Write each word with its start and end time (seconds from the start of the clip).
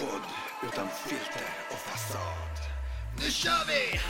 podd 0.00 0.22
utan 0.62 0.88
filter 0.88 1.42
och 1.70 1.78
fasad. 1.78 2.56
Nu 3.18 3.30
kör 3.30 3.66
vi! 3.68 4.00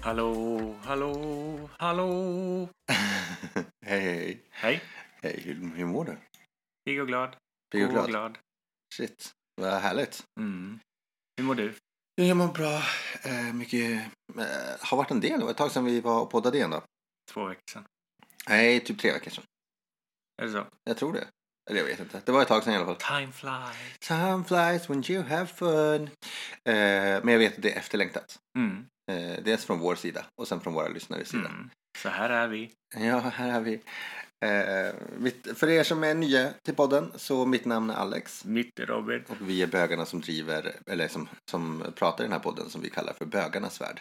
Hallå, 0.00 0.74
hallå, 0.84 1.70
hallå. 1.78 2.68
hej, 3.86 4.04
hej. 4.10 4.40
Hej, 4.50 4.82
Hej, 5.22 5.40
hur, 5.44 5.76
hur 5.76 5.84
mår 5.84 6.04
du? 6.04 6.16
pigg 6.84 7.00
och 7.00 7.06
glad. 7.06 7.36
Pigg 7.72 7.86
och 7.86 7.94
God 7.94 8.06
glad? 8.06 8.38
Shit, 8.94 9.32
vad 9.54 9.72
härligt. 9.72 10.24
Mm. 10.40 10.78
Hur 11.36 11.44
mår 11.44 11.54
du? 11.54 11.74
Jag 12.14 12.36
mår 12.36 12.48
bra. 12.48 12.82
Eh, 13.22 13.54
mycket... 13.54 14.02
Eh, 14.38 14.44
har 14.80 14.96
varit 14.96 15.10
en 15.10 15.20
del. 15.20 15.38
Det 15.38 15.44
var 15.44 15.50
ett 15.50 15.56
tag 15.56 15.72
sedan 15.72 15.84
vi 15.84 16.00
var 16.00 16.20
och 16.20 16.30
poddade 16.30 16.56
igen 16.56 16.70
då. 16.70 16.82
Två 17.32 17.44
veckor 17.44 17.62
sedan. 17.72 17.84
Nej, 18.48 18.80
typ 18.80 18.98
tre 18.98 19.12
veckor 19.12 19.30
sedan. 19.30 19.44
Är 20.42 20.46
det 20.46 20.52
så? 20.52 20.66
Jag 20.84 20.96
tror 20.96 21.12
det. 21.12 21.26
Eller 21.70 21.80
jag 21.80 21.86
vet 21.86 22.00
inte. 22.00 22.20
Det 22.24 22.32
var 22.32 22.42
ett 22.42 22.48
tag 22.48 22.64
sedan 22.64 22.72
i 22.72 22.76
alla 22.76 22.86
fall. 22.86 22.96
Time 22.96 23.32
flies. 23.32 23.98
Time 24.00 24.44
flies 24.44 24.90
when 24.90 25.04
you 25.10 25.22
have 25.22 25.46
fun. 25.46 26.02
Eh, 26.64 27.20
men 27.22 27.28
jag 27.28 27.38
vet 27.38 27.56
att 27.56 27.62
det 27.62 27.72
är 27.72 27.78
efterlängtat. 27.78 28.38
Mm. 28.58 28.86
Eh, 29.12 29.44
dels 29.44 29.64
från 29.64 29.78
vår 29.78 29.94
sida 29.94 30.24
och 30.40 30.48
sen 30.48 30.60
från 30.60 30.74
våra 30.74 30.88
lyssnares 30.88 31.28
sida. 31.28 31.48
Mm. 31.48 31.70
Så 31.98 32.08
här 32.08 32.30
är 32.30 32.48
vi. 32.48 32.70
Ja, 32.96 33.18
här 33.18 33.50
har 33.50 33.60
vi. 33.60 33.80
Eh, 34.44 34.94
mitt, 35.18 35.58
för 35.58 35.68
er 35.68 35.82
som 35.82 36.04
är 36.04 36.14
nya 36.14 36.52
till 36.62 36.74
podden 36.74 37.12
så 37.16 37.46
mitt 37.46 37.64
namn 37.64 37.90
är 37.90 37.94
Alex. 37.94 38.44
Mitt 38.44 38.78
i 38.78 38.84
Robin. 38.84 39.24
Och 39.28 39.36
vi 39.40 39.62
är 39.62 39.66
bögarna 39.66 40.06
som 40.06 40.20
driver, 40.20 40.76
eller 40.86 41.08
som, 41.08 41.28
som 41.50 41.84
pratar 41.94 42.24
i 42.24 42.26
den 42.26 42.32
här 42.32 42.40
podden 42.40 42.70
som 42.70 42.80
vi 42.82 42.90
kallar 42.90 43.12
för 43.12 43.24
bögarnas 43.24 43.80
värld. 43.80 44.00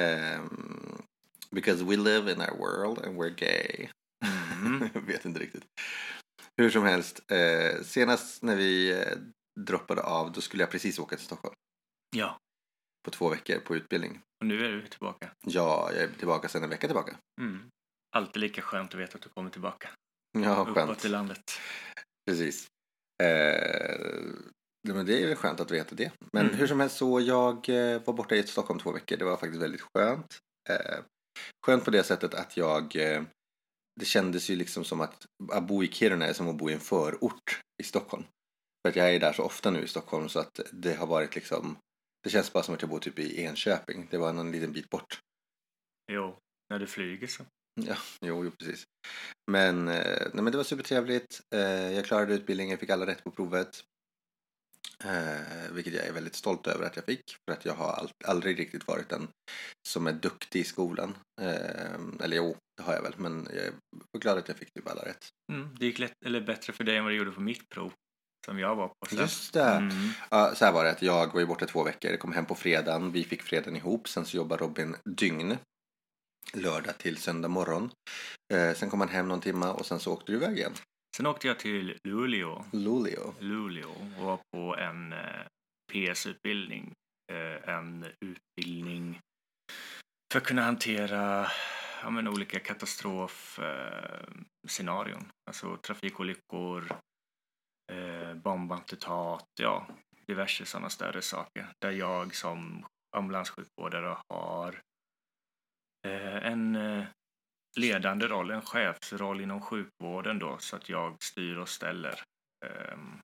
Ehm, 0.00 1.02
because 1.50 1.84
we 1.84 1.96
live 1.96 2.32
in 2.32 2.40
our 2.40 2.58
world 2.58 2.98
and 3.06 3.18
we're 3.18 3.34
gay. 3.34 3.88
Mm. 4.24 4.90
Vet 5.06 5.24
inte 5.24 5.40
riktigt. 5.40 5.64
Hur 6.56 6.70
som 6.70 6.82
helst, 6.84 7.20
eh, 7.32 7.82
senast 7.82 8.42
när 8.42 8.56
vi 8.56 9.00
eh, 9.00 9.18
droppade 9.60 10.02
av 10.02 10.32
då 10.32 10.40
skulle 10.40 10.62
jag 10.62 10.70
precis 10.70 10.98
åka 10.98 11.16
till 11.16 11.24
Stockholm 11.26 11.54
Ja, 12.16 12.38
på 13.04 13.10
två 13.10 13.28
veckor 13.28 13.58
på 13.58 13.76
utbildning. 13.76 14.20
och 14.40 14.46
nu 14.46 14.64
är 14.66 14.70
du 14.72 14.86
tillbaka. 14.86 15.30
Ja, 15.46 15.90
jag 15.92 16.02
är 16.02 16.08
tillbaka 16.08 16.48
sedan 16.48 16.62
en 16.62 16.70
vecka 16.70 16.86
tillbaka. 16.88 17.16
Mm. 17.40 17.70
Alltid 18.16 18.40
lika 18.40 18.62
skönt 18.62 18.94
att 18.94 19.00
veta 19.00 19.14
att 19.16 19.22
du 19.22 19.28
kommer 19.28 19.50
tillbaka. 19.50 19.88
Ja, 20.38 20.62
Uppåt 20.62 20.74
skönt. 20.74 21.04
i 21.04 21.08
landet. 21.08 21.42
Precis. 22.30 22.66
Eh, 23.22 24.20
men 24.94 25.06
det 25.06 25.22
är 25.22 25.28
ju 25.28 25.34
skönt 25.36 25.60
att 25.60 25.70
veta 25.70 25.94
det. 25.94 26.12
Men 26.32 26.46
Mm. 26.46 26.58
hur 26.58 26.66
som 26.66 26.80
helst 26.80 26.96
så 26.96 27.20
jag 27.20 27.68
eh, 27.68 28.02
var 28.04 28.12
borta 28.14 28.34
i 28.36 28.42
Stockholm 28.42 28.80
två 28.80 28.92
veckor. 28.92 29.16
Det 29.16 29.24
var 29.24 29.36
faktiskt 29.36 29.62
väldigt 29.62 29.80
skönt. 29.94 30.38
Eh, 30.70 30.98
skönt 31.66 31.84
på 31.84 31.90
det 31.90 32.04
sättet 32.04 32.34
att 32.34 32.56
jag 32.56 32.96
eh, 32.96 33.22
det 34.00 34.04
kändes 34.04 34.50
ju 34.50 34.56
liksom 34.56 34.84
som 34.84 35.00
att 35.00 35.26
att 35.52 35.66
bo 35.66 35.84
i 35.84 35.88
Kiruna 35.88 36.26
är 36.26 36.32
som 36.32 36.48
att 36.48 36.56
bo 36.56 36.70
i 36.70 36.72
en 36.72 36.80
förort 36.80 37.60
i 37.82 37.84
Stockholm. 37.84 38.24
För 38.82 38.90
att 38.90 38.96
jag 38.96 39.14
är 39.14 39.20
där 39.20 39.32
så 39.32 39.42
ofta 39.42 39.70
nu 39.70 39.82
i 39.82 39.88
Stockholm 39.88 40.28
så 40.28 40.38
att 40.38 40.60
det 40.72 40.94
har 40.94 41.06
varit 41.06 41.34
liksom 41.34 41.76
det 42.22 42.30
känns 42.30 42.52
bara 42.52 42.62
som 42.62 42.74
att 42.74 42.82
jag 42.82 42.90
bor 42.90 42.98
typ 42.98 43.18
i 43.18 43.42
Enköping. 43.42 44.08
Det 44.10 44.18
var 44.18 44.32
någon 44.32 44.52
liten 44.52 44.72
bit 44.72 44.90
bort. 44.90 45.20
Jo, 46.12 46.38
när 46.70 46.78
du 46.78 46.86
flyger 46.86 47.26
så. 47.26 47.44
Ja, 47.80 47.96
jo, 48.20 48.44
jo 48.44 48.50
precis. 48.50 48.84
Men, 49.50 49.88
eh, 49.88 50.28
nej, 50.34 50.42
men 50.42 50.50
det 50.52 50.56
var 50.56 50.64
supertrevligt. 50.64 51.40
Eh, 51.54 51.92
jag 51.92 52.04
klarade 52.04 52.34
utbildningen, 52.34 52.78
fick 52.78 52.90
alla 52.90 53.06
rätt 53.06 53.24
på 53.24 53.30
provet. 53.30 53.84
Eh, 55.04 55.72
vilket 55.72 55.94
jag 55.94 56.06
är 56.06 56.12
väldigt 56.12 56.34
stolt 56.34 56.66
över 56.66 56.86
att 56.86 56.96
jag 56.96 57.04
fick. 57.04 57.36
För 57.44 57.52
att 57.52 57.64
jag 57.64 57.74
har 57.74 57.92
all, 57.92 58.10
aldrig 58.24 58.58
riktigt 58.58 58.86
varit 58.86 59.08
den 59.08 59.28
som 59.88 60.06
är 60.06 60.12
duktig 60.12 60.60
i 60.60 60.64
skolan. 60.64 61.14
Eh, 61.40 62.24
eller 62.24 62.36
jo, 62.36 62.56
det 62.76 62.82
har 62.82 62.94
jag 62.94 63.02
väl. 63.02 63.14
Men 63.16 63.48
jag 63.54 63.64
är 63.64 63.72
glad 64.18 64.38
att 64.38 64.48
jag 64.48 64.56
fick 64.56 64.72
typ 64.72 64.90
alla 64.90 65.04
rätt. 65.04 65.28
Mm. 65.52 65.76
Det 65.78 65.86
gick 65.86 65.98
lätt, 65.98 66.12
eller 66.26 66.40
bättre 66.40 66.72
för 66.72 66.84
dig 66.84 66.96
än 66.96 67.04
vad 67.04 67.12
det 67.12 67.16
gjorde 67.16 67.30
på 67.30 67.40
mitt 67.40 67.68
prov. 67.68 67.92
Som 68.46 68.58
jag 68.58 68.76
var 68.76 68.88
på. 68.88 69.06
Så. 69.08 69.16
Just 69.16 69.52
det. 69.52 69.62
Mm. 69.62 70.08
Ja, 70.30 70.54
så 70.54 70.64
här 70.64 70.72
var 70.72 70.84
det 70.84 70.90
att 70.90 71.02
jag 71.02 71.32
var 71.32 71.40
ju 71.40 71.46
borta 71.46 71.66
två 71.66 71.82
veckor. 71.82 72.10
Jag 72.10 72.20
kom 72.20 72.32
hem 72.32 72.46
på 72.46 72.54
fredagen. 72.54 73.12
Vi 73.12 73.24
fick 73.24 73.42
fredagen 73.42 73.76
ihop. 73.76 74.08
Sen 74.08 74.24
så 74.24 74.36
jobbade 74.36 74.64
Robin 74.64 74.96
dygn. 75.04 75.56
Lördag 76.52 76.98
till 76.98 77.16
söndag 77.16 77.48
morgon. 77.48 77.90
Eh, 78.54 78.74
sen 78.74 78.90
kom 78.90 79.00
han 79.00 79.08
hem 79.08 79.28
någon 79.28 79.40
timma 79.40 79.72
och 79.72 79.86
sen 79.86 80.00
så 80.00 80.12
åkte 80.12 80.32
du 80.32 80.36
iväg 80.36 80.58
igen. 80.58 80.72
Sen 81.16 81.26
åkte 81.26 81.48
jag 81.48 81.58
till 81.58 81.98
Luleå. 82.04 82.64
Luleå. 82.72 83.34
Luleå 83.40 83.90
och 83.90 84.10
var 84.24 84.38
på 84.52 84.76
en 84.76 85.12
eh, 85.12 85.46
PS-utbildning. 85.92 86.92
Eh, 87.32 87.74
en 87.74 88.06
utbildning 88.20 89.20
för 90.32 90.40
att 90.40 90.46
kunna 90.46 90.62
hantera 90.62 91.46
ja, 92.02 92.10
men, 92.10 92.28
olika 92.28 92.58
katastrofscenarion. 92.58 95.20
Eh, 95.20 95.26
alltså 95.46 95.76
trafikolyckor, 95.76 96.92
eh, 97.92 98.34
bombattentat, 98.34 99.46
ja, 99.60 99.86
diverse 100.26 100.66
sådana 100.66 100.90
större 100.90 101.22
saker. 101.22 101.68
Där 101.78 101.90
jag 101.90 102.34
som 102.34 102.86
ambulanssjukvårdare 103.16 104.16
har 104.28 104.80
eh, 106.06 106.46
en 106.46 106.76
ledande 107.76 108.26
roll, 108.26 108.50
en 108.50 108.62
chefsroll 108.62 109.40
inom 109.40 109.60
sjukvården 109.60 110.38
då, 110.38 110.56
så 110.58 110.76
att 110.76 110.88
jag 110.88 111.16
styr 111.22 111.56
och 111.56 111.68
ställer 111.68 112.20
ehm, 112.66 113.18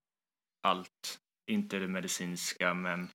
allt. 0.67 1.19
Inte 1.51 1.79
det 1.79 1.89
medicinska, 1.89 2.75
men 2.75 3.09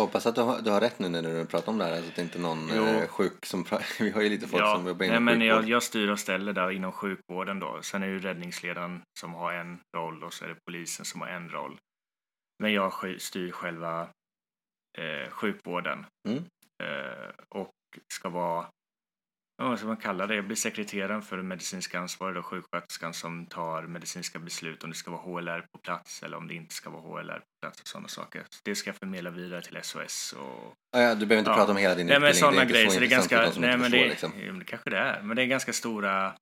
Hoppas 0.00 0.26
att 0.26 0.34
du 0.34 0.40
har, 0.40 0.62
du 0.62 0.70
har 0.70 0.80
rätt 0.80 0.98
nu 0.98 1.08
när 1.08 1.22
du 1.22 1.46
pratar 1.46 1.72
om 1.72 1.78
det 1.78 1.84
här. 1.84 1.92
Alltså 1.92 2.10
att 2.10 2.16
det 2.16 2.22
inte 2.22 2.38
är 2.38 2.42
någon 2.42 2.70
Jo. 2.74 2.84
eh, 2.84 3.08
sjuk 3.08 3.46
som 3.46 3.64
Vi 3.98 4.10
har 4.10 4.22
ju 4.22 4.28
lite 4.28 4.48
folk 4.48 4.62
ja, 4.62 4.76
som 4.76 4.86
jobbar 4.86 4.98
nej, 4.98 5.08
inom 5.08 5.24
men 5.24 5.40
jag, 5.40 5.68
jag 5.68 5.82
styr 5.82 6.08
och 6.08 6.18
ställer 6.18 6.52
där 6.52 6.70
inom 6.70 6.92
sjukvården 6.92 7.58
då. 7.58 7.78
Sen 7.82 8.02
är 8.02 8.06
ju 8.06 8.18
räddningsledaren 8.18 9.02
som 9.20 9.34
har 9.34 9.52
en 9.52 9.80
roll 9.96 10.24
och 10.24 10.32
så 10.32 10.44
är 10.44 10.48
det 10.48 10.56
polisen 10.66 11.04
som 11.04 11.20
har 11.20 11.28
en 11.28 11.50
roll. 11.50 11.78
Men 12.62 12.72
jag 12.72 13.20
styr 13.20 13.50
själva 13.50 14.08
eh, 14.98 15.30
sjukvården. 15.30 16.06
Mm. 16.28 16.44
Eh, 16.82 17.30
och 17.48 17.70
ska 18.14 18.28
vara, 18.28 18.66
vad 19.68 19.78
ska 19.78 19.86
man 19.88 19.96
kalla 19.96 20.26
det? 20.26 20.34
Jag 20.34 20.44
blir 20.46 20.56
sekreteraren 20.56 21.22
för 21.22 21.36
den 21.36 21.48
medicinska 21.48 21.98
ansvariga 22.00 22.38
och 22.38 22.46
sjuksköterskan 22.46 23.14
som 23.14 23.46
tar 23.46 23.82
medicinska 23.82 24.38
beslut 24.38 24.84
om 24.84 24.90
det 24.90 24.96
ska 24.96 25.10
vara 25.10 25.20
HLR 25.22 25.60
på 25.72 25.78
plats 25.78 26.22
eller 26.22 26.36
om 26.36 26.48
det 26.48 26.54
inte 26.54 26.74
ska 26.74 26.90
vara 26.90 27.02
HLR 27.22 27.38
på 27.38 27.46
plats 27.62 27.80
och 27.80 27.88
sådana 27.88 28.08
saker. 28.08 28.40
Så 28.50 28.60
det 28.64 28.74
ska 28.74 28.88
jag 28.88 28.96
förmedla 28.96 29.30
vidare 29.30 29.62
till 29.62 29.78
SOS 29.82 30.32
och 30.38 30.74
Ja, 30.96 31.00
ja, 31.00 31.14
du 31.14 31.26
behöver 31.26 31.38
inte 31.38 31.50
Ja. 31.50 31.56
prata 31.56 31.70
om 31.72 31.76
hela 31.78 31.94
din 31.94 32.06
Nej 32.06 32.20
men 32.20 32.28
utbildning. 32.28 32.40
sådana 32.50 32.62
inte 32.62 32.72
grejer. 32.74 32.90
Så 32.90 33.00
det 33.00 33.06
är 33.06 33.10
ganska, 33.10 33.52
nej 33.60 33.78
men 33.78 33.90
det, 33.90 34.08
liksom. 34.08 34.32
jo, 34.36 34.46
men 34.46 34.58
det 34.58 34.64
kanske 34.64 34.90
det 34.90 34.98
är. 34.98 35.22
Men 35.22 35.36
det 35.36 35.42
är 35.42 35.46
ganska 35.46 35.72
stora, 35.72 36.34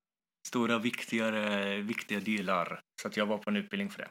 stora 0.49 0.79
viktigare, 0.79 1.77
viktiga 1.81 2.21
delar. 2.21 2.81
Så 3.03 3.09
att 3.09 3.17
jag 3.17 3.27
var 3.27 3.39
på 3.39 3.51
en 3.51 3.57
utbildning 3.57 3.91
för 3.91 3.99
det. 3.99 4.09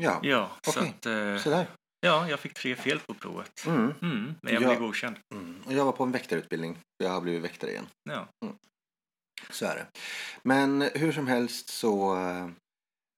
Ja, 0.00 0.20
Ja, 0.22 0.50
så 0.62 0.80
Okej. 0.80 0.88
att, 0.98 1.06
eh, 1.06 1.36
sådär. 1.36 1.66
Ja, 2.06 2.28
jag 2.30 2.40
fick 2.40 2.54
tre 2.54 2.76
fel 2.76 2.98
på 2.98 3.14
provet. 3.14 3.66
Mm. 3.66 3.92
Mm, 4.02 4.34
men 4.42 4.54
jag 4.54 4.62
Ja. 4.62 4.68
blev 4.68 4.80
godkänd. 4.80 5.16
Mm. 5.34 5.60
Och 5.66 5.72
jag 5.72 5.84
var 5.84 5.92
på 5.92 6.04
en 6.04 6.12
väktarutbildning. 6.12 6.78
Jag 7.04 7.10
har 7.10 7.20
blivit 7.20 7.42
väktare 7.44 7.70
igen. 7.70 7.86
Ja. 8.10 8.28
Så 9.50 9.66
är 9.66 9.74
det. 9.76 9.86
Men 10.42 10.82
hur 10.94 11.12
som 11.12 11.26
helst 11.26 11.68
så 11.68 12.16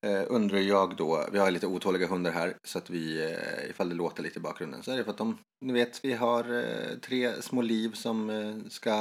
eh, 0.07 0.25
undrar 0.29 0.59
jag 0.59 0.97
då, 0.97 1.29
vi 1.33 1.39
har 1.39 1.51
lite 1.51 1.67
otåliga 1.67 2.07
hundar 2.07 2.31
här 2.33 2.55
så 2.65 2.79
att 2.79 2.91
vi, 2.91 3.33
eh, 3.33 3.71
ifall 3.71 3.89
det 3.89 3.95
låter 3.95 4.23
lite 4.23 4.39
i 4.39 4.43
bakgrunden 4.43 4.83
så 4.83 4.93
är 4.93 4.97
det 4.97 5.05
för 5.05 5.11
att 5.11 5.19
de, 5.19 5.39
ni 5.65 5.73
vet, 5.73 6.05
vi 6.05 6.13
har 6.15 6.63
eh, 6.65 6.99
tre 6.99 7.43
små 7.43 7.63
liv 7.63 7.93
som 7.93 8.31
eh, 8.31 8.57
ska 8.69 8.93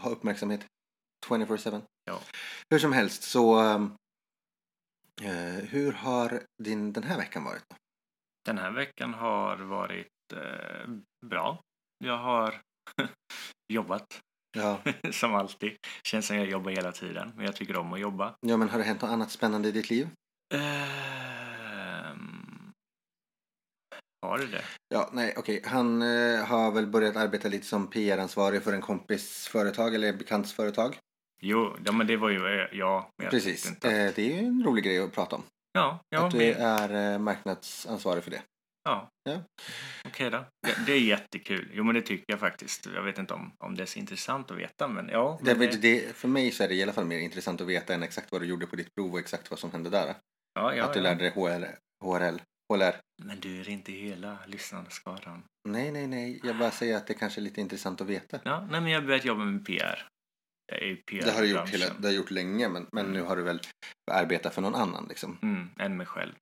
ha 0.00 0.10
uppmärksamhet 0.10 0.66
24-7. 1.26 1.82
Ja. 2.04 2.20
Hur 2.70 2.78
som 2.78 2.92
helst 2.92 3.22
så, 3.22 3.60
eh, 5.22 5.30
hur 5.68 5.92
har 5.92 6.42
din, 6.62 6.92
den 6.92 7.02
här 7.02 7.16
veckan 7.18 7.44
varit? 7.44 7.62
Då? 7.70 7.76
Den 8.44 8.58
här 8.58 8.70
veckan 8.70 9.14
har 9.14 9.56
varit 9.56 10.08
eh, 10.34 10.90
bra. 11.26 11.60
Jag 12.04 12.18
har 12.18 12.60
jobbat 13.72 14.20
Ja. 14.56 14.80
som 15.10 15.34
alltid. 15.34 15.76
Känns 16.06 16.26
som 16.26 16.36
jag 16.36 16.46
jobbar 16.50 16.70
hela 16.70 16.92
tiden, 16.92 17.32
men 17.36 17.44
jag 17.44 17.56
tycker 17.56 17.76
om 17.76 17.92
att 17.92 18.00
jobba. 18.00 18.34
ja, 18.40 18.56
men 18.56 18.68
har 18.68 18.78
det 18.78 18.84
hänt 18.84 19.02
något 19.02 19.10
annat 19.10 19.30
spännande 19.30 19.68
i 19.68 19.72
ditt 19.72 19.90
liv? 19.90 20.08
Ehm, 20.54 22.72
har 24.26 24.38
det 24.38 24.46
det? 24.46 24.64
Ja, 24.88 25.10
nej, 25.12 25.34
okej. 25.38 25.62
Han 25.66 26.02
eh, 26.02 26.44
har 26.46 26.72
väl 26.72 26.86
börjat 26.86 27.16
arbeta 27.16 27.48
lite 27.48 27.66
som 27.66 27.90
PR-ansvarig 27.90 28.62
för 28.62 28.72
en 28.72 28.80
kompis 28.80 29.48
företag 29.48 29.94
eller 29.94 30.12
bekants 30.12 30.52
företag. 30.52 30.98
Jo, 31.42 31.76
ja, 31.84 31.92
men 31.92 32.06
det 32.06 32.16
var 32.16 32.28
ju 32.28 32.60
eh, 32.60 32.68
jag 32.78 33.06
Precis. 33.30 33.72
att- 33.72 33.84
Eh, 33.84 33.90
det 33.90 34.18
är 34.18 34.40
ju 34.42 34.46
en 34.46 34.64
rolig 34.64 34.84
grej 34.84 35.04
att 35.04 35.12
prata 35.14 35.36
om. 35.36 35.42
Ja, 35.72 36.00
ja, 36.08 36.26
att 36.26 36.30
du 36.30 36.38
men, 36.38 36.54
är 36.56 37.12
eh, 37.12 37.18
marknadsansvarig 37.18 38.24
för 38.24 38.30
det. 38.30 38.42
ja. 38.84 39.08
Ja. 39.24 39.42
Okej 40.04 40.30
då. 40.30 40.44
Ja, 40.66 40.74
det 40.86 40.92
är 40.92 41.00
jättekul. 41.00 41.70
Jo, 41.72 41.84
men 41.84 41.94
det 41.94 42.02
tycker 42.02 42.24
jag 42.26 42.40
faktiskt. 42.40 42.86
Jag 42.94 43.02
vet 43.02 43.18
inte 43.18 43.34
om, 43.34 43.52
om 43.64 43.74
det 43.76 43.82
är 43.82 43.86
så 43.86 43.98
intressant 43.98 44.50
att 44.50 44.56
veta, 44.56 44.88
men 44.88 45.08
ja. 45.08 45.38
Det, 45.42 45.54
Men 45.54 45.80
det, 45.80 46.16
för 46.16 46.28
mig 46.28 46.50
så 46.50 46.64
är 46.64 46.68
det 46.68 46.74
i 46.74 46.82
alla 46.82 46.92
fall 46.92 47.04
mer 47.04 47.18
intressant 47.18 47.60
att 47.60 47.66
veta 47.66 47.94
än 47.94 48.02
exakt 48.02 48.32
vad 48.32 48.40
du 48.40 48.46
gjorde 48.46 48.66
på 48.66 48.76
ditt 48.76 48.94
prov 48.94 49.12
och 49.12 49.18
exakt 49.18 49.50
vad 49.50 49.58
som 49.58 49.70
hände 49.70 49.90
där. 49.90 50.14
ja, 50.54 50.74
ja, 50.74 50.84
att 50.84 50.92
du 50.92 50.98
ja. 50.98 51.02
lärde 51.02 51.24
dig 51.24 51.30
HL, 51.30 51.64
HRL. 52.04 52.38
HLR. 52.72 53.00
Men 53.22 53.40
du 53.40 53.60
är 53.60 53.68
inte 53.68 53.92
hela 53.92 54.38
lyssnarskaran. 54.46 55.44
Nej, 55.68 55.90
nej, 55.90 56.06
nej. 56.06 56.40
Jag 56.44 56.58
bara 56.58 56.70
säger 56.70 56.96
att 56.96 57.06
det 57.06 57.14
kanske 57.14 57.40
är 57.40 57.42
lite 57.42 57.60
intressant 57.60 58.00
att 58.00 58.06
veta. 58.06 58.40
Ja, 58.44 58.66
nej, 58.70 58.80
men 58.80 58.90
jag 58.90 59.00
har 59.00 59.06
börjat 59.06 59.24
jobba 59.24 59.44
med 59.44 59.66
PR. 59.66 60.08
I 60.78 61.02
Det 61.10 61.30
har 61.30 61.42
du 61.42 61.48
gjort, 61.50 61.68
hela, 61.68 61.86
det 61.98 62.06
har 62.08 62.14
gjort 62.14 62.30
länge 62.30 62.68
men, 62.68 62.86
men 62.92 63.06
nu 63.12 63.22
har 63.22 63.36
du 63.36 63.42
väl 63.42 63.60
arbetat 64.10 64.54
för 64.54 64.62
någon 64.62 64.74
annan 64.74 65.06
liksom. 65.08 65.38
Mm, 65.42 65.70
än 65.78 65.96
mig 65.96 66.06
själv. 66.06 66.32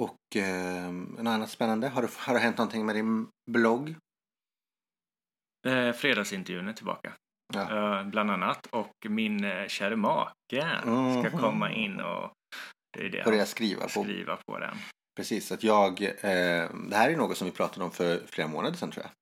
Och 0.00 0.36
eh, 0.36 0.92
något 0.92 1.26
annat 1.26 1.50
spännande? 1.50 1.88
Har, 1.88 2.02
du, 2.02 2.08
har 2.16 2.34
det 2.34 2.40
hänt 2.40 2.58
någonting 2.58 2.86
med 2.86 2.94
din 2.96 3.28
blogg? 3.50 3.94
Eh, 5.68 5.92
fredagsintervjun 5.92 6.68
är 6.68 6.72
tillbaka. 6.72 7.12
Ja. 7.54 7.60
Eh, 8.00 8.06
bland 8.06 8.30
annat. 8.30 8.66
Och 8.66 8.92
min 9.08 9.44
eh, 9.44 9.66
kära 9.66 9.96
make 9.96 10.32
ska 10.50 10.90
Mhm. 10.90 11.30
komma 11.38 11.72
in 11.72 12.00
och 12.00 12.32
det 12.98 13.04
är 13.06 13.08
det 13.10 13.24
Börja 13.24 13.46
skriva 13.46 13.82
på. 13.82 13.88
skriva 14.04 14.36
på 14.46 14.58
den. 14.58 14.76
Precis, 15.16 15.52
att 15.52 15.62
jag... 15.62 16.02
Eh, 16.02 16.70
det 16.88 16.96
här 16.96 17.10
är 17.10 17.16
något 17.16 17.36
som 17.36 17.44
vi 17.46 17.52
pratade 17.52 17.84
om 17.84 17.90
för 17.90 18.20
flera 18.26 18.48
månader 18.48 18.76
sedan 18.76 18.90
tror 18.90 19.04
jag. 19.04 19.12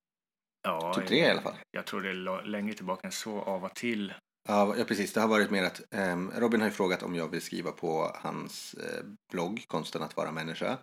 Ja, 0.62 0.94
Typ 0.94 1.06
tre 1.06 1.18
i 1.18 1.30
alla 1.30 1.42
fall. 1.42 1.54
Jag 1.70 1.86
tror 1.86 2.00
det 2.00 2.08
är 2.10 2.44
längre 2.44 2.74
tillbaka 2.74 3.06
än 3.06 3.12
så 3.12 3.40
av 3.40 3.64
och 3.64 3.74
till. 3.74 4.14
Ja, 4.50 4.74
precis. 4.88 5.12
Det 5.12 5.20
har 5.20 5.28
varit 5.28 5.50
mer 5.50 5.62
att 5.62 5.80
um, 5.90 6.30
Robin 6.36 6.60
har 6.60 6.68
ju 6.68 6.74
frågat 6.74 7.02
om 7.02 7.14
jag 7.14 7.28
vill 7.28 7.42
skriva 7.42 7.72
på 7.72 8.12
hans 8.14 8.74
eh, 8.74 9.04
blogg 9.32 9.64
Konsten 9.66 10.02
att 10.02 10.16
vara 10.16 10.32
människa 10.32 10.78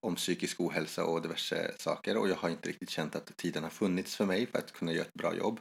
om 0.00 0.14
psykisk 0.14 0.60
ohälsa 0.60 1.04
och 1.04 1.22
diverse 1.22 1.74
saker 1.78 2.16
och 2.16 2.28
jag 2.28 2.36
har 2.36 2.48
inte 2.48 2.68
riktigt 2.68 2.90
känt 2.90 3.16
att 3.16 3.36
tiden 3.36 3.62
har 3.62 3.70
funnits 3.70 4.16
för 4.16 4.26
mig 4.26 4.46
för 4.46 4.58
att 4.58 4.72
kunna 4.72 4.92
göra 4.92 5.04
ett 5.04 5.14
bra 5.14 5.34
jobb. 5.34 5.60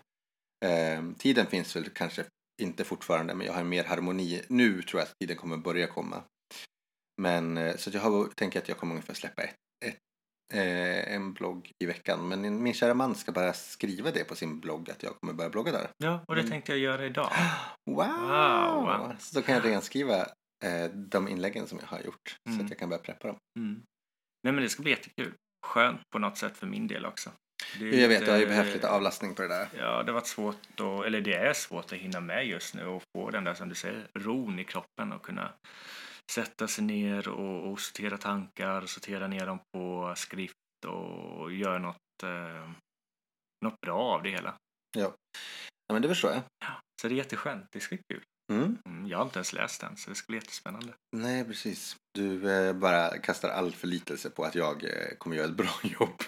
Um, 0.97 1.15
tiden 1.15 1.47
finns 1.47 1.75
väl 1.75 1.89
kanske 1.89 2.25
inte 2.61 2.83
fortfarande 2.83 3.35
men 3.35 3.47
jag 3.47 3.53
har 3.53 3.63
mer 3.63 3.83
harmoni. 3.83 4.41
Nu 4.47 4.81
tror 4.81 4.99
jag 4.99 5.07
att 5.07 5.19
tiden 5.19 5.37
kommer 5.37 5.57
börja 5.57 5.87
komma. 5.87 6.23
Men 7.21 7.57
eh, 7.57 7.75
så 7.75 7.89
jag 7.93 8.01
har, 8.01 8.27
tänker 8.27 8.59
att 8.59 8.69
jag 8.69 8.77
kommer 8.77 8.93
ungefär 8.95 9.13
släppa 9.13 9.43
ett, 9.43 9.55
eh, 10.53 11.13
en 11.13 11.33
blogg 11.33 11.71
i 11.83 11.85
veckan. 11.85 12.27
Men 12.27 12.63
min, 12.63 12.73
kära 12.73 12.93
man 12.93 13.15
ska 13.15 13.31
bara 13.31 13.53
skriva 13.53 14.11
det 14.11 14.23
på 14.23 14.35
sin 14.35 14.59
blogg 14.59 14.89
att 14.89 15.03
jag 15.03 15.15
kommer 15.19 15.33
börja 15.33 15.49
blogga 15.49 15.71
där. 15.71 15.89
Ja, 15.97 16.23
och 16.27 16.35
det 16.35 16.41
Mm. 16.41 16.51
tänkte 16.51 16.71
jag 16.71 16.79
göra 16.79 17.05
idag. 17.05 17.31
Wow! 17.91 18.07
Wow. 18.07 19.15
Så 19.19 19.39
då 19.39 19.45
kan 19.45 19.55
jag 19.55 19.65
renskriva 19.65 20.19
eh, 20.63 20.85
de 20.93 21.27
inläggen 21.27 21.67
som 21.67 21.79
jag 21.81 21.87
har 21.87 21.99
gjort 22.03 22.37
så 22.49 22.53
Mm. 22.53 22.65
att 22.65 22.69
jag 22.71 22.79
kan 22.79 22.89
börja 22.89 23.01
preppa 23.01 23.27
dem. 23.27 23.37
Mm. 23.59 23.81
Nej, 24.43 24.53
men 24.53 24.63
det 24.63 24.69
ska 24.69 24.81
bli 24.83 24.91
jättekul. 24.91 25.33
Skönt 25.65 26.01
på 26.11 26.19
något 26.19 26.37
sätt 26.37 26.57
för 26.57 26.67
min 26.67 26.87
del 26.87 27.05
också. 27.05 27.29
Det 27.79 27.85
Jag 27.85 28.07
vet, 28.09 28.19
lite- 28.19 28.25
jag 28.25 28.33
har 28.33 28.39
ju 28.39 28.47
behövt 28.47 28.73
lite 28.73 28.89
avlastning 28.89 29.35
på 29.35 29.41
det 29.41 29.47
där. 29.47 29.67
Ja, 29.77 30.03
det 30.03 30.11
har 30.11 30.13
varit 30.13 30.27
svårt, 30.27 30.55
att, 30.79 31.05
eller 31.05 31.21
det 31.21 31.33
är 31.33 31.53
svårt 31.53 31.85
att 31.85 31.97
hinna 31.97 32.19
med 32.19 32.47
just 32.47 32.75
nu 32.75 32.85
och 32.85 33.03
få 33.17 33.29
den 33.29 33.43
där 33.43 33.53
som 33.53 33.69
du 33.69 33.75
säger, 33.75 34.07
ron 34.19 34.59
i 34.59 34.63
kroppen 34.63 35.11
och 35.13 35.21
kunna 35.23 35.53
sätta 36.31 36.67
sig 36.67 36.83
ner 36.83 37.27
och, 37.27 37.71
och 37.71 37.79
sortera 37.79 38.17
tankar, 38.17 38.85
sortera 38.85 39.27
ner 39.27 39.45
dem 39.45 39.59
på 39.73 40.13
skrift 40.17 40.55
och 40.87 41.53
göra 41.53 41.79
något, 41.79 42.23
eh, 42.23 42.69
något 43.65 43.81
bra 43.81 43.99
av 43.99 44.23
det 44.23 44.29
hela. 44.29 44.57
Ja, 44.97 45.15
men 45.93 46.01
det 46.01 46.07
förstår 46.07 46.31
jag. 46.31 46.41
Så 47.01 47.07
det 47.07 47.13
är 47.13 47.17
jätteskönt, 47.17 47.65
det 47.71 47.79
ska 47.79 47.95
bli 47.95 48.03
kul. 48.13 48.23
Mm. 48.53 48.77
Mm, 48.85 49.07
jag 49.07 49.17
har 49.17 49.25
inte 49.25 49.37
ens 49.37 49.53
läst 49.53 49.81
den, 49.81 49.97
så 49.97 50.09
det 50.09 50.15
ska 50.15 50.25
bli 50.27 50.37
jättespännande. 50.37 50.93
Nej, 51.15 51.45
precis. 51.45 51.97
Du 52.13 52.51
eh, 52.51 52.73
bara 52.73 53.17
kastar 53.17 53.49
all 53.49 53.71
förlitelse 53.71 54.29
på 54.29 54.43
att 54.43 54.55
jag 54.55 54.83
eh, 54.83 55.17
kommer 55.17 55.35
göra 55.35 55.47
ett 55.47 55.57
bra 55.57 55.73
jobb. 55.83 56.23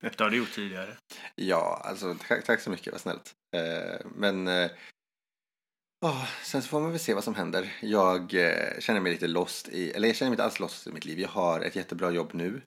Det 0.00 0.20
har 0.20 0.30
du 0.30 0.36
gjort 0.36 0.52
tidigare. 0.52 0.96
ja, 1.34 1.82
alltså 1.84 2.16
tack, 2.28 2.44
tack 2.44 2.60
så 2.60 2.70
mycket, 2.70 2.92
vad 2.92 3.00
snällt. 3.00 3.34
Eh, 3.56 4.06
men 4.14 4.48
Oh, 6.02 6.24
sen 6.42 6.62
så 6.62 6.68
får 6.68 6.80
man 6.80 6.90
väl 6.90 7.00
se 7.00 7.14
vad 7.14 7.24
som 7.24 7.34
händer. 7.34 7.76
Jag 7.82 8.34
eh, 8.34 8.78
känner 8.78 9.00
mig 9.00 9.12
lite 9.12 9.26
lost 9.26 9.68
i, 9.68 9.90
eller 9.90 10.08
jag 10.08 10.16
känner 10.16 10.30
mig 10.30 10.34
inte 10.34 10.44
alls 10.44 10.60
lost 10.60 10.86
i 10.86 10.92
mitt 10.92 11.04
liv. 11.04 11.20
Jag 11.20 11.28
har 11.28 11.60
ett 11.60 11.76
jättebra 11.76 12.10
jobb 12.10 12.30
nu. 12.34 12.62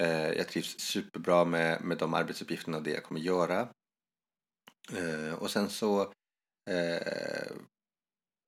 Eh, 0.00 0.28
jag 0.28 0.48
trivs 0.48 0.80
superbra 0.80 1.44
med, 1.44 1.84
med 1.84 1.98
de 1.98 2.14
arbetsuppgifterna 2.14 2.76
och 2.76 2.82
det 2.82 2.90
jag 2.90 3.04
kommer 3.04 3.20
göra. 3.20 3.68
Eh, 4.92 5.34
och 5.34 5.50
sen 5.50 5.70
så 5.70 6.00
eh, 6.70 7.52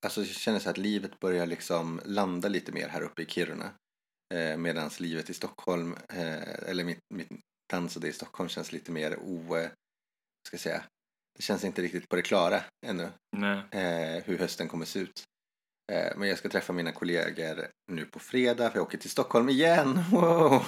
alltså 0.06 0.20
jag 0.20 0.28
känner 0.28 0.58
så 0.58 0.70
att 0.70 0.78
livet 0.78 1.20
börjar 1.20 1.46
liksom 1.46 2.00
landa 2.04 2.48
lite 2.48 2.72
mer 2.72 2.88
här 2.88 3.02
uppe 3.02 3.22
i 3.22 3.26
Kiruna. 3.26 3.70
Eh, 4.34 4.56
Medan 4.56 4.90
livet 4.98 5.30
i 5.30 5.34
Stockholm, 5.34 5.96
eh, 6.08 6.68
eller 6.68 6.84
mitt, 6.84 7.00
mitt 7.14 7.28
dansade 7.72 8.08
i 8.08 8.12
Stockholm 8.12 8.48
känns 8.48 8.72
lite 8.72 8.92
mer 8.92 9.18
o... 9.18 9.56
Eh, 9.56 9.70
ska 10.48 10.54
jag 10.54 10.60
säga, 10.60 10.84
det 11.36 11.42
känns 11.42 11.64
inte 11.64 11.82
riktigt 11.82 12.08
på 12.08 12.16
det 12.16 12.22
klara 12.22 12.60
ännu 12.86 13.04
eh, 13.70 14.24
hur 14.24 14.38
hösten 14.38 14.68
kommer 14.68 14.84
se 14.84 14.98
ut. 14.98 15.24
Eh, 15.92 16.16
men 16.16 16.28
jag 16.28 16.38
ska 16.38 16.48
träffa 16.48 16.72
mina 16.72 16.92
kollegor 16.92 17.66
nu 17.92 18.04
på 18.04 18.18
fredag 18.18 18.70
för 18.70 18.78
jag 18.78 18.86
åker 18.86 18.98
till 18.98 19.10
Stockholm 19.10 19.48
igen. 19.48 20.04
Wow! 20.10 20.64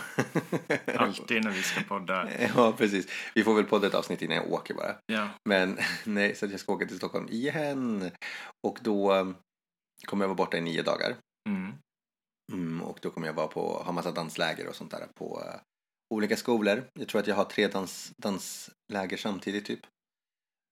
Alltid 0.96 1.44
när 1.44 1.50
vi 1.50 1.62
ska 1.62 1.80
podda. 1.80 2.28
ja, 2.56 2.74
precis. 2.78 3.08
Vi 3.34 3.44
får 3.44 3.54
väl 3.54 3.64
podda 3.64 3.86
ett 3.86 3.94
avsnitt 3.94 4.22
innan 4.22 4.36
jag 4.36 4.52
åker 4.52 4.74
bara. 4.74 4.96
Ja. 5.06 5.28
Men 5.48 5.78
nej, 6.04 6.34
så 6.34 6.46
jag 6.46 6.60
ska 6.60 6.72
åka 6.72 6.86
till 6.86 6.96
Stockholm 6.96 7.28
igen. 7.28 8.10
Och 8.66 8.78
då 8.82 9.14
eh, 9.14 9.28
kommer 10.06 10.24
jag 10.24 10.28
vara 10.28 10.36
borta 10.36 10.58
i 10.58 10.60
nio 10.60 10.82
dagar. 10.82 11.16
Mm. 11.48 11.72
Mm, 12.52 12.82
och 12.82 12.98
då 13.02 13.10
kommer 13.10 13.26
jag 13.26 13.34
vara 13.34 13.46
på, 13.46 13.82
ha 13.82 13.92
massa 13.92 14.12
dansläger 14.12 14.68
och 14.68 14.76
sånt 14.76 14.90
där 14.90 15.06
på 15.14 15.42
eh, 15.46 15.60
olika 16.14 16.36
skolor. 16.36 16.84
Jag 16.92 17.08
tror 17.08 17.20
att 17.20 17.26
jag 17.26 17.36
har 17.36 17.44
tre 17.44 17.68
dans, 17.68 18.12
dansläger 18.16 19.16
samtidigt 19.16 19.64
typ. 19.64 19.80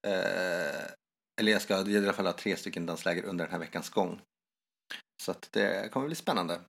Eh, 0.06 0.90
eller 1.40 1.52
jag 1.52 1.62
ska 1.62 1.88
i 1.88 1.96
alla 1.98 2.12
fall 2.12 2.26
ha 2.26 2.32
tre 2.32 2.56
stycken 2.56 2.86
dansläger 2.86 3.22
under 3.22 3.44
den 3.44 3.52
här 3.52 3.58
veckans 3.58 3.90
gång. 3.90 4.20
Så 5.22 5.30
att 5.30 5.48
det 5.52 5.92
kommer 5.92 6.06
bli 6.06 6.16
spännande. 6.16 6.60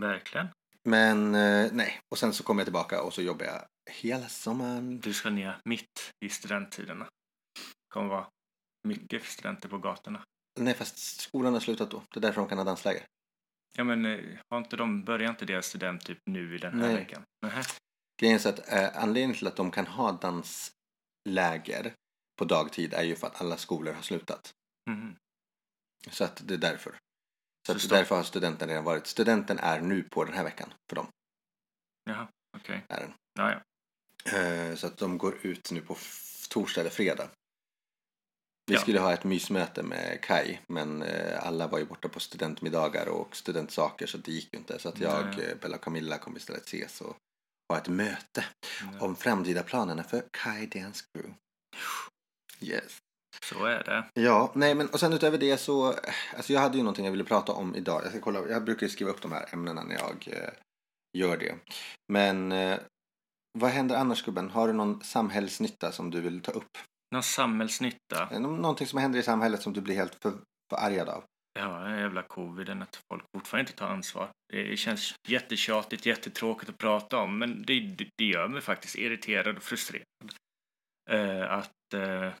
Verkligen. 0.00 0.48
Men 0.84 1.34
eh, 1.34 1.72
nej, 1.72 2.00
och 2.10 2.18
sen 2.18 2.32
så 2.32 2.44
kommer 2.44 2.60
jag 2.60 2.66
tillbaka 2.66 3.02
och 3.02 3.14
så 3.14 3.22
jobbar 3.22 3.44
jag 3.44 3.66
hela 3.90 4.28
sommaren. 4.28 5.00
Du 5.00 5.12
ska 5.12 5.30
ner 5.30 5.60
mitt 5.64 6.12
i 6.24 6.28
studenttiderna. 6.28 7.04
Det 7.04 7.94
kommer 7.94 8.08
vara 8.08 8.28
mycket 8.88 9.24
studenter 9.24 9.68
på 9.68 9.78
gatorna. 9.78 10.24
Nej, 10.60 10.74
fast 10.74 10.98
skolan 10.98 11.52
har 11.52 11.60
slutat 11.60 11.90
då. 11.90 12.02
Det 12.10 12.18
är 12.18 12.20
därför 12.20 12.40
de 12.40 12.48
kan 12.48 12.58
ha 12.58 12.64
dansläger. 12.64 13.02
Ja 13.76 13.84
men 13.84 14.04
eh, 14.04 14.38
har 14.50 14.58
inte 14.58 14.76
de, 14.76 15.04
börjar 15.04 15.30
inte 15.30 15.44
deras 15.44 15.66
student 15.66 16.04
typ 16.04 16.18
nu 16.26 16.54
i 16.54 16.58
den 16.58 16.80
här 16.80 16.86
Nej. 16.86 16.96
veckan? 16.96 17.22
Nähä. 17.42 17.62
Grejen 18.20 18.34
är 18.34 18.40
så 18.40 18.48
att 18.48 18.72
eh, 18.72 19.02
anledningen 19.02 19.36
till 19.36 19.46
att 19.46 19.56
de 19.56 19.70
kan 19.70 19.86
ha 19.86 20.12
dansläger 20.12 21.94
på 22.42 22.46
dagtid 22.46 22.94
är 22.94 23.02
ju 23.02 23.16
för 23.16 23.26
att 23.26 23.40
alla 23.40 23.56
skolor 23.56 23.92
har 23.92 24.02
slutat. 24.02 24.54
Mhm. 24.90 25.16
Så 26.10 26.24
att 26.24 26.42
det 26.48 26.54
är 26.54 26.58
därför. 26.58 26.98
Så, 27.66 27.72
att 27.72 27.88
därför 27.88 28.16
har 28.16 28.22
studenten 28.22 28.68
redan 28.68 28.84
varit. 28.84 29.06
Studenten 29.06 29.58
är 29.58 29.80
nu 29.80 30.02
på 30.02 30.24
den 30.24 30.34
här 30.34 30.44
veckan 30.44 30.74
för 30.88 30.96
dem. 30.96 31.06
Jaha, 32.04 32.28
okej. 32.58 32.84
Är 32.88 33.00
den. 33.00 33.12
Ja, 33.34 33.52
ja. 33.52 34.38
Eh, 34.38 34.74
så 34.74 34.86
att 34.86 34.96
de 34.98 35.18
går 35.18 35.46
ut 35.46 35.70
nu 35.70 35.80
på 35.80 35.96
torsdag 36.50 36.80
eller 36.80 36.90
fredag. 36.90 37.28
Vi 38.66 38.74
Ja. 38.74 38.80
skulle 38.80 39.00
ha 39.00 39.12
ett 39.12 39.24
mysmöte 39.24 39.82
med 39.82 40.20
Kai 40.22 40.58
men 40.68 41.02
eh, 41.02 41.46
alla 41.46 41.66
var 41.68 41.78
ju 41.78 41.84
borta 41.84 42.08
på 42.08 42.20
studentmiddagar 42.20 43.06
och 43.08 43.36
studentsaker 43.36 44.06
så 44.06 44.18
det 44.18 44.32
gick 44.32 44.52
ju 44.52 44.58
inte. 44.58 44.78
Så 44.78 44.88
att 44.88 45.00
jag, 45.00 45.24
Nej. 45.36 45.44
eh, 45.50 45.56
Bella 45.58 45.76
och 45.76 45.82
Camilla 45.84 46.18
kommer 46.18 46.36
istället 46.38 46.66
ses 46.66 47.00
och 47.00 47.16
ha 47.68 47.78
ett 47.78 47.88
möte 47.88 48.44
Ja. 48.80 49.06
om 49.06 49.16
framtida 49.16 49.62
planerna 49.62 50.04
för 50.04 50.24
Kai 50.30 50.66
Dance 50.66 51.04
Crew. 51.12 51.34
Yes. 52.62 52.98
Så 53.42 53.64
är 53.64 53.84
det. 53.84 54.04
Ja, 54.22 54.52
nej 54.54 54.74
men 54.74 54.88
och 54.88 55.00
sen 55.00 55.12
utöver 55.12 55.38
det 55.38 55.56
så, 55.56 55.94
alltså 56.36 56.52
jag 56.52 56.60
hade 56.60 56.76
ju 56.76 56.82
någonting 56.82 57.04
jag 57.04 57.12
ville 57.12 57.24
prata 57.24 57.52
om 57.52 57.76
idag. 57.76 58.00
Jag 58.04 58.10
ska 58.10 58.20
kolla, 58.20 58.48
jag 58.48 58.64
brukar 58.64 58.88
skriva 58.88 59.10
upp 59.10 59.22
de 59.22 59.32
här 59.32 59.48
ämnena 59.52 59.82
när 59.84 59.94
jag 59.94 60.28
eh, 60.36 60.50
gör 61.18 61.36
det. 61.36 61.54
Men 62.12 62.52
eh, 62.52 62.78
vad 63.58 63.70
händer 63.70 63.96
annars 63.96 64.22
gubben? 64.24 64.50
Har 64.50 64.66
du 64.66 64.72
någon 64.72 65.04
samhällsnytta 65.04 65.92
som 65.92 66.10
du 66.10 66.20
vill 66.20 66.40
ta 66.40 66.52
upp? 66.52 66.78
Någon 67.14 67.22
samhällsnytta. 67.22 68.28
Eh, 68.32 68.40
nå- 68.40 68.56
Någonting 68.56 68.86
som 68.86 68.98
händer 68.98 69.18
i 69.18 69.22
samhället 69.22 69.62
som 69.62 69.72
du 69.72 69.80
blir 69.80 69.94
helt 69.94 70.22
för, 70.22 70.32
förargad 70.70 71.08
av? 71.08 71.24
Ja, 71.58 71.68
den 71.78 71.98
jävla 71.98 72.22
coviden, 72.22 72.82
att 72.82 73.00
folk 73.12 73.24
fortfarande 73.36 73.70
inte 73.70 73.78
tar 73.78 73.88
ansvar. 73.88 74.28
Det 74.52 74.76
känns 74.76 75.14
jättetjatigt, 75.28 76.06
jättetråkigt 76.06 76.70
att 76.70 76.78
prata 76.78 77.18
om, 77.18 77.38
men 77.38 77.62
det, 77.66 77.80
det, 77.80 78.08
det 78.18 78.24
gör 78.24 78.48
mig 78.48 78.60
faktiskt 78.60 78.94
irriterad 78.96 79.56
och 79.56 79.62
frustrerad. 79.62 80.04
Eh, 81.10 81.52
att 81.52 81.94
eh, 81.94 82.32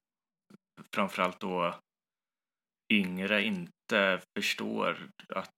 framförallt 0.94 1.40
då 1.40 1.74
yngre 2.92 3.42
inte 3.42 4.20
förstår 4.38 5.10
att 5.28 5.50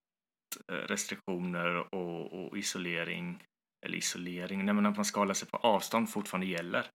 eh, 0.71 0.75
restriktioner 0.75 1.95
och, 1.95 2.33
och 2.33 2.57
isolering, 2.57 3.43
eller 3.85 3.97
isolering, 3.97 4.65
nej 4.65 4.73
men 4.73 4.85
att 4.85 4.95
man 4.95 5.05
ska 5.05 5.19
hålla 5.19 5.33
sig 5.33 5.47
på 5.47 5.57
avstånd 5.57 6.09
fortfarande 6.09 6.47
gäller. 6.47 6.87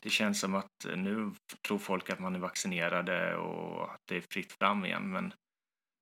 Det 0.00 0.10
känns 0.10 0.40
som 0.40 0.54
att 0.54 0.84
eh, 0.88 0.96
nu 0.96 1.32
tror 1.66 1.78
folk 1.78 2.10
att 2.10 2.20
man 2.20 2.34
är 2.34 2.38
vaccinerade 2.38 3.36
och 3.36 3.92
att 3.92 4.00
det 4.08 4.16
är 4.16 4.24
fritt 4.32 4.52
fram 4.52 4.84
igen, 4.84 5.10
men 5.10 5.32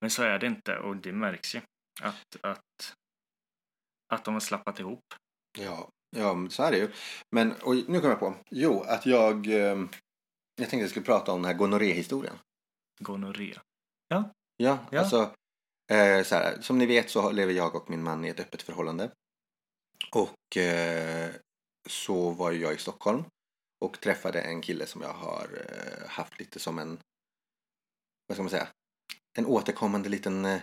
men 0.00 0.11
så 0.11 0.23
är 0.23 0.38
det 0.38 0.47
inte 0.47 0.78
och 0.78 0.97
det 0.97 1.12
märks 1.12 1.54
ju 1.54 1.61
att, 2.02 2.37
att, 2.40 2.95
att 4.14 4.25
de 4.25 4.35
har 4.35 4.40
slappat 4.40 4.80
ihop. 4.80 5.04
Ja, 5.59 5.88
ja 6.16 6.47
så 6.50 6.62
är 6.62 6.71
det 6.71 6.78
ju. 6.78 6.92
Men 7.30 7.52
och 7.52 7.75
nu 7.75 8.00
kommer 8.00 8.09
jag 8.09 8.21
på. 8.21 8.35
Jo, 8.50 8.80
att 8.80 9.06
jag, 9.06 9.47
eh, 9.47 9.76
jag 10.56 10.70
tänkte 10.70 10.76
jag 10.84 10.90
skulle 10.90 11.04
prata 11.06 11.32
om 11.32 11.42
den 11.42 11.50
här 11.50 11.58
gonorré-historien. 11.58 12.38
Gonorré. 13.00 13.54
Ja, 14.08 14.30
Ja. 14.56 14.78
alltså 14.98 15.34
eh, 15.92 16.22
så 16.22 16.34
här, 16.34 16.60
som 16.60 16.78
ni 16.78 16.86
vet 16.86 17.10
så 17.10 17.30
lever 17.30 17.52
jag 17.52 17.75
och 17.75 17.90
min 17.90 18.02
man 18.02 18.25
i 18.25 18.28
ett 18.28 18.40
öppet 18.40 18.62
förhållande. 18.62 19.10
Och 20.12 20.56
eh, 20.56 21.30
så 21.88 22.30
var 22.30 22.50
ju 22.50 22.60
jag 22.62 22.75
i 22.75 22.78
Stockholm 22.78 23.25
och 23.84 24.00
träffade 24.00 24.40
en 24.40 24.60
kille 24.60 24.86
som 24.86 25.02
jag 25.02 25.12
har 25.12 25.48
eh, 25.68 26.08
haft 26.08 26.38
lite 26.38 26.58
som 26.58 26.78
en 26.78 26.98
vad 28.28 28.36
ska 28.36 28.42
man 28.42 28.50
säga, 28.50 28.68
en 29.38 29.46
återkommande 29.46 30.08
liten 30.08 30.44
eh, 30.44 30.60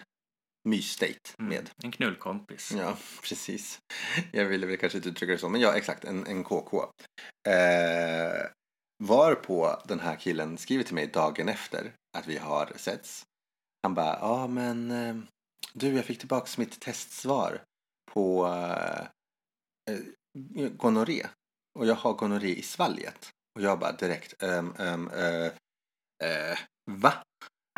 mysdate 0.69 1.13
Mm. 1.39 1.49
med. 1.49 1.69
En 1.83 1.91
knullkompis. 1.91 2.71
Ja, 2.71 2.97
precis. 3.23 3.79
Jag 4.31 4.45
ville 4.45 4.67
väl 4.67 4.77
kanske 4.77 4.97
inte 4.97 5.09
uttrycka 5.09 5.31
det 5.33 5.37
så, 5.39 5.49
men 5.49 5.61
ja, 5.61 5.73
exakt, 5.77 6.03
en, 6.05 6.27
en 6.27 6.43
KK. 6.43 6.83
Eh, 7.47 8.45
var 8.97 9.35
på 9.35 9.81
den 9.85 9.99
här 9.99 10.15
killen 10.15 10.57
skriver 10.57 10.83
till 10.83 10.95
mig 10.95 11.07
dagen 11.07 11.49
efter 11.49 11.93
att 12.17 12.27
vi 12.27 12.37
har 12.37 12.71
setts. 12.75 13.25
Han 13.83 13.93
bara, 13.93 14.19
ja 14.19 14.47
men 14.47 14.91
eh, 14.91 15.15
du, 15.73 15.95
jag 15.95 16.05
fick 16.05 16.19
tillbaka 16.19 16.47
mitt 16.57 16.79
testsvar 16.79 17.61
på 18.11 18.47
eh, 18.47 19.01
eh, 19.91 20.69
gonorré. 20.69 21.27
Och 21.79 21.85
jag 21.85 21.95
har 21.95 22.13
gonorré 22.13 22.55
i 22.55 22.61
svalget. 22.61 23.29
Och 23.55 23.61
jag 23.61 23.79
bara 23.79 23.91
direkt, 23.91 24.43
um, 24.43 24.73
um, 24.77 25.09
uh, 25.11 25.45
uh, 26.23 26.57
va? 26.91 27.13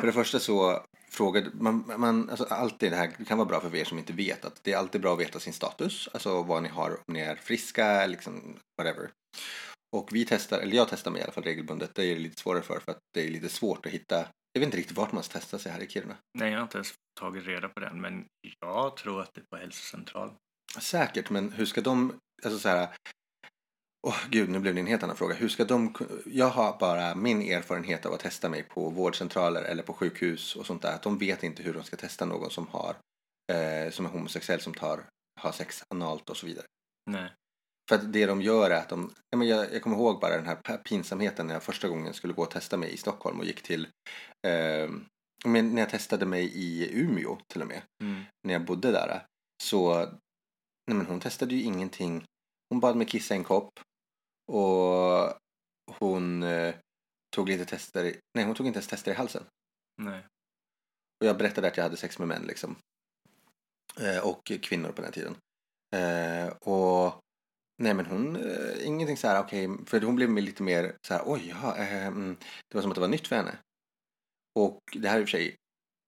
För 0.01 0.07
det 0.07 0.13
första 0.13 0.39
så 0.39 0.85
frågade 1.09 1.49
man, 1.53 1.93
man 1.97 2.29
alltså 2.29 2.45
alltid 2.45 2.91
det 2.91 2.95
här 2.95 3.11
det 3.17 3.25
kan 3.25 3.37
vara 3.37 3.47
bra 3.47 3.59
för 3.59 3.75
er 3.75 3.83
som 3.83 3.97
inte 3.97 4.13
vet 4.13 4.45
att 4.45 4.63
det 4.63 4.73
är 4.73 4.77
alltid 4.77 5.01
bra 5.01 5.13
att 5.13 5.19
veta 5.19 5.39
sin 5.39 5.53
status, 5.53 6.09
alltså 6.13 6.43
vad 6.43 6.63
ni 6.63 6.69
har, 6.69 6.91
om 6.91 7.13
ni 7.13 7.19
är 7.19 7.35
friska, 7.35 8.07
liksom 8.07 8.59
whatever. 8.77 9.11
Och 9.91 10.09
vi 10.11 10.25
testar, 10.25 10.59
eller 10.59 10.75
jag 10.75 10.89
testar 10.89 11.11
mig 11.11 11.21
i 11.21 11.23
alla 11.23 11.33
fall 11.33 11.43
regelbundet, 11.43 11.95
det 11.95 12.03
är 12.03 12.17
lite 12.17 12.41
svårare 12.41 12.63
för, 12.63 12.79
för 12.79 12.91
att 12.91 12.99
det 13.13 13.25
är 13.25 13.29
lite 13.29 13.49
svårt 13.49 13.85
att 13.85 13.91
hitta, 13.91 14.15
jag 14.53 14.59
vet 14.59 14.67
inte 14.67 14.77
riktigt 14.77 14.97
vart 14.97 15.11
man 15.11 15.23
ska 15.23 15.39
testa 15.39 15.59
sig 15.59 15.71
här 15.71 15.83
i 15.83 15.87
Kiruna. 15.87 16.17
Nej, 16.37 16.51
jag 16.51 16.57
har 16.57 16.63
inte 16.63 16.77
ens 16.77 16.93
tagit 17.19 17.45
reda 17.45 17.69
på 17.69 17.79
den, 17.79 18.01
men 18.01 18.25
jag 18.61 18.97
tror 18.97 19.21
att 19.21 19.33
det 19.33 19.41
är 19.41 19.45
på 19.45 19.57
hälsocentralen. 19.57 20.35
Säkert, 20.79 21.29
men 21.29 21.51
hur 21.51 21.65
ska 21.65 21.81
de, 21.81 22.19
alltså 22.43 22.59
så 22.59 22.69
här, 22.69 22.89
åh 24.07 24.19
gud, 24.29 24.49
nu 24.49 24.59
blev 24.59 24.75
det 24.75 24.81
en 24.81 24.87
helt 24.87 25.03
annan 25.03 25.15
fråga. 25.15 25.35
Hur 25.35 25.49
ska 25.49 25.65
de, 25.65 25.93
jag 26.25 26.49
har 26.49 26.77
bara 26.79 27.15
min 27.15 27.41
erfarenhet 27.41 28.05
av 28.05 28.13
att 28.13 28.19
testa 28.19 28.49
mig 28.49 28.63
på 28.63 28.89
vårdcentraler 28.89 29.63
eller 29.63 29.83
på 29.83 29.93
sjukhus 29.93 30.55
och 30.55 30.65
sånt 30.65 30.81
där, 30.81 30.95
att 30.95 31.03
de 31.03 31.17
vet 31.17 31.43
inte 31.43 31.63
hur 31.63 31.73
de 31.73 31.83
ska 31.83 31.97
testa 31.97 32.25
någon 32.25 32.49
som 32.49 32.67
har, 32.67 32.95
eh, 33.53 33.91
som 33.91 34.05
är 34.05 34.09
homosexuell, 34.09 34.61
som 34.61 34.73
tar, 34.73 35.03
har 35.41 35.51
sex 35.51 35.83
analt 35.89 36.29
och 36.29 36.37
så 36.37 36.45
vidare. 36.45 36.65
Nej. 37.11 37.33
För 37.89 37.95
att 37.95 38.13
det 38.13 38.25
de 38.25 38.41
gör 38.41 38.71
är 38.71 38.75
att 38.75 38.89
de, 38.89 39.13
jag, 39.29 39.73
jag 39.73 39.81
kommer 39.81 39.95
ihåg 39.97 40.19
bara 40.21 40.35
den 40.37 40.45
här 40.47 40.77
pinsamheten 40.77 41.47
när 41.47 41.53
jag 41.53 41.63
första 41.63 41.87
gången 41.87 42.13
skulle 42.13 42.33
gå 42.33 42.41
och 42.41 42.51
testa 42.51 42.77
mig 42.77 42.93
i 42.93 42.97
Stockholm 42.97 43.39
och 43.39 43.45
gick 43.45 43.61
till, 43.61 43.87
eh, 44.47 44.89
när 45.45 45.79
jag 45.79 45.89
testade 45.89 46.25
mig 46.25 46.43
i 46.53 46.99
Umeå 47.01 47.37
till 47.47 47.61
och 47.61 47.67
med 47.67 47.81
Mm. 48.03 48.23
när 48.43 48.53
jag 48.53 48.65
bodde 48.65 48.91
där 48.91 49.25
så 49.63 49.95
nej 50.87 50.97
men 50.97 51.05
hon 51.05 51.19
testade 51.19 51.55
ju 51.55 51.61
ingenting. 51.61 52.23
Hon 52.69 52.79
bad 52.79 52.95
mig 52.95 53.07
kissa 53.07 53.33
en 53.35 53.43
kopp 53.43 53.79
och 54.51 55.33
hon 55.99 56.43
eh, 56.43 56.75
tog 57.35 57.49
lite 57.49 57.65
tester. 57.65 58.05
i- 58.05 58.19
Nej, 58.35 58.45
hon 58.45 58.55
tog 58.55 58.67
inte 58.67 58.77
ens 58.77 58.87
tester 58.87 59.11
i 59.11 59.15
halsen. 59.15 59.43
Nej. 60.01 60.25
Och 61.21 61.27
jag 61.27 61.37
berättade 61.37 61.67
att 61.67 61.77
jag 61.77 61.83
hade 61.83 61.97
sex 61.97 62.19
med 62.19 62.27
män 62.27 62.43
liksom. 62.47 62.75
Eh, 63.99 64.27
och 64.27 64.51
kvinnor 64.61 64.91
på 64.91 65.01
den 65.01 65.11
tiden. 65.11 65.35
Eh, 65.95 66.47
och 66.47 67.21
nej 67.77 67.93
men 67.93 68.05
hon, 68.05 68.35
eh, 68.35 68.87
ingenting 68.87 69.17
så 69.17 69.27
här 69.27 69.39
okej, 69.41 69.69
för 69.85 70.01
hon 70.01 70.15
blev 70.15 70.37
lite 70.37 70.63
mer 70.63 70.95
så 71.07 71.13
här 71.13 71.23
oj, 71.25 71.55
ja, 71.61 71.77
eh, 71.77 72.07
mm. 72.07 72.37
det 72.69 72.75
var 72.75 72.81
som 72.81 72.91
att 72.91 72.95
det 72.95 73.01
var 73.01 73.07
nytt 73.07 73.27
för 73.27 73.35
henne. 73.35 73.57
Och 74.55 74.79
det 74.93 75.09
här 75.09 75.15
är 75.15 75.21
i 75.21 75.23
och 75.23 75.29
för 75.29 75.37
sig 75.37 75.55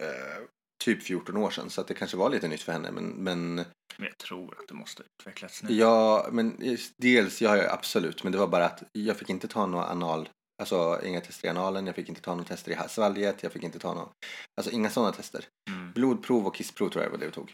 eh, 0.03 0.43
typ 0.83 1.03
14 1.03 1.37
år 1.37 1.49
sedan 1.49 1.69
så 1.69 1.81
att 1.81 1.87
det 1.87 1.93
kanske 1.93 2.17
var 2.17 2.29
lite 2.29 2.47
nytt 2.47 2.61
för 2.61 2.71
henne 2.71 2.91
men, 2.91 3.05
men 3.05 3.55
Men 3.55 3.65
jag 3.97 4.17
tror 4.17 4.59
att 4.59 4.67
det 4.67 4.73
måste 4.73 5.03
utvecklats 5.03 5.63
nu. 5.63 5.73
Ja, 5.73 6.27
men 6.31 6.77
dels, 6.97 7.41
ja, 7.41 7.57
ja 7.57 7.73
absolut, 7.73 8.23
men 8.23 8.31
det 8.31 8.37
var 8.37 8.47
bara 8.47 8.65
att 8.65 8.83
jag 8.91 9.17
fick 9.17 9.29
inte 9.29 9.47
ta 9.47 9.65
några 9.65 9.85
anal, 9.85 10.29
alltså 10.61 11.01
inga 11.05 11.21
tester 11.21 11.47
i 11.47 11.49
analen, 11.49 11.85
jag 11.85 11.95
fick 11.95 12.09
inte 12.09 12.21
ta 12.21 12.31
några 12.31 12.47
tester 12.47 12.71
i 12.71 12.89
svalget, 12.89 13.43
jag 13.43 13.51
fick 13.51 13.63
inte 13.63 13.79
ta 13.79 13.93
några, 13.93 14.09
alltså 14.57 14.71
inga 14.71 14.89
sådana 14.89 15.11
tester. 15.11 15.45
Mm. 15.69 15.91
Blodprov 15.91 16.47
och 16.47 16.55
kissprov 16.55 16.89
tror 16.89 17.03
jag 17.03 17.11
var 17.11 17.17
det 17.17 17.25
vi 17.25 17.31
tog. 17.31 17.53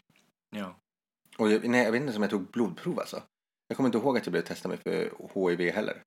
Ja. 0.56 0.76
Och 1.38 1.52
jag, 1.52 1.68
nej, 1.68 1.84
jag 1.84 1.92
vet 1.92 2.02
inte 2.02 2.16
om 2.16 2.22
jag 2.22 2.30
tog 2.30 2.50
blodprov 2.50 3.00
alltså. 3.00 3.22
Jag 3.68 3.76
kommer 3.76 3.88
inte 3.88 3.98
ihåg 3.98 4.18
att 4.18 4.26
jag 4.26 4.32
blev 4.32 4.42
testad 4.42 4.68
mig 4.68 4.78
för 4.78 5.10
HIV 5.34 5.70
heller. 5.70 6.02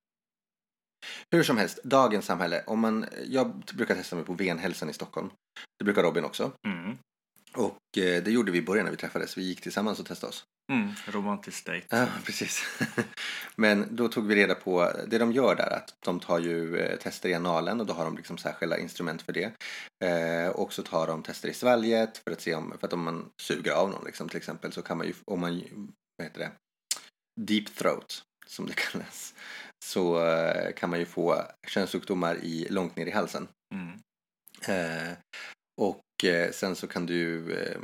Hur 1.32 1.44
som 1.44 1.58
helst, 1.58 1.80
dagens 1.84 2.26
samhälle. 2.26 2.64
Om 2.68 2.80
man, 2.80 3.06
jag 3.26 3.64
brukar 3.74 3.96
testa 3.96 4.16
mig 4.16 4.26
på 4.26 4.34
venhälsan 4.34 4.90
i 4.90 4.94
Stockholm. 4.94 5.30
Det 5.80 5.86
brukar 5.86 6.04
Robin 6.04 6.26
också. 6.26 6.52
Mm. 6.68 6.98
Och 7.54 7.98
eh, 7.98 8.24
det 8.24 8.32
gjorde 8.32 8.52
vi 8.52 8.58
i 8.58 8.62
början 8.62 8.86
när 8.86 8.92
vi 8.92 8.98
träffades. 8.98 9.38
Vi 9.38 9.44
gick 9.44 9.62
tillsammans 9.62 10.00
och 10.00 10.06
testade 10.06 10.30
oss. 10.30 10.44
Mm. 10.72 10.94
Romantisk 11.08 11.66
dejt. 11.66 11.88
Ja, 11.90 12.08
precis. 12.26 12.64
Men 13.56 13.96
då 13.96 14.08
tog 14.08 14.28
vi 14.28 14.36
reda 14.36 14.56
på, 14.56 14.92
det 15.08 15.18
de 15.18 15.32
gör 15.32 15.56
där 15.56 15.74
att 15.74 15.94
de 16.06 16.20
tar 16.20 16.40
ju 16.40 16.78
eh, 16.78 16.98
tester 16.98 17.30
i 17.30 17.34
analen 17.34 17.80
och 17.80 17.86
då 17.86 17.94
har 17.94 18.06
de 18.06 18.18
liksom 18.18 18.38
särskilda 18.38 18.80
instrument 18.80 19.22
för 19.22 19.34
det. 19.34 19.52
Eh, 20.06 20.50
och 20.50 20.74
så 20.74 20.84
tar 20.84 21.08
de 21.08 21.24
tester 21.24 21.50
i 21.50 21.54
svalget 21.54 22.18
för 22.18 22.32
att 22.32 22.42
se 22.42 22.56
om, 22.56 22.74
för 22.80 22.88
att 22.88 22.94
om 22.94 23.04
man 23.04 23.30
suger 23.42 23.72
av 23.72 23.90
någon 23.90 24.06
liksom 24.06 24.30
till 24.30 24.38
exempel 24.38 24.72
så 24.72 24.82
kan 24.82 24.98
man 24.98 25.08
ju, 25.08 25.14
om 25.26 25.40
man, 25.40 25.62
vad 26.18 26.28
heter 26.28 26.40
det, 26.40 26.52
deep 27.38 27.76
throat 27.76 28.24
som 28.46 28.66
det 28.66 28.74
kallas, 28.92 29.34
så 29.86 30.26
eh, 30.26 30.74
kan 30.74 30.90
man 30.90 31.00
ju 31.00 31.06
få 31.06 31.42
könssjukdomar 31.68 32.36
i, 32.36 32.68
långt 32.70 32.96
ner 32.96 33.06
i 33.06 33.12
halsen. 33.12 33.48
Mm. 33.74 34.00
Eh, 34.68 35.18
och 35.82 36.24
eh, 36.24 36.52
sen 36.52 36.76
så 36.76 36.88
kan 36.88 37.06
du, 37.06 37.54
eh, 37.54 37.82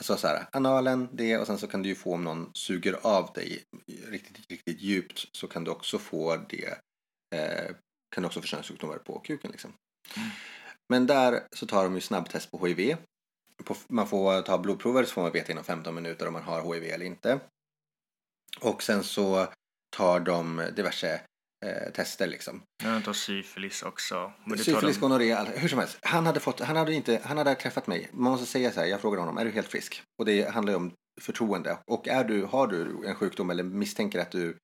alltså 0.00 0.16
så 0.16 0.26
här, 0.26 0.46
analen 0.52 1.08
det 1.12 1.38
och 1.38 1.46
sen 1.46 1.58
så 1.58 1.66
kan 1.66 1.82
du 1.82 1.88
ju 1.88 1.94
få 1.94 2.14
om 2.14 2.24
någon 2.24 2.50
suger 2.54 3.06
av 3.06 3.32
dig 3.32 3.62
riktigt, 4.08 4.50
riktigt 4.50 4.80
djupt 4.80 5.28
så 5.32 5.46
kan 5.46 5.64
du 5.64 5.70
också 5.70 5.98
få 5.98 6.36
det, 6.36 6.78
eh, 7.34 7.76
kan 8.14 8.22
du 8.22 8.26
också 8.26 8.40
få 8.40 8.46
könssjukdomar 8.46 8.98
på 8.98 9.18
kuken 9.18 9.50
liksom. 9.50 9.72
Mm. 10.16 10.28
Men 10.88 11.06
där 11.06 11.42
så 11.56 11.66
tar 11.66 11.84
de 11.84 11.94
ju 11.94 12.00
snabbtest 12.00 12.50
på 12.50 12.66
HIV. 12.66 12.96
På, 13.64 13.76
man 13.88 14.08
får 14.08 14.42
ta 14.42 14.58
blodprover 14.58 15.04
så 15.04 15.12
får 15.12 15.22
man 15.22 15.32
veta 15.32 15.52
inom 15.52 15.64
15 15.64 15.94
minuter 15.94 16.26
om 16.26 16.32
man 16.32 16.42
har 16.42 16.74
HIV 16.74 16.84
eller 16.84 17.06
inte. 17.06 17.40
Och 18.60 18.82
sen 18.82 19.02
så 19.04 19.48
tar 19.96 20.20
de 20.20 20.70
diverse 20.76 21.20
eh, 21.64 21.92
tester 21.92 22.26
liksom. 22.26 22.62
Jag 22.84 23.04
tar 23.04 23.12
syfilis 23.12 23.82
också. 23.82 24.32
Syfilis, 24.56 25.00
gonorré, 25.00 25.36
hur 25.54 25.68
som 25.68 25.78
helst. 25.78 25.98
Han 26.02 26.26
hade, 26.26 26.40
fått, 26.40 26.60
han, 26.60 26.76
hade 26.76 26.94
inte, 26.94 27.20
han 27.24 27.38
hade 27.38 27.54
träffat 27.54 27.86
mig. 27.86 28.08
Man 28.12 28.32
måste 28.32 28.46
säga 28.46 28.72
så 28.72 28.80
här, 28.80 28.86
jag 28.86 29.00
frågade 29.00 29.22
honom, 29.22 29.38
är 29.38 29.44
du 29.44 29.50
helt 29.50 29.68
frisk? 29.68 30.02
Och 30.18 30.24
det 30.24 30.50
handlar 30.50 30.72
ju 30.72 30.76
om 30.76 30.92
förtroende. 31.20 31.78
Och 31.86 32.08
är 32.08 32.24
du, 32.24 32.44
har 32.44 32.66
du 32.66 33.06
en 33.06 33.14
sjukdom 33.14 33.50
eller 33.50 33.62
misstänker 33.62 34.18
att 34.18 34.30
du, 34.30 34.56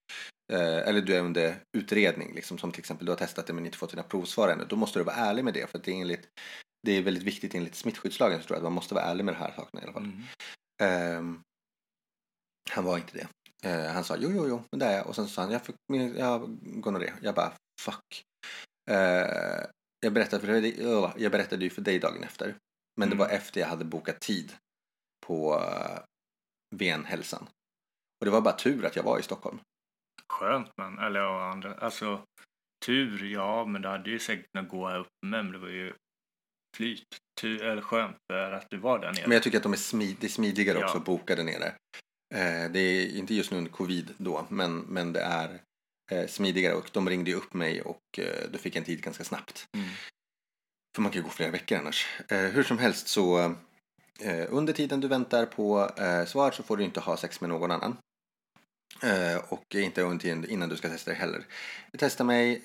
eh, 0.53 0.89
eller 0.89 1.01
du 1.01 1.15
är 1.15 1.21
under 1.21 1.57
utredning, 1.77 2.35
liksom, 2.35 2.59
som 2.59 2.73
till 2.73 2.81
exempel 2.81 3.07
du 3.07 3.13
har 3.13 3.17
testat 3.17 3.47
det 3.47 3.53
men 3.53 3.67
inte 3.67 3.79
fått 3.79 3.91
dina 3.91 4.03
provsvar 4.03 4.49
ännu, 4.49 4.65
då 4.69 4.77
måste 4.77 4.99
du 4.99 5.03
vara 5.05 5.17
ärlig 5.17 5.45
med 5.45 5.55
det. 5.55 5.71
För 5.71 5.79
det 5.79 5.91
är, 5.91 6.01
enligt, 6.01 6.29
det 6.87 6.93
är 6.93 7.03
väldigt 7.03 7.23
viktigt 7.23 7.55
enligt 7.55 7.75
smittskyddslagen, 7.75 8.41
så 8.41 8.47
tror 8.47 8.55
jag, 8.55 8.59
att 8.59 8.65
man 8.65 8.73
måste 8.73 8.95
vara 8.95 9.05
ärlig 9.05 9.25
med 9.25 9.35
de 9.35 9.39
här 9.39 9.53
sakerna 9.57 9.81
i 9.81 9.85
alla 9.85 9.93
fall. 9.93 10.03
Mm. 10.03 10.23
Ehm, 10.83 11.41
han 12.71 12.85
var 12.85 12.97
inte 12.97 13.19
det. 13.19 13.29
Eh, 13.65 13.93
han 13.93 14.05
sa 14.05 14.17
jo, 14.19 14.31
jo, 14.35 14.49
jo, 14.49 14.63
men 14.73 14.79
det 14.79 14.87
är 14.87 14.97
jag. 14.97 15.07
Och 15.07 15.15
sen 15.15 15.29
sa 15.29 15.43
han, 15.43 15.51
jag, 15.51 15.65
fick, 15.65 15.77
jag 16.17 16.59
gonorré. 16.83 17.13
Jag 17.23 17.35
bara, 17.35 17.53
fuck. 17.81 18.25
Eh, 18.91 19.65
jag, 20.01 20.13
berättade 20.13 20.47
för 20.47 20.53
dig, 20.53 20.77
öh, 20.81 21.13
jag 21.17 21.33
berättade 21.33 21.65
ju 21.65 21.71
för 21.71 21.83
dig 21.83 21.99
dagen 21.99 22.23
efter. 22.23 22.47
Men 22.97 23.09
Mm. 23.09 23.19
det 23.19 23.25
var 23.25 23.31
efter 23.31 23.61
jag 23.61 23.69
hade 23.69 23.85
bokat 23.85 24.21
tid 24.21 24.53
på 25.27 25.55
uh, 25.55 25.99
venhälsan. 26.77 27.43
Och 28.21 28.25
det 28.25 28.31
var 28.31 28.41
bara 28.41 28.55
tur 28.57 28.85
att 28.87 28.97
jag 28.97 29.03
var 29.03 29.19
i 29.19 29.23
Stockholm. 29.23 29.59
Skönt 30.33 30.71
men, 30.77 30.99
eller 30.99 31.21
ja, 31.21 31.51
andra, 31.51 31.75
alltså 31.75 32.25
tur 32.87 33.25
ja, 33.25 33.65
men 33.65 33.83
det 33.83 33.89
hade 33.89 34.11
ju 34.11 34.19
säkert 34.19 34.47
kunnat 34.53 34.69
gå 34.71 34.89
här 34.89 34.99
uppe 34.99 35.09
med, 35.27 35.45
men 35.45 35.53
det 35.53 35.59
var 35.59 35.69
ju 35.69 35.93
flyt. 36.77 37.05
Tur, 37.41 37.63
eller 37.63 37.83
skönt 37.83 38.17
för 38.33 38.53
att 38.53 38.67
du 38.71 38.77
var 38.77 38.99
där 38.99 39.13
nere. 39.13 39.23
Men 39.23 39.33
jag 39.33 39.43
tycker 39.43 39.57
att 39.57 39.63
de 39.63 39.73
är, 39.73 39.77
smid, 39.77 40.17
det 40.21 40.27
är 40.27 40.31
smidigare 40.31 40.79
Ja. 40.79 40.85
också 40.85 40.99
att 40.99 41.05
boka 41.05 41.37
där 41.37 41.45
nere. 41.45 41.75
Eh, 42.35 42.71
det 42.71 42.81
är 42.81 43.17
inte 43.17 43.35
just 43.35 43.51
nu 43.51 43.59
under 43.59 43.71
covid 43.71 44.15
då, 44.19 44.47
men, 44.51 44.79
men 44.79 45.13
det 45.13 45.21
är 45.21 45.61
eh, 46.11 46.27
smidigare. 46.27 46.75
Och 46.75 46.91
de 46.93 47.09
ringde 47.09 47.35
upp 47.35 47.55
mig 47.55 47.83
och 47.83 48.19
eh, 48.19 48.51
då 48.51 48.59
fick 48.59 48.75
jag 48.75 48.81
en 48.81 48.87
tid 48.87 49.03
ganska 49.03 49.25
snabbt. 49.25 49.69
Mm. 49.73 49.89
För 50.95 51.03
man 51.03 51.13
kan 51.13 51.21
ju 51.21 51.25
gå 51.25 51.31
flera 51.31 51.51
veckor 51.51 51.79
annars. 51.79 52.07
Hur 52.29 52.63
som 52.63 52.79
helst 52.79 53.09
så 53.09 53.55
under 54.49 54.73
tiden 54.73 55.01
du 55.01 55.09
väntar 55.09 55.47
på 55.47 55.91
svar 56.27 56.51
så 56.51 56.63
får 56.63 56.77
du 56.77 56.85
inte 56.85 57.01
ha 57.01 57.17
sex 57.17 57.41
med 57.41 57.51
någon 57.51 57.71
annan. 57.71 57.97
Och 59.49 59.75
inte 59.75 60.03
under 60.03 60.19
tiden 60.19 60.51
innan 60.51 60.69
du 60.69 60.77
ska 60.77 60.89
testa 60.89 61.11
dig 61.11 61.21
heller. 61.21 61.47
Jag 61.91 62.01
testade 62.01 62.27
mig. 62.27 62.63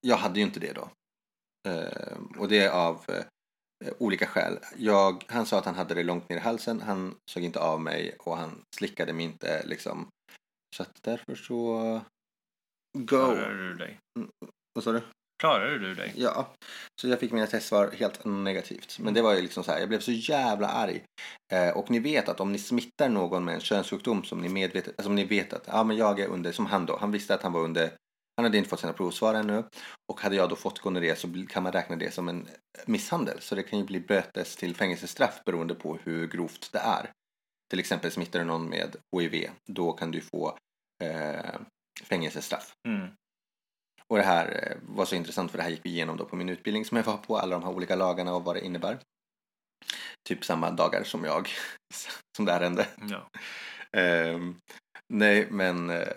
Jag 0.00 0.16
hade 0.16 0.40
ju 0.40 0.46
inte 0.46 0.60
det 0.60 0.72
då. 0.72 0.90
Och 2.38 2.48
det 2.48 2.58
är 2.58 2.70
av 2.70 3.04
olika 3.98 4.26
skäl. 4.26 4.58
Jag, 4.76 5.24
han 5.28 5.46
sa 5.46 5.58
att 5.58 5.64
han 5.64 5.74
hade 5.74 5.94
det 5.94 6.02
långt 6.02 6.28
ner 6.28 6.36
i 6.36 6.40
halsen. 6.40 6.80
Han 6.80 7.14
såg 7.30 7.42
inte 7.42 7.60
av 7.60 7.80
mig 7.80 8.16
och 8.18 8.36
han 8.36 8.62
slickade 8.76 9.12
mig 9.12 9.24
inte 9.24 9.66
liksom. 9.66 10.08
Så 10.76 10.82
att 10.82 11.02
därför 11.02 11.34
så... 11.34 12.00
Go! 12.98 13.06
Klarade 13.06 13.68
du 13.68 13.74
dig? 13.74 13.98
Vad 14.74 14.84
sa 14.84 14.92
du? 14.92 15.02
Klarade 15.38 15.78
du 15.78 15.94
dig? 15.94 16.12
Ja, 16.16 16.54
så 17.00 17.08
jag 17.08 17.20
fick 17.20 17.32
mina 17.32 17.46
testsvar 17.46 17.90
helt 17.90 18.24
negativt. 18.24 18.98
Men 18.98 19.14
det 19.14 19.22
var 19.22 19.34
ju 19.34 19.42
liksom 19.42 19.64
så 19.64 19.72
här, 19.72 19.78
jag 19.78 19.88
blev 19.88 20.00
så 20.00 20.12
jävla 20.12 20.68
arg. 20.68 21.02
Eh, 21.52 21.76
och 21.76 21.90
ni 21.90 21.98
vet 21.98 22.28
att 22.28 22.40
om 22.40 22.52
ni 22.52 22.58
smittar 22.58 23.08
någon 23.08 23.44
med 23.44 23.54
en 23.54 23.60
könssjukdom 23.60 24.24
som 24.24 24.40
ni 24.40 24.48
medvetet, 24.48 24.94
alltså 24.98 25.08
om 25.08 25.14
ni 25.14 25.24
vet 25.24 25.52
att, 25.52 25.64
ja 25.66 25.84
men 25.84 25.96
jag 25.96 26.20
är 26.20 26.26
under, 26.26 26.52
som 26.52 26.66
han 26.66 26.86
då, 26.86 26.96
han 26.96 27.12
visste 27.12 27.34
att 27.34 27.42
han 27.42 27.52
var 27.52 27.60
under 27.60 27.92
Han 28.36 28.44
hade 28.44 28.58
inte 28.58 28.70
fått 28.70 28.80
sina 28.80 28.92
provsvar 28.92 29.34
ännu. 29.34 29.64
Och 30.12 30.20
hade 30.20 30.36
jag 30.36 30.48
då 30.48 30.56
fått 30.56 30.78
gonorré 30.78 31.16
så 31.16 31.28
kan 31.48 31.62
man 31.62 31.72
räkna 31.72 31.96
det 31.96 32.10
som 32.10 32.28
en 32.28 32.48
misshandel. 32.86 33.40
Så 33.40 33.54
det 33.54 33.62
kan 33.62 33.78
ju 33.78 33.84
bli 33.84 34.00
bötes 34.00 34.56
till 34.56 34.76
fängelsestraff 34.76 35.44
beroende 35.44 35.74
på 35.74 35.98
hur 36.04 36.26
grovt 36.26 36.72
det 36.72 36.78
är. 36.78 37.10
Till 37.70 37.80
exempel 37.80 38.10
smittar 38.10 38.38
du 38.38 38.44
någon 38.44 38.68
med 38.68 38.96
HIV, 39.16 39.50
då 39.66 39.92
kan 39.92 40.10
du 40.10 40.20
få 40.20 40.58
eh, 41.04 41.60
fängelsestraff. 42.02 42.72
Mm. 42.88 43.08
Och 44.08 44.16
det 44.16 44.22
här 44.22 44.46
eh, 44.62 44.76
var 44.94 45.04
så 45.04 45.14
intressant 45.14 45.50
för 45.50 45.58
det 45.58 45.64
här 45.64 45.70
gick 45.70 45.84
vi 45.84 45.90
igenom 45.90 46.16
då 46.16 46.24
på 46.24 46.36
min 46.36 46.48
utbildning 46.48 46.84
som 46.84 46.96
jag 46.96 47.04
var 47.04 47.16
på, 47.16 47.38
alla 47.38 47.56
de 47.56 47.62
här 47.64 47.72
olika 47.72 47.96
lagarna 47.96 48.34
och 48.34 48.44
vad 48.44 48.56
det 48.56 48.64
innebär. 48.64 48.98
Typ 50.28 50.44
samma 50.44 50.70
dagar 50.70 51.04
som 51.04 51.24
jag, 51.24 51.48
som 52.36 52.44
det 52.44 52.52
här 52.52 52.60
hände. 52.60 52.86
Ja. 53.10 53.28
Ehm, 54.00 54.56
nej, 55.12 55.46
men 55.50 55.90
eh, 55.90 56.16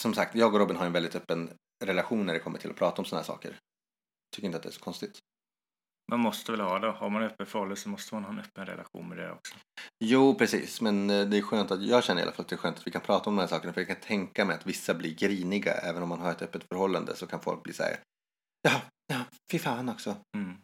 som 0.00 0.14
sagt, 0.14 0.34
jag 0.34 0.54
och 0.54 0.60
Robin 0.60 0.76
har 0.76 0.86
en 0.86 0.92
väldigt 0.92 1.14
öppen 1.14 1.50
relation 1.84 2.26
när 2.26 2.34
det 2.34 2.40
kommer 2.40 2.58
till 2.58 2.70
att 2.70 2.76
prata 2.76 3.02
om 3.02 3.04
sådana 3.04 3.20
här 3.20 3.26
saker. 3.26 3.58
Tycker 4.34 4.46
inte 4.46 4.56
att 4.56 4.62
det 4.62 4.68
är 4.68 4.72
så 4.72 4.80
konstigt. 4.80 5.18
Man 6.10 6.20
måste 6.20 6.52
väl 6.52 6.60
ha 6.60 6.78
det. 6.78 6.90
Har 6.90 7.10
man 7.10 7.22
öppen 7.22 7.46
förhållande 7.46 7.76
så 7.76 7.88
måste 7.88 8.14
man 8.14 8.24
ha 8.24 8.32
en 8.32 8.38
öppen 8.38 8.66
relation 8.66 9.08
med 9.08 9.18
det 9.18 9.32
också. 9.32 9.54
Jo, 10.04 10.34
precis, 10.34 10.80
men 10.80 11.10
eh, 11.10 11.26
det 11.26 11.38
är 11.38 11.42
skönt 11.42 11.70
att, 11.70 11.82
jag 11.82 12.04
känner 12.04 12.20
i 12.20 12.22
alla 12.22 12.32
fall 12.32 12.42
att 12.42 12.48
det 12.48 12.54
är 12.54 12.58
skönt 12.58 12.78
att 12.78 12.86
vi 12.86 12.90
kan 12.90 13.00
prata 13.00 13.30
om 13.30 13.36
de 13.36 13.40
här 13.40 13.48
sakerna 13.48 13.72
för 13.72 13.80
jag 13.80 13.88
kan 13.88 14.00
tänka 14.00 14.44
mig 14.44 14.56
att 14.56 14.66
vissa 14.66 14.94
blir 14.94 15.14
griniga 15.14 15.72
även 15.72 16.02
om 16.02 16.08
man 16.08 16.20
har 16.20 16.30
ett 16.30 16.42
öppet 16.42 16.64
förhållande 16.68 17.16
så 17.16 17.26
kan 17.26 17.40
folk 17.40 17.62
bli 17.62 17.72
så 17.72 17.82
här, 17.82 18.00
ja, 18.62 18.82
ja, 19.06 19.24
fy 19.50 19.58
fan 19.58 19.88
också. 19.88 20.16
Mm. 20.36 20.56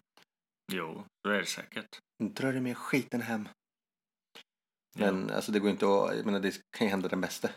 Jo, 0.73 1.05
så 1.27 1.33
är 1.33 1.39
det 1.39 1.47
säkert. 1.47 1.99
Drar 2.25 2.53
du 2.53 2.61
med 2.61 2.77
skiten 2.77 3.23
hem? 3.23 3.49
Men 4.99 5.31
alltså 5.31 5.53
det 5.53 5.61
går 5.61 5.71
inte 5.71 5.87
att, 5.87 6.17
jag 6.17 6.27
menar 6.27 6.41
det 6.41 6.61
kan 6.77 6.87
ju 6.87 6.91
hända 6.91 7.09
den 7.09 7.21
bästa. 7.21 7.49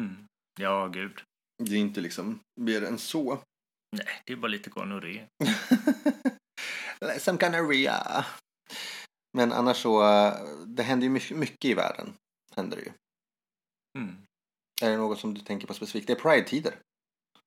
Mm. 0.00 0.26
Ja, 0.60 0.86
gud. 0.86 1.22
Det 1.62 1.74
är 1.74 1.78
inte 1.78 2.00
liksom 2.00 2.40
mer 2.60 2.84
än 2.84 2.98
så. 2.98 3.38
Nej, 3.96 4.22
det 4.26 4.32
är 4.32 4.36
bara 4.36 4.48
lite 4.48 4.70
gonorré. 4.70 5.26
Some 7.18 7.38
gonorrhea. 7.38 8.24
Men 9.36 9.52
annars 9.52 9.76
så, 9.76 10.02
det 10.66 10.82
händer 10.82 11.04
ju 11.04 11.10
mycket, 11.10 11.36
mycket 11.36 11.64
i 11.64 11.74
världen. 11.74 12.14
Händer 12.56 12.76
det 12.76 12.82
ju. 12.82 12.92
Mm. 13.98 14.16
Är 14.82 14.90
det 14.90 14.96
något 14.96 15.18
som 15.18 15.34
du 15.34 15.40
tänker 15.40 15.66
på 15.66 15.74
specifikt? 15.74 16.06
Det 16.06 16.12
är 16.12 16.20
Pride-tider. 16.20 16.74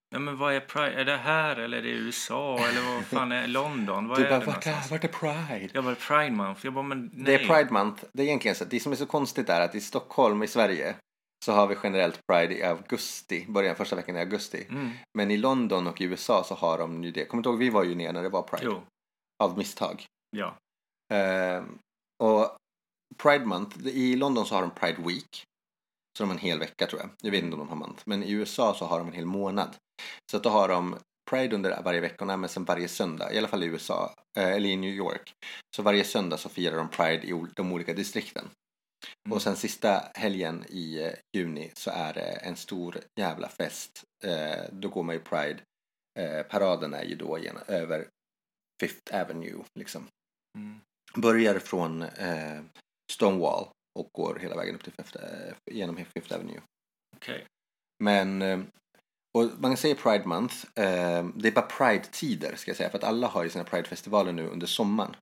Ja, 0.09 0.19
men 0.19 0.37
vad 0.37 0.53
är 0.53 0.59
Pride? 0.59 0.91
Är 0.91 1.05
det 1.05 1.17
här 1.17 1.55
eller 1.55 1.77
är 1.77 1.81
det 1.81 1.89
USA 1.89 2.57
eller 2.67 2.93
vad 2.93 3.05
fan 3.05 3.31
är 3.31 3.47
London? 3.47 4.07
Vad 4.07 4.17
Du 4.17 4.25
är 4.25 4.29
bara, 4.29 4.39
det 4.39 4.45
vart 4.45 4.67
är, 4.67 4.89
vart 4.89 5.03
är 5.03 5.07
Pride? 5.07 5.69
Jag 5.73 5.83
bara, 5.83 5.95
Pride 5.95 6.31
Month. 6.31 6.61
Jag 6.65 6.73
bara, 6.73 6.83
men 6.83 7.11
nej. 7.13 7.25
Det 7.25 7.33
är 7.33 7.47
Pride 7.47 7.71
Month. 7.71 8.03
Det 8.13 8.23
är 8.23 8.25
egentligen 8.27 8.55
så 8.55 8.65
det 8.65 8.79
som 8.79 8.91
är 8.91 8.95
så 8.95 9.05
konstigt 9.05 9.49
är 9.49 9.61
att 9.61 9.75
i 9.75 9.81
Stockholm 9.81 10.43
i 10.43 10.47
Sverige 10.47 10.95
så 11.46 11.51
har 11.51 11.67
vi 11.67 11.75
generellt 11.84 12.20
Pride 12.27 12.58
i 12.58 12.63
augusti, 12.63 13.46
början 13.50 13.75
första 13.75 13.96
veckan 13.96 14.15
i 14.15 14.20
augusti. 14.20 14.65
Mm. 14.70 14.91
Men 15.17 15.32
i 15.32 15.38
London 15.38 15.88
och 15.88 16.01
i 16.01 16.03
USA 16.03 16.44
så 16.44 16.56
har 16.56 16.77
de 16.77 17.03
ju 17.03 17.12
det. 17.12 17.25
Kommer 17.25 17.44
du 17.44 17.50
ihåg, 17.50 17.60
vi 17.60 17.70
var 17.70 17.84
ju 17.84 17.96
ner 17.96 18.13
när 18.13 18.24
det 18.24 18.29
var 18.29 18.41
Pride. 18.41 18.65
Jo, 18.65 18.82
Av 19.44 19.58
misstag. 19.58 20.06
ja. 20.38 20.58
Ehm, 21.13 21.77
och 22.24 22.58
Pride 23.17 23.46
Month, 23.46 23.88
i 23.88 24.15
London 24.15 24.46
så 24.46 24.56
har 24.56 24.62
de 24.62 24.72
Pride 24.72 25.01
Week. 25.01 25.44
Så 26.17 26.24
de 26.24 26.29
har 26.29 26.36
en 26.36 26.41
hel 26.41 26.60
vecka 26.60 26.88
tror 26.88 27.01
jag. 27.01 27.10
Jag 27.22 27.32
vet 27.32 27.44
inte 27.44 27.53
om 27.53 27.60
de 27.60 27.70
har 27.70 27.75
month. 27.75 28.03
Men 28.06 28.24
i 28.24 28.32
USA 28.32 28.74
så 28.74 28.86
har 28.86 28.98
de 28.98 29.08
en 29.08 29.13
hel 29.13 29.25
månad. 29.25 29.75
Så 30.32 30.38
att 30.38 30.44
då 30.44 30.50
har 30.50 30.67
de 30.67 30.96
Pride 31.29 31.56
under 31.56 31.82
varje 31.84 32.00
veckorna 32.01 32.38
men 32.38 32.50
sen 32.50 32.65
varje 32.65 32.88
söndag, 32.88 33.34
i 33.34 33.38
alla 33.38 33.48
fall 33.48 33.63
i 33.63 33.65
USA, 33.65 34.13
eh, 34.38 34.50
eller 34.50 34.70
i 34.70 34.75
New 34.75 34.94
York. 34.94 35.34
Så 35.75 35.82
varje 35.82 36.03
söndag 36.03 36.38
så 36.38 36.50
firar 36.50 36.77
de 36.77 36.89
Pride 36.89 37.27
i 37.27 37.46
de 37.56 37.72
olika 37.72 37.94
distrikten. 37.94 38.50
Mm. 39.25 39.35
Och 39.35 39.41
sen 39.41 39.55
sista 39.55 40.03
helgen 40.15 40.65
i 40.69 41.03
eh, 41.03 41.13
juni 41.37 41.71
så 41.73 41.91
är 41.91 42.13
det 42.13 42.21
en 42.21 42.55
stor 42.55 42.97
jävla 43.19 43.49
fest. 43.49 44.03
Eh, 44.23 44.63
då 44.71 44.89
går 44.89 45.03
man 45.03 45.15
ju 45.15 45.21
Pride. 45.21 45.59
Eh, 46.19 46.43
paraden 46.43 46.93
är 46.93 47.03
ju 47.03 47.15
då 47.15 47.37
igen, 47.37 47.57
över 47.67 48.07
Fifth 48.81 49.15
Avenue 49.15 49.63
liksom 49.79 50.07
Mm. 50.57 50.79
börjar 51.15 51.60
från 51.60 52.01
eh, 52.01 52.62
Stonewall 53.12 53.67
och 53.99 54.10
går 54.13 54.36
hela 54.36 54.55
vägen 54.55 54.75
upp 54.75 54.83
till 54.83 54.93
Fifth, 54.93 55.17
eh, 55.23 55.53
genom 55.71 55.95
Fifth 55.95 56.36
Avenue. 56.36 56.62
Okej. 57.15 57.45
Men, 58.03 58.41
eh, 58.41 58.60
och 59.38 59.49
man 59.60 59.77
säger 59.77 59.95
Pride 59.95 60.25
Month, 60.25 60.55
det 61.36 61.47
är 61.47 61.51
bara 61.51 61.67
Pride-tider 61.67 62.55
ska 62.55 62.69
jag 62.71 62.77
säga, 62.77 62.89
för 62.89 62.97
att 62.97 63.03
alla 63.03 63.27
har 63.27 63.43
ju 63.43 63.49
sina 63.49 63.63
Pride-festivaler 63.63 64.31
nu 64.31 64.47
under 64.47 64.67
sommaren. 64.67 65.15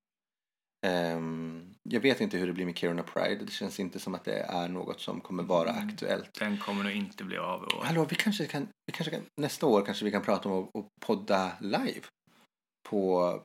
Ehm, 0.85 1.74
jag 1.89 1.99
vet 2.01 2.21
inte 2.21 2.37
hur 2.37 2.47
det 2.47 2.53
blir 2.53 2.65
med 2.65 2.77
Kiruna 2.77 3.03
Pride, 3.03 3.45
det 3.45 3.51
känns 3.51 3.79
inte 3.79 3.99
som 3.99 4.15
att 4.15 4.23
det 4.23 4.39
är 4.39 4.67
något 4.69 4.99
som 5.01 5.21
kommer 5.21 5.43
vara 5.43 5.69
Mm. 5.69 5.87
aktuellt. 5.87 6.39
Den 6.39 6.57
kommer 6.57 6.83
nog 6.83 6.93
inte 6.93 7.23
bli 7.23 7.37
av 7.37 7.63
i 7.63 7.75
år. 7.75 7.83
Hallå, 7.83 8.05
vi 8.09 8.15
kanske 8.15 8.45
kan, 8.45 8.67
vi 8.87 8.93
kanske 8.93 9.11
kan, 9.11 9.21
nästa 9.41 9.65
år 9.65 9.85
kanske 9.85 10.05
vi 10.05 10.11
kan 10.11 10.21
prata 10.21 10.49
om 10.49 10.63
att, 10.63 10.75
att 10.75 10.85
podda 11.05 11.51
live 11.59 12.01
på, 12.89 13.41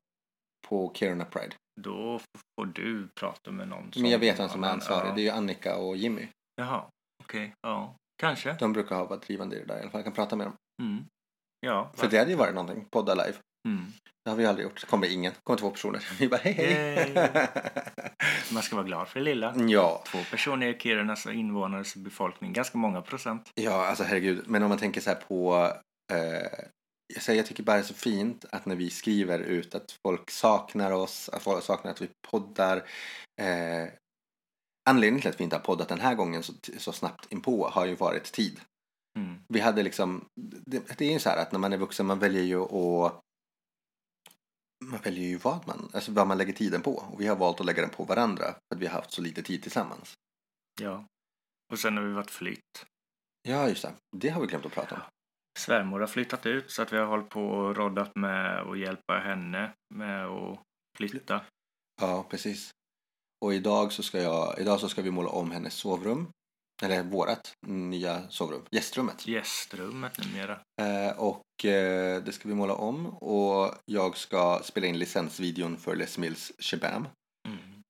på 0.68 0.92
Kiruna 0.94 1.24
Pride. 1.24 1.54
Då 1.80 2.18
får 2.58 2.66
du 2.66 3.08
prata 3.20 3.50
med 3.50 3.68
någon 3.68 3.92
som... 3.92 4.02
Men 4.02 4.10
jag 4.10 4.18
vet 4.18 4.38
vem 4.40 4.48
som 4.48 4.64
är 4.64 4.68
ansvarig, 4.68 5.08
Ja. 5.10 5.14
det 5.14 5.20
är 5.20 5.24
ju 5.24 5.30
Annika 5.30 5.76
och 5.76 5.96
Jimmy. 5.96 6.28
Jaha, 6.56 6.84
okej. 7.24 7.52
Ja, 7.62 7.94
kanske. 8.22 8.52
De 8.58 8.72
brukar 8.72 8.96
ha 8.96 9.04
varit 9.04 9.22
drivande 9.26 9.56
i 9.56 9.58
det 9.58 9.64
där 9.66 9.76
i 9.78 9.80
alla 9.80 9.90
fall. 9.90 9.98
Jag 9.98 10.04
kan 10.04 10.12
prata 10.14 10.36
med 10.36 10.46
dem. 10.46 10.54
Mm. 10.82 11.04
Ja, 11.66 11.90
För 11.94 12.08
det 12.10 12.18
hade 12.18 12.30
ju 12.30 12.36
varit 12.36 12.54
någonting. 12.54 12.86
Podda 12.90 13.14
live. 13.14 13.36
Mm. 13.68 13.84
Det 14.24 14.30
har 14.30 14.36
vi 14.36 14.46
aldrig 14.46 14.64
gjort. 14.64 14.80
Det 14.80 14.86
kommer 14.86 15.12
ingen. 15.12 15.32
Det 15.32 15.38
kommer 15.44 15.58
två 15.58 15.70
personer. 15.70 16.08
Vi 16.18 16.28
bara 16.28 16.40
hej 16.40 16.52
hej. 16.52 17.30
Man 18.52 18.62
ska 18.62 18.76
vara 18.76 18.86
glad 18.86 19.08
för 19.08 19.20
det 19.20 19.24
lilla. 19.24 19.54
ja. 19.68 20.02
Två 20.06 20.18
personer 20.30 20.66
i 20.66 20.78
Kirunas 20.78 21.26
invånares 21.26 21.96
befolkning. 21.96 22.52
Ganska 22.52 22.78
många 22.78 23.02
procent. 23.02 23.50
ja, 23.54 23.86
alltså 23.86 24.04
herregud. 24.04 24.44
Men 24.46 24.62
om 24.62 24.68
man 24.68 24.78
tänker 24.78 25.00
så 25.00 25.10
här 25.10 25.16
på. 25.28 25.72
Eh, 26.12 26.64
jag, 27.14 27.22
säger, 27.22 27.38
jag 27.38 27.46
tycker 27.46 27.62
bara 27.62 27.76
det 27.76 27.82
är 27.82 27.84
så 27.84 27.94
fint 27.94 28.44
att 28.52 28.66
när 28.66 28.76
vi 28.76 28.90
skriver 28.90 29.38
ut 29.38 29.74
att 29.74 29.98
folk 30.06 30.30
saknar 30.30 30.90
oss. 30.90 31.28
Att 31.28 31.42
folk 31.42 31.64
saknar 31.64 31.90
att 31.90 32.02
vi 32.02 32.08
poddar. 32.30 32.76
Eh, 33.40 33.88
anledningen 34.90 35.20
till 35.20 35.30
att 35.30 35.40
vi 35.40 35.44
inte 35.44 35.56
har 35.56 35.60
poddat 35.60 35.88
den 35.88 36.00
här 36.00 36.14
gången 36.14 36.42
så, 36.42 36.52
så 36.78 36.92
snabbt 36.92 37.32
inpå 37.32 37.68
har 37.68 37.86
ju 37.86 37.94
varit 37.94 38.32
tid. 38.32 38.60
Mm. 39.18 39.38
Vi 39.48 39.60
hade 39.60 39.82
liksom, 39.82 40.24
det, 40.66 40.98
det 40.98 41.04
är 41.04 41.12
ju 41.12 41.18
så 41.18 41.30
här 41.30 41.42
att 41.42 41.52
när 41.52 41.58
man 41.58 41.72
är 41.72 41.76
vuxen 41.76 42.06
man 42.06 42.18
väljer 42.18 42.42
ju 42.42 42.62
att 42.62 43.20
man 44.90 45.00
väljer 45.00 45.28
ju 45.28 45.36
vad 45.36 45.66
man, 45.66 45.90
alltså 45.92 46.12
vad 46.12 46.26
man 46.26 46.38
lägger 46.38 46.52
tiden 46.52 46.82
på. 46.82 46.94
Och 46.94 47.20
vi 47.20 47.26
har 47.26 47.36
valt 47.36 47.60
att 47.60 47.66
lägga 47.66 47.82
den 47.82 47.90
på 47.90 48.04
varandra 48.04 48.44
för 48.44 48.74
att 48.74 48.80
vi 48.80 48.86
har 48.86 48.94
haft 48.94 49.12
så 49.12 49.22
lite 49.22 49.42
tid 49.42 49.62
tillsammans. 49.62 50.14
Ja. 50.80 51.04
Och 51.72 51.78
sen 51.78 51.96
har 51.96 52.04
vi 52.04 52.12
varit 52.12 52.30
flytt. 52.30 52.86
Ja, 53.42 53.68
just 53.68 53.82
det. 53.82 53.92
Det 54.16 54.28
har 54.28 54.40
vi 54.40 54.46
glömt 54.46 54.66
att 54.66 54.72
prata 54.72 54.94
om. 54.94 55.00
Svärmor 55.58 56.00
har 56.00 56.06
flyttat 56.06 56.46
ut 56.46 56.70
så 56.70 56.82
att 56.82 56.92
vi 56.92 56.96
har 56.96 57.06
hållit 57.06 57.28
på 57.28 57.48
och 57.48 57.76
roddat 57.76 58.16
med 58.16 58.60
att 58.60 58.78
hjälpa 58.78 59.18
henne 59.18 59.72
med 59.94 60.26
att 60.26 60.58
flytta. 60.98 61.40
Ja, 62.00 62.26
precis. 62.30 62.70
Och 63.44 63.54
idag 63.54 63.92
så 63.92 64.02
ska 64.02 64.22
jag, 64.22 64.58
idag 64.58 64.80
så 64.80 64.88
ska 64.88 65.02
vi 65.02 65.10
måla 65.10 65.28
om 65.28 65.50
hennes 65.50 65.74
sovrum. 65.74 66.30
Eller 66.82 67.02
vårat 67.02 67.52
nya 67.66 68.28
sovrum, 68.28 68.62
gästrummet. 68.70 69.26
Gästrummet 69.26 70.18
numera. 70.18 70.60
Eh, 70.82 71.18
och 71.18 71.64
eh, 71.64 72.22
det 72.22 72.32
ska 72.32 72.48
vi 72.48 72.54
måla 72.54 72.74
om 72.74 73.06
och 73.06 73.74
jag 73.84 74.16
ska 74.16 74.60
spela 74.64 74.86
in 74.86 74.98
licensvideon 74.98 75.76
för 75.76 75.96
Les 75.96 76.18
Mills 76.18 76.52
Shabam. 76.58 77.08
Mm. 77.48 77.82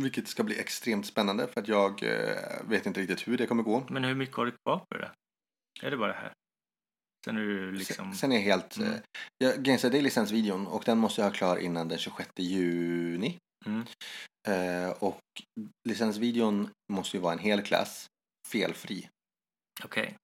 Vilket 0.00 0.28
ska 0.28 0.42
bli 0.44 0.60
extremt 0.60 1.06
spännande 1.06 1.46
för 1.46 1.60
att 1.60 1.68
jag 1.68 2.02
eh, 2.02 2.68
vet 2.68 2.86
inte 2.86 3.00
riktigt 3.00 3.28
hur 3.28 3.38
det 3.38 3.46
kommer 3.46 3.62
gå. 3.62 3.82
Men 3.88 4.04
hur 4.04 4.14
mycket 4.14 4.36
har 4.36 4.46
du 4.46 4.52
kvar 4.52 4.78
på 4.78 4.98
det? 4.98 5.10
Är 5.82 5.90
det 5.90 5.96
bara 5.96 6.12
det 6.12 6.18
här? 6.18 6.32
Sen 7.24 7.36
är 7.36 7.40
du 7.40 7.72
liksom... 7.72 8.04
Sen, 8.04 8.14
sen 8.14 8.32
är 8.32 8.36
jag 8.36 8.42
helt... 8.42 8.76
Mm. 8.76 8.92
Eh, 8.92 9.00
jag, 9.38 9.62
det 9.62 9.84
är 9.84 10.02
licensvideon 10.02 10.66
och 10.66 10.82
den 10.86 10.98
måste 10.98 11.20
jag 11.20 11.26
ha 11.26 11.34
klar 11.34 11.56
innan 11.56 11.88
den 11.88 11.98
26 11.98 12.30
juni. 12.36 13.38
Mm. 13.66 13.84
Eh, 14.48 14.90
och 14.90 15.20
licensvideon 15.88 16.70
måste 16.92 17.16
ju 17.16 17.20
vara 17.20 17.32
en 17.32 17.38
hel 17.38 17.62
klass, 17.62 18.06
felfri. 18.52 19.08
Okej. 19.84 20.16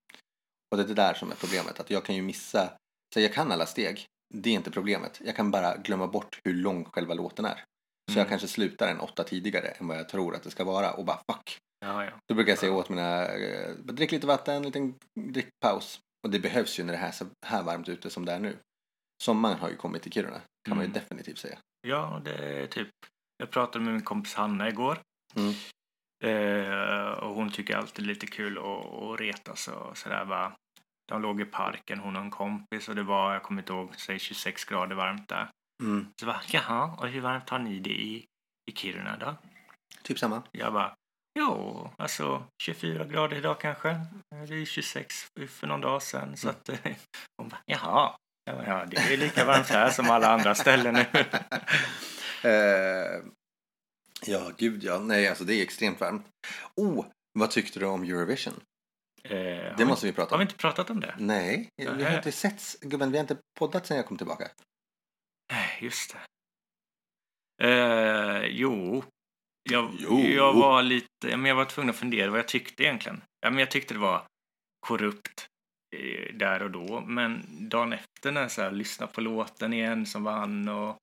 Och 0.71 0.77
det 0.77 0.83
är 0.83 0.87
det 0.87 0.93
där 0.93 1.13
som 1.13 1.31
är 1.31 1.35
problemet, 1.35 1.79
att 1.79 1.89
jag 1.89 2.05
kan 2.05 2.15
ju 2.15 2.21
missa... 2.21 2.73
Så 3.13 3.19
jag 3.19 3.33
kan 3.33 3.51
alla 3.51 3.65
steg, 3.65 4.05
det 4.33 4.49
är 4.49 4.53
inte 4.53 4.71
problemet. 4.71 5.21
Jag 5.25 5.35
kan 5.35 5.51
bara 5.51 5.77
glömma 5.77 6.07
bort 6.07 6.39
hur 6.43 6.53
lång 6.53 6.85
själva 6.85 7.13
låten 7.13 7.45
är. 7.45 7.55
Så 7.55 8.11
Mm. 8.11 8.19
jag 8.19 8.29
kanske 8.29 8.47
slutar 8.47 8.87
en 8.87 8.99
åtta 8.99 9.23
tidigare 9.23 9.67
än 9.67 9.87
vad 9.87 9.97
jag 9.97 10.09
tror 10.09 10.35
att 10.35 10.43
det 10.43 10.51
ska 10.51 10.63
vara 10.63 10.91
och 10.93 11.05
bara 11.05 11.17
fuck. 11.31 11.57
Ja, 11.79 12.05
ja. 12.05 12.11
Då 12.27 12.35
brukar 12.35 12.51
jag 12.51 12.59
säga 12.59 12.71
åt 12.73 12.89
mina, 12.89 13.27
eh, 13.27 13.69
drick 13.75 14.11
lite 14.11 14.27
vatten, 14.27 14.55
en 14.55 14.63
liten 14.63 14.95
drickpaus. 15.19 15.99
Och 16.23 16.29
det 16.31 16.39
behövs 16.39 16.79
ju 16.79 16.83
när 16.83 16.93
det 16.93 16.99
är 16.99 17.11
så 17.11 17.25
här 17.45 17.63
varmt 17.63 17.89
ute 17.89 18.09
som 18.09 18.25
det 18.25 18.31
är 18.31 18.39
nu. 18.39 18.57
Sommaren 19.23 19.59
har 19.59 19.69
ju 19.69 19.75
kommit 19.75 20.01
till 20.01 20.11
Kiruna, 20.11 20.41
kan 20.67 20.77
man 20.77 20.85
ju 20.85 20.89
Mm. 20.91 20.93
definitivt 20.93 21.37
säga. 21.37 21.57
Ja, 21.87 22.21
det 22.25 22.33
är 22.35 22.67
typ... 22.67 22.89
Jag 23.37 23.51
pratade 23.51 23.85
med 23.85 23.93
min 23.93 24.03
kompis 24.03 24.33
Hanna 24.33 24.69
igår. 24.69 25.01
Mm. 25.35 25.53
Eh, 26.23 27.09
och 27.11 27.35
hon 27.35 27.51
tycker 27.51 27.77
alltid 27.77 28.05
lite 28.05 28.27
kul 28.27 28.57
att, 28.57 28.93
att 28.93 29.19
retas 29.19 29.67
och 29.67 29.97
sådär 29.97 30.25
va. 30.25 30.51
De 31.07 31.21
låg 31.21 31.41
i 31.41 31.45
parken, 31.45 31.99
hon 31.99 32.15
och 32.15 32.21
en 32.21 32.31
kompis 32.31 32.89
och 32.89 32.95
det 32.95 33.03
var, 33.03 33.33
jag 33.33 33.43
kommer 33.43 33.61
inte 33.61 33.73
ihåg, 33.73 33.95
säg 33.97 34.19
26 34.19 34.65
grader 34.65 34.95
varmt 34.95 35.29
där. 35.29 35.49
Mm. 35.83 36.07
Så 36.19 36.25
bara, 36.25 36.41
jaha, 36.47 36.95
och 36.99 37.07
hur 37.07 37.21
varmt 37.21 37.49
har 37.49 37.59
ni 37.59 37.79
det 37.79 37.89
i, 37.89 38.25
i 38.71 38.75
Kiruna 38.75 39.17
då? 39.17 39.35
Typ 40.03 40.19
samma. 40.19 40.41
Jag 40.51 40.73
bara, 40.73 40.95
Ja, 41.39 41.91
alltså 41.97 42.43
24 42.63 43.05
grader 43.05 43.37
idag 43.37 43.59
kanske. 43.59 43.99
Det 44.47 44.55
är 44.55 44.65
26 44.65 45.15
för 45.49 45.67
någon 45.67 45.81
dag 45.81 46.01
sedan. 46.01 46.37
Så 46.37 46.47
Mm. 46.47 46.55
att 46.59 46.69
hon 47.37 47.49
bara, 47.49 47.61
jaha. 47.65 48.15
Ja, 48.51 48.63
ja, 48.65 48.85
det 48.85 48.97
är 48.97 49.17
lika 49.17 49.45
varmt 49.45 49.69
här 49.69 49.89
som 49.89 50.09
alla 50.09 50.27
andra 50.27 50.55
ställen 50.55 50.93
nu. 50.93 51.05
Eh, 52.49 53.21
ja, 54.25 54.51
gud 54.57 54.83
ja. 54.83 54.99
Nej, 54.99 55.27
alltså 55.27 55.43
det 55.43 55.53
är 55.55 55.63
extremt 55.63 55.99
varmt. 55.99 56.25
Oh, 56.75 57.05
vad 57.39 57.51
tyckte 57.51 57.79
du 57.79 57.85
om 57.85 58.03
Eurovision? 58.03 58.53
Eh, 59.23 59.29
Det 59.31 59.75
vi- 59.77 59.85
måste 59.85 60.05
vi 60.07 60.13
prata 60.13 60.31
Har 60.31 60.37
vi 60.37 60.41
om. 60.43 60.47
inte 60.47 60.55
pratat 60.55 60.89
om 60.89 60.99
det? 60.99 61.15
Nej, 61.19 61.69
vi 61.77 62.03
har 62.03 62.17
inte 62.17 62.31
setts. 62.31 62.77
Gubben, 62.81 63.11
vi 63.11 63.17
har 63.17 63.21
inte 63.23 63.37
poddat 63.59 63.85
sen 63.87 63.97
jag 63.97 64.05
kom 64.05 64.17
tillbaka. 64.17 64.47
Nej, 65.53 65.77
just 65.81 66.13
det. 66.13 66.19
Eh, 67.63 68.45
jo. 68.45 69.03
Jag, 69.69 69.91
Jo. 69.99 70.19
jag 70.19 70.53
var 70.53 70.83
lite, 70.83 71.07
men 71.37 71.45
jag 71.45 71.55
var 71.55 71.65
tvungen 71.65 71.89
att 71.89 71.95
fundera 71.95 72.29
vad 72.29 72.39
jag 72.39 72.47
tyckte 72.47 72.83
egentligen. 72.83 73.21
Ja, 73.41 73.49
men 73.49 73.59
jag 73.59 73.71
tyckte 73.71 73.93
det 73.93 73.99
var 73.99 74.25
korrupt 74.87 75.47
eh, 75.95 76.33
där 76.35 76.61
och 76.63 76.71
då. 76.71 77.01
Men 77.01 77.45
dagen 77.69 77.93
efter 77.93 78.31
när 78.31 78.41
jag 78.41 78.51
så 78.51 78.61
här, 78.61 78.71
lyssnade 78.71 79.13
på 79.13 79.21
låten 79.21 79.73
igen 79.73 80.05
som 80.05 80.23
vann 80.23 80.67
och 80.69 80.97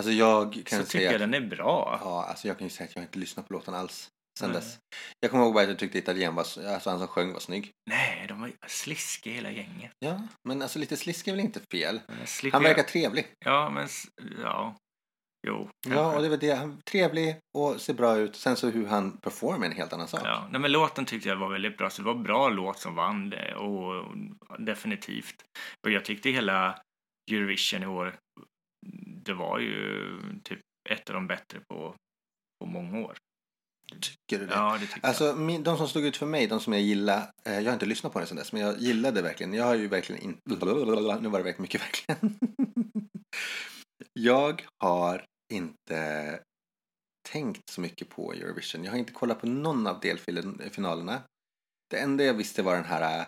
Alltså 0.00 0.12
jag 0.12 0.62
kan 0.66 0.78
så 0.78 0.84
tycker 0.84 1.10
jag 1.12 1.20
den 1.20 1.34
är 1.34 1.40
bra. 1.40 1.98
Ja, 2.02 2.24
alltså 2.28 2.48
jag 2.48 2.58
kan 2.58 2.66
ju 2.66 2.70
säga 2.70 2.88
att 2.88 2.96
jag 2.96 3.04
inte 3.04 3.18
lyssnat 3.18 3.48
på 3.48 3.54
låten 3.54 3.74
alls 3.74 4.08
sen 4.38 4.50
Nej. 4.50 4.60
dess. 4.60 4.78
Jag 5.20 5.30
kommer 5.30 5.44
ihåg 5.44 5.54
bara 5.54 5.62
att 5.62 5.68
jag 5.68 5.78
tyckte 5.78 5.98
Italien 5.98 6.34
var, 6.34 6.42
alltså 6.42 6.90
han 6.90 6.98
som 6.98 7.08
sjöng 7.08 7.32
var 7.32 7.40
snygg. 7.40 7.70
Nej, 7.90 8.24
de 8.28 8.40
var 8.40 8.52
sliskiga 8.66 9.34
hela 9.34 9.50
gänget. 9.50 9.92
Ja, 9.98 10.22
men 10.48 10.62
alltså 10.62 10.78
lite 10.78 10.96
slisk 10.96 11.28
är 11.28 11.32
väl 11.32 11.40
inte 11.40 11.60
fel. 11.72 12.00
Slipper 12.24 12.56
Han 12.56 12.62
verkar 12.62 12.82
trevlig. 12.82 13.26
Ja, 13.44 13.70
men 13.70 13.88
ja. 14.42 14.76
Jo. 15.46 15.70
Ja, 15.88 15.94
kanske. 15.94 16.16
och 16.16 16.22
det 16.22 16.28
var 16.28 16.36
det. 16.36 16.52
Han 16.52 16.80
trevlig 16.90 17.36
och 17.58 17.80
ser 17.80 17.94
bra 17.94 18.16
ut. 18.16 18.36
Sen 18.36 18.56
så 18.56 18.70
hur 18.70 18.86
han 18.86 19.16
performar 19.16 19.66
är 19.66 19.70
en 19.70 19.76
helt 19.76 19.92
annan 19.92 20.08
sak. 20.08 20.20
Ja, 20.24 20.48
nej, 20.50 20.60
men 20.60 20.72
låten 20.72 21.04
tyckte 21.04 21.28
jag 21.28 21.36
var 21.36 21.48
väldigt 21.48 21.78
bra. 21.78 21.90
Så 21.90 22.02
det 22.02 22.06
var 22.06 22.14
en 22.14 22.22
bra 22.22 22.48
låt 22.48 22.78
som 22.78 22.94
vann 22.94 23.30
det. 23.30 23.54
Och 23.54 24.16
definitivt. 24.58 25.44
Och 25.86 25.90
jag 25.90 26.04
tyckte 26.04 26.30
hela 26.30 26.82
Eurovision 27.30 27.82
i 27.82 27.86
år, 27.86 28.18
det 29.24 29.34
var 29.34 29.58
ju 29.58 30.18
typ 30.44 30.60
ett 30.90 31.10
av 31.10 31.14
de 31.14 31.26
bättre 31.26 31.60
på, 31.68 31.94
på 32.60 32.66
många 32.66 32.98
år. 32.98 33.16
Tycker 34.00 34.38
du 34.38 34.46
det? 34.46 34.54
Ja, 34.54 34.78
det 34.80 35.08
Alltså, 35.08 35.34
min, 35.36 35.62
de 35.62 35.76
som 35.76 35.88
stod 35.88 36.04
ut 36.04 36.16
för 36.16 36.26
mig, 36.26 36.46
de 36.46 36.60
som 36.60 36.72
jag 36.72 36.82
gillar, 36.82 37.30
eh, 37.44 37.54
jag 37.54 37.64
har 37.64 37.72
inte 37.72 37.86
lyssnat 37.86 38.12
på 38.12 38.18
den 38.18 38.28
sen 38.28 38.36
dess, 38.36 38.52
men 38.52 38.62
jag 38.62 38.78
gillade 38.78 39.22
verkligen. 39.22 39.54
Jag 39.54 39.64
har 39.64 39.74
ju 39.74 39.88
verkligen 39.88 40.22
inte, 40.22 40.40
nu 40.46 40.56
var 40.56 41.38
det 41.38 41.44
verkligen 41.44 41.62
mycket 41.62 41.80
verkligen. 41.80 42.38
jag 44.12 44.66
har 44.78 45.24
inte 45.52 46.40
tänkt 47.28 47.70
så 47.70 47.80
mycket 47.80 48.08
på 48.08 48.32
Eurovision. 48.32 48.84
Jag 48.84 48.92
har 48.92 48.98
inte 48.98 49.12
kollat 49.12 49.40
på 49.40 49.46
någon 49.46 49.86
av 49.86 50.00
delfinalerna. 50.00 51.22
Det 51.90 51.98
enda 51.98 52.24
jag 52.24 52.34
visste 52.34 52.62
var 52.62 52.74
den 52.74 52.84
här 52.84 53.26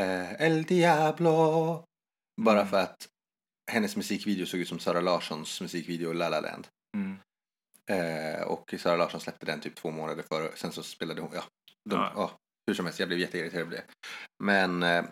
eh, 0.00 0.32
El 0.46 0.62
Diablo. 0.62 1.84
Bara 2.40 2.60
Mm. 2.60 2.68
för 2.68 2.80
att 2.82 3.08
hennes 3.68 3.96
musikvideo 3.96 4.46
såg 4.46 4.60
ut 4.60 4.68
som 4.68 4.78
Sara 4.78 5.00
Larssons 5.00 5.60
musikvideo 5.60 6.12
La 6.12 6.28
La 6.28 6.40
Land. 6.40 6.68
Mm. 6.96 7.18
Eh, 7.90 8.42
och 8.42 8.74
Sara 8.78 8.96
Larsson 8.96 9.20
släppte 9.20 9.46
den 9.46 9.60
typ 9.60 9.76
två 9.76 9.90
månader 9.90 10.22
före. 10.22 10.56
Sen 10.56 10.72
så 10.72 10.82
spelade 10.82 11.20
hon, 11.20 11.30
ja. 11.34 11.44
De, 11.84 11.94
Ja. 12.00 12.12
ja. 12.16 12.38
hur 12.66 12.74
som 12.74 12.84
helst, 12.86 12.98
jag 13.00 13.08
blev 13.08 13.20
jätteirriterad 13.20 13.64
på 13.64 13.70
det. 13.74 13.84
Men, 14.44 14.82
eh, 14.82 15.04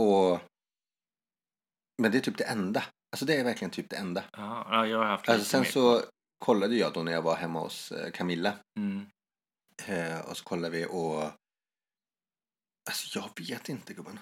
och, 0.00 0.40
men 2.02 2.12
det 2.12 2.18
är 2.18 2.20
typ 2.20 2.38
det 2.38 2.44
enda. 2.44 2.84
Alltså 3.12 3.26
det 3.26 3.36
är 3.36 3.44
verkligen 3.44 3.70
typ 3.70 3.90
det 3.90 3.96
enda. 3.96 4.24
Ja, 4.32 4.66
ja, 4.70 4.86
jag 4.86 4.98
har 4.98 5.04
haft 5.04 5.28
Alltså 5.28 5.46
sen 5.46 5.60
mer. 5.60 5.68
så 5.70 6.02
kollade 6.38 6.76
jag 6.76 6.92
då 6.92 7.02
när 7.02 7.12
jag 7.12 7.22
var 7.22 7.36
hemma 7.36 7.60
hos 7.60 7.92
eh, 7.92 8.10
Camilla. 8.10 8.58
Mm. 8.78 9.06
Eh, 9.86 10.20
och 10.20 10.36
så 10.36 10.44
kollade 10.44 10.76
vi 10.78 10.86
och 10.86 11.22
Alltså 12.90 13.18
jag 13.18 13.46
vet 13.48 13.68
inte 13.68 13.94
gumman. 13.94 14.18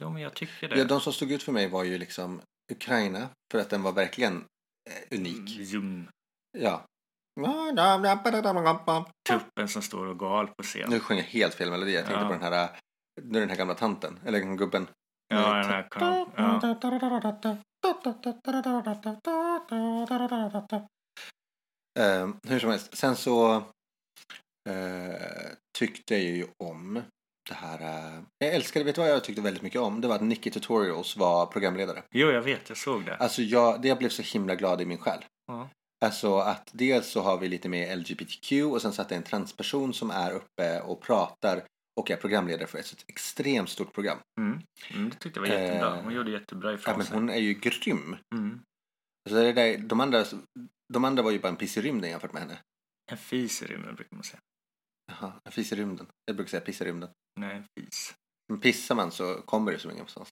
Jo, 0.00 0.10
men 0.10 0.22
jag 0.22 0.34
tycker 0.34 0.68
det. 0.68 0.78
Ja, 0.78 0.84
de 0.84 1.00
som 1.00 1.12
stod 1.12 1.32
ut 1.32 1.42
för 1.42 1.52
mig 1.52 1.68
var 1.68 1.84
ju 1.84 1.98
liksom 1.98 2.40
Ukraina. 2.72 3.28
För 3.52 3.58
att 3.58 3.70
den 3.70 3.82
var 3.82 3.92
verkligen 3.92 4.44
eh, 4.90 5.18
unik. 5.18 5.68
Zoom. 5.70 6.08
Ja. 6.58 6.84
Tuppen 9.28 9.68
som 9.68 9.82
står 9.82 10.06
och 10.06 10.18
gal 10.18 10.46
på 10.46 10.62
scen. 10.62 10.90
Nu 10.90 11.00
sjunger 11.00 11.22
jag 11.22 11.28
helt 11.30 11.54
fel 11.54 11.70
melodi. 11.70 11.94
Jag 11.94 12.04
tänkte 12.06 12.22
Ja. 12.22 12.28
på 12.28 12.32
den 12.34 12.52
här, 12.52 12.70
nu 13.22 13.40
den 13.40 13.48
här 13.48 13.56
gamla 13.56 13.74
tanten, 13.74 14.20
eller 14.24 14.40
gubben. 14.40 14.86
Ja, 15.28 15.54
den 15.54 15.64
här 15.64 15.88
kom. 15.88 16.30
Ja. 16.36 16.60
Eh, 21.98 22.28
hur 22.48 22.58
som 22.58 22.70
helst, 22.70 22.96
sen 22.96 23.16
så 23.16 23.56
eh, 24.68 25.50
tyckte 25.78 26.14
jag 26.14 26.22
ju 26.22 26.46
om 26.64 27.02
det 27.48 27.54
här. 27.54 27.80
eh, 28.16 28.22
jag 28.38 28.54
älskade, 28.54 28.84
vet 28.84 28.94
du 28.94 29.00
vad 29.00 29.10
jag 29.10 29.24
tyckte 29.24 29.42
väldigt 29.42 29.62
mycket 29.62 29.80
om? 29.80 30.00
Det 30.00 30.08
var 30.08 30.14
att 30.14 30.22
Nicky 30.22 30.50
Tutorials 30.50 31.16
var 31.16 31.46
programledare. 31.46 32.02
Jo, 32.10 32.30
jag 32.30 32.42
vet. 32.42 32.68
Jag 32.68 32.78
såg 32.78 33.04
det. 33.04 33.16
Alltså 33.16 33.42
jag, 33.42 33.82
det 33.82 33.98
blev 33.98 34.08
så 34.08 34.22
himla 34.22 34.54
glad 34.54 34.80
i 34.80 34.86
min 34.86 34.98
själ. 34.98 35.24
Ja. 35.46 35.68
Alltså 36.04 36.36
att 36.38 36.70
dels 36.72 37.08
så 37.10 37.20
har 37.20 37.38
vi 37.38 37.48
lite 37.48 37.68
mer 37.68 37.96
LGBTQ 37.96 38.52
och 38.72 38.82
sen 38.82 38.92
så 38.92 39.02
att 39.02 39.08
det 39.08 39.14
är 39.14 39.16
en 39.16 39.22
transperson 39.24 39.94
som 39.94 40.10
är 40.10 40.30
uppe 40.32 40.80
och 40.80 41.00
pratar 41.02 41.62
och 42.00 42.10
är 42.10 42.16
programledare 42.16 42.66
för 42.66 42.78
ett 42.78 43.04
extremt 43.08 43.68
stort 43.70 43.92
program. 43.94 44.18
Mm. 44.40 44.60
Mm, 44.94 45.10
det 45.10 45.16
tyckte 45.16 45.40
jag 45.40 45.46
var 45.48 45.54
jättebra. 45.58 45.96
Eh, 45.96 46.02
Hon 46.04 46.14
gjorde 46.14 46.30
jättebra 46.30 46.70
Ja, 46.70 46.74
ifrån 46.74 46.94
men 46.96 47.06
sig. 47.06 47.14
hon 47.16 47.28
är 47.30 47.36
ju 47.38 47.54
grym. 47.54 48.16
Mm. 48.34 48.60
Alltså 49.28 49.42
det 49.42 49.52
där, 49.52 49.78
de, 49.78 50.00
andra, 50.00 50.24
de 50.92 51.04
andra 51.04 51.22
var 51.22 51.30
ju 51.30 51.38
bara 51.38 51.48
en 51.48 51.56
piss 51.56 51.76
i 51.76 51.82
rymden 51.82 52.10
jämfört 52.10 52.32
med 52.32 52.42
henne. 52.42 52.58
En 53.12 53.18
fis 53.18 53.62
i 53.62 53.66
rymden 53.66 53.94
brukar 53.94 54.16
man 54.16 54.24
säga. 54.24 54.40
Jaha, 55.12 55.32
en 55.44 55.52
fis 55.52 55.72
i 55.72 55.76
rymden. 55.76 56.06
Jag 56.24 56.36
brukar 56.36 56.50
säga 56.50 56.60
piss 56.60 56.80
i 56.80 56.84
rymden. 56.84 57.10
Nej, 57.40 57.62
fis. 57.80 58.14
Men 58.48 58.60
pissar 58.60 58.94
man 58.94 59.12
så 59.12 59.42
kommer 59.42 59.72
det 59.72 59.78
så 59.78 59.90
ingenstans. 59.90 60.28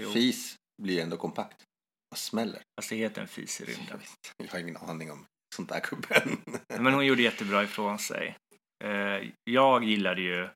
Jo. 0.00 0.10
Fis 0.10 0.56
blir 0.82 1.02
ändå 1.02 1.16
kompakt. 1.16 1.64
Vad 2.10 2.18
smäller? 2.18 2.62
Fast 2.80 2.90
det 2.90 2.96
heter 2.96 3.22
en 3.22 3.28
fis 3.28 3.60
i 3.60 3.64
Jag, 3.64 3.78
rymden. 3.78 3.98
vet, 3.98 4.34
jag 4.36 4.52
har 4.52 4.58
ingen 4.58 4.76
aning 4.76 5.10
om 5.10 5.26
sånt 5.56 5.68
där 5.68 5.80
gubben. 5.90 6.38
Men 6.82 6.94
hon 6.94 7.06
gjorde 7.06 7.22
jättebra 7.22 7.62
ifrån 7.62 7.98
sig. 7.98 8.36
Eh, 8.84 9.28
jag 9.44 9.84
gillade 9.84 10.20
ju... 10.22 10.48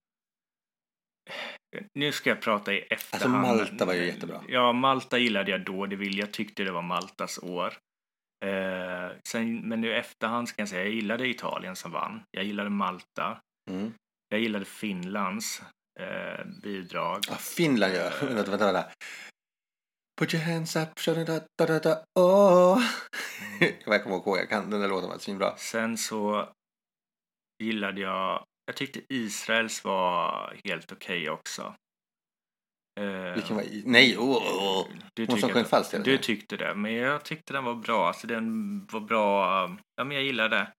Nu 1.98 2.12
ska 2.12 2.30
jag 2.30 2.40
prata 2.40 2.72
i 2.72 2.80
efterhand. 2.80 3.42
Malta 3.42 3.84
var 3.84 3.94
ju 3.94 4.04
jättebra. 4.06 4.44
Ja, 4.48 4.72
Malta 4.72 5.18
gillade 5.18 5.50
jag 5.50 5.64
då. 5.64 5.86
Det 5.86 5.96
vill 5.96 6.18
jag 6.18 6.32
tyckte 6.32 6.64
det 6.64 6.72
var 6.72 6.82
Maltas 6.82 7.38
år. 7.38 7.74
Eh, 8.44 9.10
sen, 9.28 9.68
men 9.68 9.80
nu 9.80 9.94
efterhand 9.96 10.48
ska 10.48 10.62
jag 10.62 10.68
säga, 10.68 10.84
jag 10.84 10.92
gillade 10.94 11.28
Italien 11.28 11.76
som 11.76 11.90
vann. 11.92 12.22
Jag 12.30 12.44
gillade 12.44 12.70
Malta. 12.70 13.40
Mm. 13.70 13.92
Jag 14.32 14.40
gillade 14.40 14.64
Finlands 14.64 15.62
eh, 16.00 16.46
bidrag. 16.62 17.20
Ja, 17.28 17.34
Finland 17.34 17.94
gör. 17.94 18.10
Vänta, 18.20 18.50
vänta, 18.50 18.72
vänta. 18.72 18.90
Put 20.20 20.34
your 20.34 20.44
hands 20.44 20.76
up, 20.76 20.88
da, 21.06 21.24
da, 21.24 21.66
da, 21.66 21.78
da, 21.78 22.04
oh. 22.20 22.82
jag 23.86 24.02
kommer 24.02 24.16
ihåg, 24.16 24.38
jag 24.38 24.48
kan 24.48 24.70
den 24.70 24.80
där 24.80 24.88
låten 24.88 25.08
var 25.08 25.18
svinbra. 25.18 25.56
Sen 25.56 25.98
så 25.98 26.48
gillade 27.62 28.00
jag... 28.00 28.44
Jag 28.66 28.76
tyckte 28.76 29.00
Israels 29.08 29.84
var 29.84 30.56
helt 30.64 30.92
okej 30.92 31.30
också. 31.30 31.74
Eh, 33.00 33.34
Vilken 33.34 33.56
var? 33.56 33.64
Nej, 33.84 34.18
åh, 34.18 34.42
åh. 34.58 34.86
Du 35.14 35.26
Hon 35.26 35.40
som 35.40 35.50
sjöng 35.50 35.64
falskt 35.64 36.04
Du 36.04 36.18
tyckte 36.18 36.56
det, 36.56 36.74
men 36.74 36.94
jag 36.94 37.24
tyckte 37.24 37.52
den 37.52 37.64
var 37.64 37.74
bra. 37.74 38.08
Alltså 38.08 38.26
den 38.26 38.46
var 38.86 39.00
bra. 39.00 39.62
Ja, 39.96 40.04
men 40.04 40.16
jag 40.16 40.24
gillade. 40.24 40.72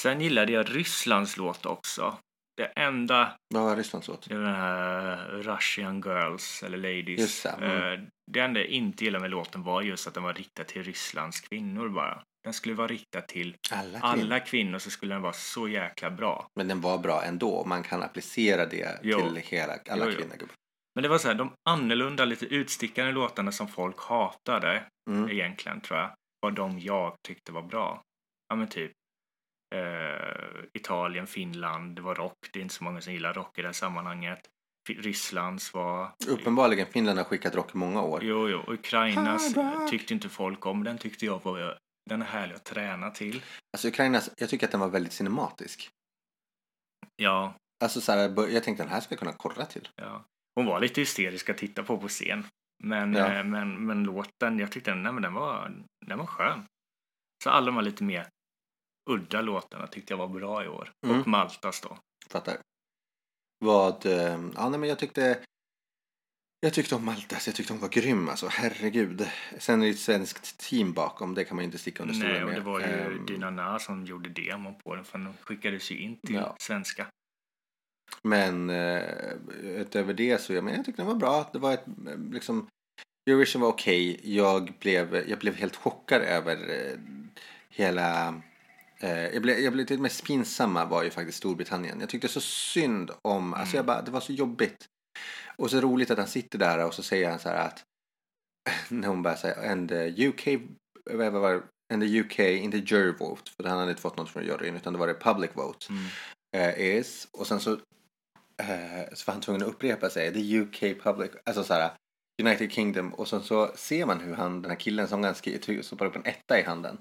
Sen 0.00 0.20
gillade 0.20 0.52
jag 0.52 0.76
Rysslands 0.76 1.36
låt 1.36 1.66
också. 1.66 2.18
Det 2.60 2.72
enda, 2.76 3.32
Vad 3.54 3.62
var 3.64 3.76
Rysslands 3.76 4.08
låt? 4.08 4.28
det 4.28 4.34
var 4.38 4.44
den 4.44 4.54
här 4.54 5.26
Russian 5.26 6.00
Girls, 6.00 6.62
eller 6.62 6.78
Ladies. 6.78 7.20
Just 7.20 7.42
det, 7.42 7.48
mm. 7.50 8.06
Det 8.32 8.40
enda 8.40 8.60
jag 8.60 8.68
inte 8.68 9.04
gillade 9.04 9.22
med 9.22 9.30
låten 9.30 9.62
var 9.62 9.82
just 9.82 10.06
att 10.06 10.14
den 10.14 10.22
var 10.22 10.34
riktad 10.34 10.64
till 10.64 10.82
Rysslands 10.82 11.40
kvinnor 11.40 11.88
bara. 11.88 12.22
Den 12.44 12.52
skulle 12.52 12.74
vara 12.74 12.86
riktad 12.88 13.20
till 13.20 13.56
Alla 13.70 13.82
kvinnor. 14.00 14.04
alla 14.04 14.40
kvinnor 14.40 14.78
så 14.78 14.90
skulle 14.90 15.14
den 15.14 15.22
vara 15.22 15.32
så 15.32 15.68
jäkla 15.68 16.10
bra. 16.10 16.46
Men 16.56 16.68
den 16.68 16.80
var 16.80 16.98
bra 16.98 17.22
ändå. 17.24 17.64
Man 17.64 17.82
kan 17.82 18.02
applicera 18.02 18.66
det 18.66 18.98
Jo. 19.02 19.20
till 19.20 19.36
hela, 19.36 19.72
alla 19.90 20.04
Jo, 20.04 20.10
jo. 20.10 20.16
kvinnor. 20.18 20.36
Men 20.94 21.02
det 21.02 21.08
var 21.08 21.18
så 21.18 21.28
här, 21.28 21.34
de 21.34 21.52
annorlunda, 21.68 22.24
lite 22.24 22.46
utstickande 22.46 23.12
låtarna 23.12 23.52
som 23.52 23.68
folk 23.68 24.00
hatade 24.00 24.82
Mm. 25.10 25.30
egentligen 25.30 25.80
tror 25.80 25.98
jag, 25.98 26.10
var 26.40 26.50
de 26.50 26.78
jag 26.80 27.16
tyckte 27.28 27.52
var 27.52 27.62
bra. 27.62 28.02
Ja 28.48 28.56
men 28.56 28.68
typ 28.68 28.92
eh, 29.74 30.64
Italien, 30.74 31.26
Finland, 31.26 31.96
det 31.96 32.02
var 32.02 32.14
rock. 32.14 32.36
Det 32.52 32.58
är 32.58 32.62
inte 32.62 32.74
så 32.74 32.84
många 32.84 33.00
som 33.00 33.12
gillar 33.12 33.34
rock 33.34 33.58
i 33.58 33.62
det 33.62 33.68
här 33.68 33.72
sammanhanget. 33.72 34.48
Rysslands 34.88 35.74
var... 35.74 36.12
Uppenbarligen, 36.28 36.86
Finland 36.86 37.18
har 37.18 37.24
skickat 37.24 37.54
rock 37.54 37.74
i 37.74 37.78
många 37.78 38.02
år. 38.02 38.20
Jo, 38.24 38.48
jo. 38.48 38.64
Ukrainas 38.66 39.54
tyckte 39.90 40.14
inte 40.14 40.28
folk 40.28 40.66
om. 40.66 40.84
Den 40.84 40.98
tyckte 40.98 41.26
jag 41.26 41.44
var... 41.44 41.78
Den 42.10 42.22
är 42.22 42.26
härlig 42.26 42.54
att 42.54 42.64
träna 42.64 43.10
till. 43.10 43.42
Alltså 43.72 43.88
Ukrainas, 43.88 44.30
jag 44.36 44.48
tycker 44.48 44.66
att 44.66 44.70
den 44.72 44.80
var 44.80 44.88
väldigt 44.88 45.12
cinematisk. 45.12 45.90
Ja, 47.16 47.54
Alltså 47.84 48.00
så 48.00 48.12
här, 48.12 48.50
jag 48.50 48.64
tänkte 48.64 48.82
den 48.84 48.92
här 48.92 49.00
ska 49.00 49.12
jag 49.12 49.18
kunna 49.18 49.32
korra 49.32 49.64
till. 49.64 49.88
ja. 49.96 50.24
Hon 50.54 50.66
var 50.66 50.80
lite 50.80 51.00
hysterisk 51.00 51.50
att 51.50 51.58
titta 51.58 51.82
på 51.82 51.98
på 51.98 52.08
scen. 52.08 52.46
Men, 52.84 53.12
Ja. 53.14 53.32
eh, 53.32 53.44
men, 53.44 53.86
men 53.86 54.04
låten, 54.04 54.58
jag 54.58 54.72
tyckte 54.72 54.90
den, 54.90 55.02
nej, 55.02 55.12
men 55.12 55.22
den, 55.22 55.34
var, 55.34 55.72
den 56.06 56.18
var 56.18 56.26
skön. 56.26 56.64
Så 57.44 57.50
alla 57.50 57.70
var 57.70 57.82
lite 57.82 58.04
mer 58.04 58.26
udda 59.10 59.40
låtarna 59.40 59.86
tyckte 59.86 60.12
jag 60.12 60.18
var 60.18 60.28
bra 60.28 60.64
i 60.64 60.68
år. 60.68 60.92
Mm. 61.06 61.20
Och 61.20 61.26
Maltas 61.28 61.80
då. 61.80 61.98
Fattar. 62.28 62.56
Vad, 63.64 64.06
eh, 64.06 64.40
ja 64.54 64.68
nej 64.68 64.80
men 64.80 64.88
jag 64.88 64.98
tyckte 64.98 65.38
jag 66.62 66.74
tyckte 66.74 66.94
om 66.94 67.04
Maltas, 67.04 67.46
jag 67.46 67.56
tyckte 67.56 67.72
hon 67.72 67.80
var 67.80 67.88
grym 67.88 68.28
alltså, 68.28 68.48
herregud. 68.50 69.28
Sen 69.58 69.82
är 69.82 69.86
det 69.86 69.90
ett 69.92 69.98
svenskt 69.98 70.58
team 70.58 70.92
bakom, 70.92 71.34
det 71.34 71.44
kan 71.44 71.56
man 71.56 71.62
ju 71.62 71.66
inte 71.66 71.78
sticka 71.78 72.02
under 72.02 72.14
Nej, 72.14 72.22
stolen 72.22 72.42
och 72.42 72.48
med. 72.48 72.56
det 72.60 72.64
var 72.64 72.80
ju 72.80 72.86
Ehm, 72.86 73.26
Dina 73.26 73.50
Na 73.50 73.78
som 73.78 74.04
gjorde 74.04 74.28
demon 74.28 74.74
på 74.84 74.94
den 74.94 75.04
för 75.04 75.18
den 75.18 75.34
skickades 75.42 75.90
ju 75.90 75.98
in 75.98 76.16
till 76.26 76.34
Ja. 76.34 76.56
svenska. 76.60 77.06
Men 78.22 78.70
eh, 78.70 79.02
utöver 79.62 80.14
det 80.14 80.40
så, 80.40 80.52
jag, 80.52 80.64
men 80.64 80.74
jag 80.74 80.84
tyckte 80.84 81.02
den 81.02 81.06
var 81.08 81.14
bra. 81.14 81.50
Det 81.52 81.58
var 81.58 81.72
ett, 81.72 81.86
eh, 81.86 82.18
liksom, 82.32 82.68
Eurovision 83.30 83.62
var 83.62 83.68
okej. 83.68 84.20
Jag, 84.36 84.72
blev, 84.80 85.24
jag 85.28 85.38
blev 85.38 85.54
helt 85.54 85.76
chockad 85.76 86.22
över 86.22 86.56
eh, 86.56 86.98
hela... 87.68 88.42
Eh, 89.00 89.26
jag, 89.26 89.42
blev, 89.42 89.58
jag 89.58 89.72
blev 89.72 89.86
det 89.86 89.98
mest 89.98 90.24
pinsamma 90.24 90.84
var 90.84 91.02
ju 91.02 91.10
faktiskt 91.10 91.38
Storbritannien. 91.38 92.00
Jag 92.00 92.08
tyckte 92.08 92.28
så 92.28 92.40
synd 92.40 93.10
om, 93.22 93.54
alltså 93.54 93.76
jag 93.76 93.86
bara, 93.86 94.02
det 94.02 94.10
var 94.10 94.20
så 94.20 94.32
jobbigt. 94.32 94.86
Och 95.56 95.70
så 95.70 95.80
roligt 95.80 96.10
att 96.10 96.18
han 96.18 96.26
sitter 96.26 96.58
där 96.58 96.86
och 96.86 96.94
så 96.94 97.02
säger 97.02 97.30
han 97.30 97.38
så 97.38 97.48
här 97.48 97.66
att 97.66 97.82
när 98.88 99.08
hon 99.08 99.22
bara 99.22 99.36
säger 99.36 99.70
and 99.72 99.88
the 99.88 100.26
UK, 100.28 100.48
vad 101.10 101.32
var 101.32 101.52
det? 101.52 101.62
and 101.92 102.02
the 102.02 102.20
UK, 102.20 102.38
inte 102.38 102.76
jury 102.78 103.12
vote, 103.12 103.50
för 103.50 103.64
han 103.64 103.78
hade 103.78 103.90
inte 103.90 104.02
fått 104.02 104.16
något 104.16 104.30
från 104.30 104.44
juryn 104.44 104.76
utan 104.76 104.92
det 104.92 104.98
var 104.98 105.06
det 105.06 105.14
public 105.14 105.50
vote 105.54 105.86
Mm. 105.90 106.04
eh, 106.56 106.98
is 106.98 107.28
och 107.32 107.46
sen 107.46 107.60
så, 107.60 107.72
eh, 108.62 109.12
så 109.12 109.24
var 109.26 109.32
han 109.34 109.40
tvungen 109.40 109.62
att 109.62 109.68
upprepa 109.68 110.10
sig 110.10 110.32
the 110.32 110.58
UK 110.58 111.02
public, 111.02 111.30
alltså 111.44 111.64
så 111.64 111.74
här 111.74 111.90
United 112.42 112.72
Kingdom 112.72 113.14
och 113.14 113.28
sen 113.28 113.42
så 113.42 113.72
ser 113.74 114.06
man 114.06 114.20
hur 114.20 114.34
han, 114.34 114.62
den 114.62 114.70
här 114.70 114.78
killen 114.78 115.08
som 115.08 115.22
ganska 115.22 115.50
stoppar 115.82 116.06
upp 116.06 116.16
en 116.16 116.24
etta 116.24 116.60
i 116.60 116.62
handen 116.62 116.98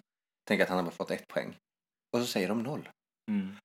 tänker 0.48 0.64
att 0.64 0.70
han 0.70 0.78
har 0.78 0.86
bara 0.86 0.92
fått 0.92 1.12
ett 1.12 1.28
poäng 1.28 1.58
och 2.14 2.20
så 2.20 2.26
säger 2.26 2.48
de 2.48 2.64
noll. 2.64 2.90
Mm. 3.32 3.56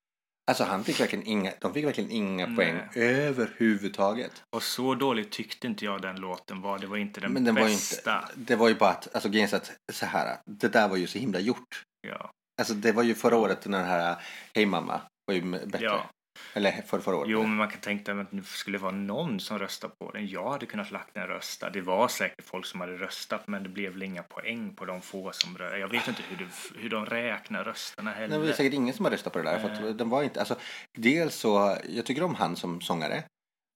Alltså 0.50 0.64
han 0.64 0.84
fick 0.84 1.00
verkligen 1.00 1.26
inga, 1.26 1.52
de 1.60 1.74
fick 1.74 1.84
verkligen 1.84 2.10
inga 2.10 2.46
Nej. 2.46 2.56
poäng 2.56 2.80
överhuvudtaget. 2.94 4.42
Och 4.56 4.62
så 4.62 4.94
dåligt 4.94 5.32
tyckte 5.32 5.66
inte 5.66 5.84
jag 5.84 6.02
den 6.02 6.16
låten 6.16 6.60
var. 6.60 6.78
Det 6.78 6.86
var 6.86 6.96
inte 6.96 7.20
den, 7.20 7.32
Men 7.32 7.44
den 7.44 7.54
var 7.54 7.62
bästa. 7.62 8.20
inte, 8.20 8.32
det 8.36 8.56
var 8.56 8.68
ju 8.68 8.74
bara 8.74 8.90
att, 8.90 9.14
alltså 9.14 9.28
grejen 9.28 9.48
att 9.52 9.72
så 9.92 10.06
här, 10.06 10.38
det 10.44 10.68
där 10.68 10.88
var 10.88 10.96
ju 10.96 11.06
så 11.06 11.18
himla 11.18 11.40
gjort. 11.40 11.82
Ja. 12.08 12.30
Alltså 12.60 12.74
det 12.74 12.92
var 12.92 13.02
ju 13.02 13.14
förra 13.14 13.36
året 13.36 13.66
när 13.66 13.78
den 13.78 13.86
här 13.86 14.16
Hej 14.54 14.66
mamma 14.66 15.00
var 15.26 15.34
ju 15.34 15.42
bättre. 15.66 15.84
Ja. 15.84 16.10
Eller 16.54 16.72
för 16.72 16.98
förra 16.98 17.16
året. 17.16 17.30
Jo, 17.30 17.42
men 17.42 17.56
man 17.56 17.68
kan 17.68 17.80
tänka 17.80 18.12
sig 18.12 18.20
att 18.20 18.30
det 18.30 18.42
skulle 18.42 18.78
vara 18.78 18.92
någon 18.92 19.40
som 19.40 19.58
röstar 19.58 19.88
på 19.88 20.10
den. 20.10 20.26
Jag 20.28 20.50
hade 20.50 20.66
kunnat 20.66 20.90
lagt 20.90 21.16
en 21.16 21.26
rösta. 21.26 21.70
Det 21.70 21.80
var 21.80 22.08
säkert 22.08 22.44
folk 22.44 22.66
som 22.66 22.80
hade 22.80 22.96
röstat, 22.96 23.48
men 23.48 23.62
det 23.62 23.68
blev 23.68 23.92
väl 23.92 24.02
inga 24.02 24.22
poäng 24.22 24.74
på 24.74 24.84
de 24.84 25.00
få 25.00 25.32
som 25.32 25.58
röstade. 25.58 25.78
Jag 25.78 25.88
vet 25.88 26.08
inte 26.08 26.22
hur, 26.28 26.36
det, 26.36 26.80
hur 26.80 26.90
de 26.90 27.06
räknar 27.06 27.64
rösterna 27.64 28.10
Nej, 28.10 28.20
heller. 28.20 28.38
men 28.38 28.46
det 28.46 28.52
är 28.52 28.56
säkert 28.56 28.74
ingen 28.74 28.94
som 28.94 29.04
har 29.04 29.12
röstat 29.12 29.32
på 29.32 29.38
det 29.38 29.44
där. 29.44 29.58
För 29.58 29.68
Nej. 29.68 29.90
att 29.90 29.98
den 29.98 30.08
var 30.08 30.22
inte, 30.22 30.40
alltså, 30.40 30.56
dels 30.92 31.34
så, 31.34 31.78
jag 31.88 32.06
tycker 32.06 32.22
om 32.22 32.34
han 32.34 32.56
som 32.56 32.80
sångare. 32.80 33.24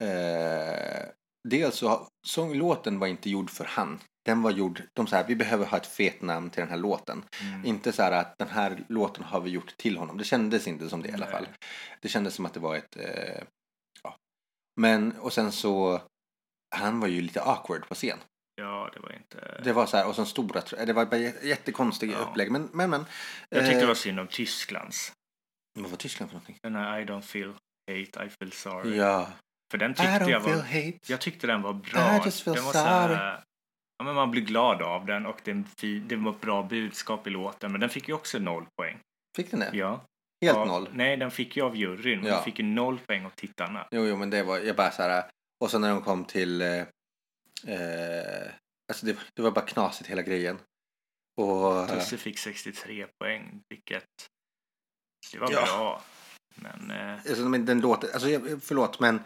Eh, 0.02 1.02
dels 1.48 1.74
så, 1.76 2.08
sånglåten 2.26 2.98
var 2.98 3.06
inte 3.06 3.30
gjord 3.30 3.50
för 3.50 3.64
han. 3.64 4.00
Den 4.24 4.42
var 4.42 4.50
gjord, 4.50 4.82
de 4.92 5.06
så 5.06 5.16
här, 5.16 5.24
vi 5.26 5.36
behöver 5.36 5.66
ha 5.66 5.76
ett 5.76 5.86
fet 5.86 6.22
namn 6.22 6.50
till 6.50 6.60
den 6.60 6.70
här 6.70 6.76
låten. 6.76 7.24
Mm. 7.42 7.64
Inte 7.66 7.92
så 7.92 8.02
här 8.02 8.12
att 8.12 8.38
den 8.38 8.48
här 8.48 8.84
låten 8.88 9.24
har 9.24 9.40
vi 9.40 9.50
gjort 9.50 9.76
till 9.76 9.96
honom. 9.96 10.18
Det 10.18 10.24
kändes 10.24 10.68
inte 10.68 10.88
som 10.88 11.02
det 11.02 11.08
i 11.08 11.12
alla 11.12 11.26
Nej. 11.26 11.34
fall. 11.34 11.48
Det 12.00 12.08
kändes 12.08 12.34
som 12.34 12.46
att 12.46 12.54
det 12.54 12.60
var 12.60 12.76
ett, 12.76 12.96
eh, 12.96 13.42
ja. 14.02 14.16
Men, 14.80 15.12
och 15.12 15.32
sen 15.32 15.52
så, 15.52 16.02
han 16.76 17.00
var 17.00 17.08
ju 17.08 17.20
lite 17.20 17.42
awkward 17.42 17.88
på 17.88 17.94
scen. 17.94 18.18
Ja, 18.54 18.90
det 18.94 19.00
var 19.00 19.12
inte... 19.12 19.60
Det 19.64 19.72
var 19.72 19.86
så 19.86 19.96
här, 19.96 20.08
och 20.08 20.14
så 20.14 20.24
stora, 20.24 20.62
det 20.86 20.92
var 20.92 21.06
bara 21.06 21.16
jä- 21.16 21.44
jättekonstiga 21.44 22.12
Ja. 22.12 22.18
upplägg. 22.18 22.50
Men, 22.50 22.68
men, 22.72 22.90
men. 22.90 23.04
Jag 23.48 23.60
tyckte 23.64 23.76
det 23.78 23.82
eh, 23.82 23.88
var 23.88 23.94
synd 23.94 24.20
om 24.20 24.26
Tysklands. 24.26 25.12
Vad 25.78 25.90
var 25.90 25.96
Tyskland 25.96 26.30
för 26.30 26.34
någonting? 26.34 26.56
Den 26.62 26.74
här 26.74 27.00
I 27.00 27.04
don't 27.04 27.20
feel 27.20 27.54
hate, 27.90 28.26
I 28.26 28.28
feel 28.40 28.52
sorry. 28.52 28.96
Ja. 28.96 29.28
För 29.70 29.78
den 29.78 29.94
tyckte 29.94 30.24
jag 30.30 30.40
var... 30.40 30.64
Jag 31.06 31.20
tyckte 31.20 31.46
den 31.46 31.62
var 31.62 31.72
bra. 31.72 32.00
Den 32.54 32.64
var 32.64 32.72
så 32.72 32.78
här, 32.78 33.40
ja, 33.98 34.04
men 34.04 34.14
man 34.14 34.30
blir 34.30 34.42
glad 34.42 34.82
av 34.82 35.06
den 35.06 35.26
och 35.26 35.40
det, 35.44 35.52
det 35.98 36.16
var 36.16 36.30
ett 36.32 36.40
bra 36.40 36.62
budskap 36.62 37.26
i 37.26 37.30
låten. 37.30 37.72
Men 37.72 37.80
den 37.80 37.90
fick 37.90 38.08
ju 38.08 38.14
också 38.14 38.38
noll 38.38 38.66
poäng. 38.76 38.98
Fick 39.36 39.50
den 39.50 39.60
det? 39.60 39.70
Ja. 39.72 40.04
Helt 40.44 40.58
Av- 40.58 40.66
noll? 40.66 40.88
Nej, 40.92 41.16
den 41.16 41.30
fick 41.30 41.56
ju 41.56 41.62
av 41.62 41.76
juryn. 41.76 42.18
Men 42.20 42.28
Ja. 42.28 42.34
den 42.34 42.44
fick 42.44 42.58
ju 42.58 42.64
noll 42.64 42.98
poäng 42.98 43.24
av 43.26 43.30
tittarna. 43.30 43.88
Jo, 43.90 44.06
jo, 44.06 44.16
men 44.16 44.30
det 44.30 44.42
var, 44.42 44.58
jag 44.58 44.76
bara 44.76 44.90
så 44.90 45.02
här. 45.02 45.24
Och 45.60 45.70
så 45.70 45.78
när 45.78 45.90
de 45.90 46.02
kom 46.02 46.24
till, 46.24 46.62
eh, 46.62 46.68
eh, 47.66 48.50
alltså 48.92 49.06
det, 49.06 49.16
det 49.36 49.42
var 49.42 49.50
bara 49.50 49.64
knasigt 49.66 50.10
hela 50.10 50.22
grejen. 50.22 50.58
Och, 51.40 51.88
Tusse 51.88 52.16
fick 52.16 52.38
63 52.38 53.06
poäng, 53.20 53.60
vilket... 53.68 54.04
Det 55.32 55.38
var 55.38 55.52
Ja. 55.52 55.62
bra. 55.66 56.02
Men... 56.54 56.90
Eh, 56.90 57.12
alltså, 57.14 57.42
men 57.42 57.66
den 57.66 57.80
låten, 57.80 58.10
alltså 58.14 58.28
förlåt 58.60 59.00
men 59.00 59.20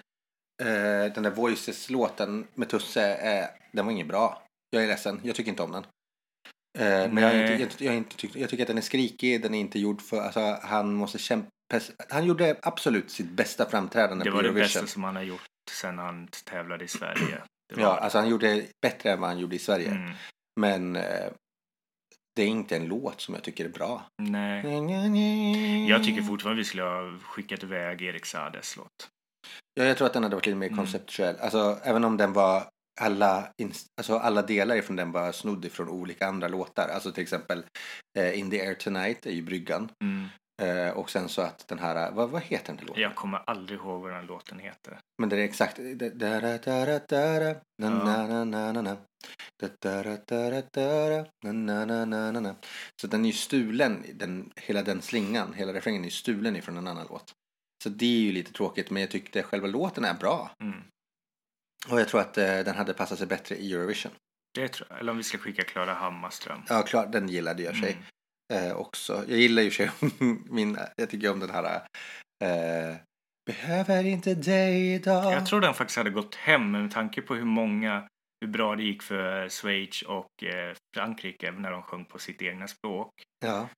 eh, 0.67 1.13
den 1.15 1.23
där 1.23 1.31
Voices-låten 1.31 2.47
med 2.55 2.69
Tusse, 2.69 3.15
eh, 3.15 3.47
den 3.73 3.85
var 3.87 3.93
ingen 3.93 4.09
bra. 4.09 4.43
Jag 4.71 4.83
är 4.83 4.87
ledsen, 4.87 5.21
jag 5.23 5.37
tycker 5.37 5.51
inte 5.51 5.63
om 5.63 5.73
den. 5.73 5.85
Eh, 6.79 7.13
men 7.13 7.25
jag, 7.25 7.61
inte, 7.61 7.85
jag, 7.85 7.93
jag, 7.93 7.97
inte 7.97 8.39
jag 8.39 8.51
tycker 8.51 8.65
att 8.65 8.69
den 8.69 8.79
är 8.79 8.83
skrikig, 8.83 9.43
den 9.43 9.55
är 9.55 9.61
inte 9.61 9.79
gjord 9.79 10.03
för, 10.03 10.21
alltså 10.21 10.59
han 10.63 10.95
måste 10.95 11.19
kämpa. 11.19 11.49
Han 12.09 12.25
gjorde 12.27 12.57
absolut 12.63 13.11
sitt 13.11 13.31
bästa 13.31 13.71
framträdande 13.71 14.25
det 14.25 14.31
på 14.31 14.37
var 14.37 14.43
det 14.43 14.49
Eurovision. 14.49 14.83
bästa 14.83 14.87
som 14.87 15.05
han 15.05 15.17
har 15.17 15.23
gjort 15.23 15.45
sen 15.71 15.99
han 15.99 16.29
tävlade 16.45 16.85
i 16.85 16.89
Sverige. 16.89 17.43
Det 17.69 17.75
var 17.77 17.83
Ja, 17.83 17.95
det. 17.95 18.01
alltså 18.01 18.19
han 18.19 18.29
gjorde 18.29 18.67
bättre 18.83 19.13
än 19.13 19.21
vad 19.21 19.31
han 19.31 19.39
gjorde 19.39 19.57
i 19.57 19.59
Sverige. 19.59 19.91
Mm. 19.91 20.13
Men 20.61 20.97
eh, 20.97 21.31
det 22.37 22.43
är 22.43 22.47
inte 22.47 22.77
en 22.77 22.87
låt 22.87 23.21
som 23.21 23.35
jag 23.35 23.45
tycker 23.45 23.65
är 23.65 23.69
bra. 23.69 24.07
Nej. 24.23 25.89
Jag 25.89 26.05
tycker 26.05 26.23
fortfarande 26.23 26.59
vi 26.61 26.65
skulle 26.65 26.83
ha 26.83 27.19
skickat 27.23 27.63
iväg 27.63 28.03
Erik 28.03 28.27
Saades 28.27 28.77
låt. 28.77 29.09
Ja, 29.75 29.85
jag 29.85 29.97
tror 29.97 30.07
att 30.07 30.13
den 30.13 30.23
hade 30.23 30.37
varit 30.37 30.47
lite 30.47 30.57
mer 30.57 30.67
Mm. 30.67 30.79
konceptuell. 30.79 31.37
Alltså, 31.41 31.79
även 31.83 32.05
om 32.05 32.17
den 32.17 32.33
var 32.33 32.65
alla, 33.01 33.49
alltså, 33.97 34.17
alla 34.19 34.43
delar 34.43 34.77
ifrån 34.77 34.97
den 34.97 35.13
var 35.13 35.33
snodd 35.33 35.65
ifrån 35.65 35.89
olika 35.89 36.27
andra 36.27 36.49
låtar. 36.49 36.89
Alltså 36.89 37.13
till 37.13 37.23
exempel 37.23 37.65
eh, 38.19 38.39
In 38.39 38.51
the 38.51 38.61
air 38.61 38.75
tonight 38.75 39.27
är 39.27 39.31
ju 39.31 39.43
bryggan. 39.43 39.89
Mm. 40.05 40.29
Eh, 40.63 40.91
och 40.93 41.11
sen 41.11 41.29
så 41.29 41.43
att 41.43 41.69
den 41.69 41.79
här, 41.79 42.11
vad, 42.11 42.31
vad 42.31 42.43
heter 42.43 42.67
den 42.67 42.79
här 42.79 42.87
låten? 42.87 43.03
Jag 43.03 43.15
kommer 43.15 43.43
aldrig 43.47 43.79
ihåg 43.79 44.03
vad 44.03 44.13
den 44.13 44.27
låten 44.27 44.59
heter. 44.59 44.99
Men 45.19 45.29
det 45.29 45.37
är 45.37 45.45
exakt. 45.45 45.77
Så 53.01 53.07
den 53.07 53.25
är 53.25 53.27
ju 53.27 53.33
stulen, 53.33 54.05
den, 54.15 54.53
hela 54.57 54.83
den 54.83 55.03
slingan, 55.03 55.53
hela 55.53 55.73
refrängen 55.73 56.01
är 56.03 56.07
ju 56.07 56.11
stulen 56.11 56.57
ifrån 56.57 56.77
en 56.77 56.87
annan 56.87 57.07
låt. 57.11 57.33
Så 57.83 57.89
det 57.89 58.07
är 58.07 58.21
ju 58.21 58.33
lite 58.33 58.53
tråkigt, 58.53 58.91
men 58.91 59.01
jag 59.03 59.11
tyckte 59.11 59.43
själva 59.43 59.67
låten 59.67 60.05
är 60.05 60.15
bra. 60.15 60.51
Mm. 60.63 60.83
Och 61.89 62.01
jag 62.01 62.09
tror 62.09 62.21
att 62.21 62.39
eh, 62.39 62.45
den 62.45 62.77
hade 62.77 62.95
passat 62.95 63.19
sig 63.19 63.27
bättre 63.27 63.57
i 63.57 63.73
Eurovision. 63.73 64.13
Det 64.55 64.69
tror 64.69 64.87
jag. 64.91 65.01
Eller 65.01 65.11
om 65.13 65.17
vi 65.17 65.23
ska 65.23 65.39
skicka 65.39 65.63
Klara 65.63 65.95
Hammarström. 65.95 66.63
Ja, 66.69 66.83
klart, 66.83 67.13
den 67.13 67.29
gillade 67.29 67.63
jag 67.63 67.77
sig 67.77 67.97
Mm. 68.53 68.67
eh, 68.67 68.77
också. 68.77 69.25
Jag 69.29 69.39
gillar 69.39 69.63
ju 69.63 69.71
sig 69.71 69.91
min, 70.51 70.79
jag 70.97 71.11
tycker 71.11 71.31
om 71.33 71.41
den 71.41 71.51
här 71.51 71.75
eh, 72.45 72.97
Behöver 73.47 74.05
inte 74.05 74.35
dig 74.35 74.95
idag. 74.95 75.33
Jag 75.33 75.47
tror 75.47 75.61
den 75.61 75.75
faktiskt 75.75 75.97
hade 75.97 76.11
gått 76.11 76.35
hem 76.35 76.71
med 76.71 76.91
tanke 76.91 77.23
på 77.23 77.35
hur 77.35 77.45
många, 77.45 78.09
hur 78.41 78.49
bra 78.49 78.77
det 78.77 78.83
gick 78.83 79.03
för 79.03 79.49
Schweiz 79.49 80.03
och 80.03 80.43
eh, 80.45 80.77
Frankrike 80.97 81.53
när 81.53 81.71
de 81.71 81.83
sjöng 81.83 82.05
på 82.05 82.19
sitt 82.19 82.43
egna 82.43 82.69
språk. 82.69 83.11
Ja. 83.45 83.69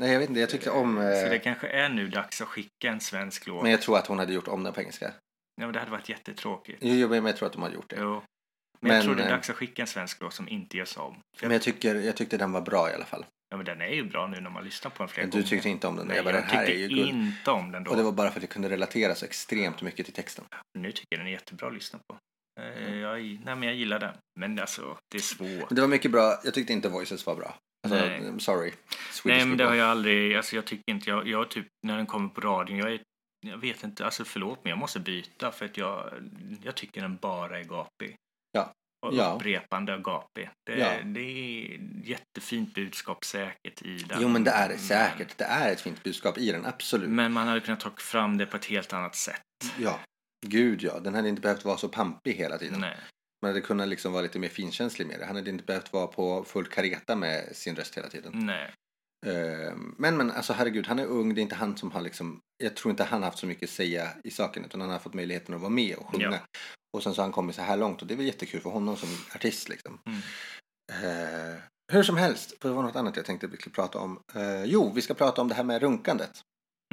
Nej, 0.00 0.12
jag 0.12 0.18
vet 0.20 0.28
inte, 0.28 0.40
jag 0.40 0.50
tyckte 0.50 0.70
om... 0.70 0.98
Eh, 0.98 1.04
Så 1.22 1.28
det 1.28 1.38
kanske 1.38 1.68
är 1.68 1.88
nu 1.88 2.08
dags 2.08 2.40
att 2.40 2.48
skicka 2.48 2.88
en 2.88 3.00
svensk 3.00 3.46
låt. 3.46 3.62
Men 3.62 3.70
jag 3.72 3.82
tror 3.82 3.98
att 3.98 4.06
hon 4.06 4.18
hade 4.18 4.32
gjort 4.32 4.48
om 4.48 4.62
den 4.62 4.72
på 4.72 4.80
engelska. 4.80 5.12
Ja, 5.60 5.66
men 5.66 5.72
det 5.72 5.78
hade 5.78 5.90
varit 5.90 6.08
jättetråkigt. 6.08 6.78
Jo, 6.82 6.94
jo, 6.94 7.08
men 7.08 7.26
jag 7.26 7.36
tror 7.36 7.46
att 7.46 7.52
de 7.52 7.62
hade 7.62 7.74
gjort 7.74 7.90
det. 7.90 7.96
Jo. 7.98 8.12
Men, 8.12 8.22
Men, 8.88 8.96
jag 8.96 9.04
tror 9.04 9.14
det 9.14 9.22
är 9.22 9.26
eh, 9.26 9.32
dags 9.32 9.50
att 9.50 9.56
skicka 9.56 9.82
en 9.82 9.88
svensk 9.88 10.20
låt 10.22 10.34
som 10.34 10.48
inte 10.48 10.76
görs 10.76 10.96
om. 10.96 11.20
För 11.36 11.46
Men 11.46 11.52
jag, 11.52 11.62
tycker, 11.62 11.94
jag 11.94 12.16
tyckte 12.16 12.36
den 12.36 12.52
var 12.52 12.60
bra 12.60 12.90
i 12.90 12.94
alla 12.94 13.04
fall. 13.04 13.26
Ja, 13.50 13.56
men 13.56 13.66
den 13.66 13.80
är 13.80 13.88
ju 13.88 14.04
bra 14.04 14.26
nu 14.26 14.40
när 14.40 14.50
man 14.50 14.64
lyssnar 14.64 14.90
på 14.90 15.02
den 15.02 15.08
flera 15.08 15.26
Du 15.26 15.30
gånger. 15.32 15.44
tyckte 15.46 15.68
inte 15.68 15.86
om 15.86 15.96
den? 15.96 16.06
Nej, 16.06 16.16
jag 16.16 16.24
bara, 16.24 16.34
jag 16.34 16.42
den 16.44 16.50
här 16.50 16.62
är 16.62 16.66
tyckte 16.88 16.94
inte 17.00 17.50
om 17.50 17.72
den 17.72 17.84
då. 17.84 17.90
Och 17.90 17.96
det 17.96 18.02
var 18.02 18.12
bara 18.12 18.30
för 18.30 18.38
att 18.38 18.42
jag 18.42 18.50
kunde 18.50 18.68
relatera 18.68 19.14
så 19.14 19.24
extremt 19.24 19.82
mycket 19.82 20.06
till 20.06 20.14
texten. 20.14 20.44
Nu 20.78 20.92
tycker 20.92 21.06
jag 21.10 21.20
den 21.20 21.26
är 21.26 21.30
jättebra 21.32 21.68
att 21.68 21.74
lyssna 21.74 21.98
på. 22.08 22.16
Eh, 22.60 22.94
Jag, 22.94 23.18
nej, 23.22 23.38
men 23.56 23.62
jag 23.62 23.74
gillar 23.74 23.98
den. 23.98 24.14
Men 24.40 24.58
alltså, 24.58 24.96
det 25.10 25.16
är 25.18 25.22
svårt. 25.22 25.68
Det 25.70 25.80
var 25.80 25.88
mycket 25.88 26.10
bra. 26.10 26.40
Jag 26.44 26.54
tyckte 26.54 26.72
inte 26.72 26.88
Voices 26.88 27.26
var 27.26 27.34
bra. 27.36 27.54
Alltså, 27.88 28.00
Nej. 28.00 28.20
I'm 28.20 28.38
sorry. 28.38 28.72
Swedish 29.10 29.38
Nej, 29.38 29.46
men 29.46 29.58
det 29.58 29.64
har 29.64 29.74
jag 29.74 29.88
aldrig, 29.88 30.36
alltså 30.36 30.56
jag 30.56 30.64
tycker 30.64 30.84
inte, 30.90 31.10
jag, 31.10 31.28
jag 31.28 31.50
typ, 31.50 31.66
när 31.86 31.96
den 31.96 32.06
kommer 32.06 32.28
på 32.28 32.40
radion, 32.40 32.78
jag 32.78 32.92
är, 32.92 33.00
jag 33.46 33.58
vet 33.58 33.84
inte, 33.84 34.04
alltså 34.04 34.24
förlåt 34.24 34.58
men 34.64 34.70
jag 34.70 34.78
måste 34.78 35.00
byta 35.00 35.52
för 35.52 35.64
att 35.64 35.76
jag, 35.76 36.10
jag 36.62 36.74
tycker 36.74 37.00
den 37.00 37.16
bara 37.16 37.58
är 37.58 37.64
gapig. 37.64 38.16
Ja. 38.52 38.72
Och 39.06 39.14
Ja. 39.14 39.32
upprepande 39.36 39.94
och 39.94 40.04
gapig. 40.04 40.50
Det, 40.66 40.78
Ja. 40.78 41.02
det 41.04 41.20
är 41.20 41.80
jättefint 42.04 42.74
budskap 42.74 43.24
säkert 43.24 43.82
i 43.82 43.96
den. 43.98 44.18
Jo, 44.22 44.28
men 44.28 44.44
det 44.44 44.50
är 44.50 44.68
det 44.68 44.78
säkert. 44.78 45.38
Det 45.38 45.44
är 45.44 45.72
ett 45.72 45.80
fint 45.80 46.02
budskap 46.02 46.38
i 46.38 46.52
den, 46.52 46.66
absolut. 46.66 47.08
Men 47.10 47.32
man 47.32 47.48
hade 47.48 47.60
kunnat 47.60 47.80
ta 47.80 47.90
fram 47.90 48.38
det 48.38 48.46
på 48.46 48.56
ett 48.56 48.64
helt 48.64 48.92
annat 48.92 49.14
sätt. 49.16 49.42
Ja. 49.78 50.00
Gud 50.46 50.82
ja, 50.82 51.00
den 51.00 51.14
hade 51.14 51.28
inte 51.28 51.42
behövt 51.42 51.64
vara 51.64 51.76
så 51.76 51.88
pampig 51.88 52.32
hela 52.32 52.58
tiden. 52.58 52.80
Nej. 52.80 52.96
Man 53.42 53.50
hade 53.50 53.60
kunnat 53.60 53.88
liksom 53.88 54.12
vara 54.12 54.22
lite 54.22 54.38
mer 54.38 54.48
finkänslig 54.48 55.06
med 55.06 55.20
det. 55.20 55.26
Han 55.26 55.36
hade 55.36 55.50
inte 55.50 55.64
behövt 55.64 55.92
vara 55.92 56.06
på 56.06 56.44
full 56.44 56.66
kareta 56.66 57.16
med 57.16 57.56
sin 57.56 57.76
röst 57.76 57.96
hela 57.96 58.08
tiden. 58.08 58.32
Nej. 58.34 58.74
Eh, 59.26 59.76
men 59.98 60.16
men 60.16 60.30
alltså 60.30 60.52
herregud, 60.52 60.86
han 60.86 60.98
är 60.98 61.06
ung. 61.06 61.34
Det 61.34 61.40
är 61.40 61.42
inte 61.42 61.54
han 61.54 61.76
som 61.76 61.90
har 61.90 62.00
liksom. 62.00 62.40
Jag 62.56 62.76
tror 62.76 62.90
inte 62.90 63.04
han 63.04 63.22
haft 63.22 63.38
så 63.38 63.46
mycket 63.46 63.64
att 63.64 63.70
säga 63.70 64.08
i 64.24 64.30
saken 64.30 64.64
utan 64.64 64.80
han 64.80 64.90
har 64.90 64.98
fått 64.98 65.14
möjligheten 65.14 65.54
att 65.54 65.60
vara 65.60 65.70
med 65.70 65.96
och 65.96 66.06
sjunga. 66.06 66.30
Ja. 66.30 66.60
Och 66.96 67.02
sen 67.02 67.14
så 67.14 67.20
har 67.20 67.24
han 67.24 67.32
kommit 67.32 67.56
så 67.56 67.62
här 67.62 67.76
långt 67.76 68.02
och 68.02 68.08
det 68.08 68.14
är 68.14 68.16
väl 68.16 68.26
jättekul 68.26 68.60
för 68.60 68.70
honom 68.70 68.96
som 68.96 69.08
artist 69.34 69.68
liksom. 69.68 69.98
Mm. 70.06 70.20
Eh, 70.92 71.58
hur 71.92 72.02
som 72.02 72.16
helst, 72.16 72.54
för 72.60 72.68
det 72.68 72.74
var 72.74 72.82
något 72.82 72.96
annat 72.96 73.16
jag 73.16 73.24
tänkte 73.24 73.46
vi 73.46 73.56
skulle 73.56 73.74
prata 73.74 73.98
om. 73.98 74.20
Eh, 74.34 74.64
jo, 74.64 74.92
vi 74.94 75.02
ska 75.02 75.14
prata 75.14 75.42
om 75.42 75.48
det 75.48 75.54
här 75.54 75.64
med 75.64 75.82
runkandet. 75.82 76.40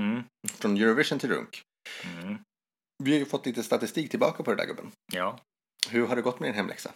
Mm. 0.01 0.23
Från 0.51 0.77
Eurovision 0.77 1.19
till 1.19 1.29
runk. 1.29 1.62
Mm. 2.03 2.38
Vi 3.03 3.12
har 3.12 3.19
ju 3.19 3.25
fått 3.25 3.45
lite 3.45 3.63
statistik 3.63 4.10
tillbaka 4.10 4.43
på 4.43 4.51
det 4.51 4.57
där 4.57 4.67
gubben. 4.67 4.91
Ja. 5.13 5.39
Hur 5.91 6.08
har 6.08 6.15
det 6.15 6.21
gått 6.21 6.39
med 6.39 6.47
din 6.50 6.56
hemläxa? 6.56 6.91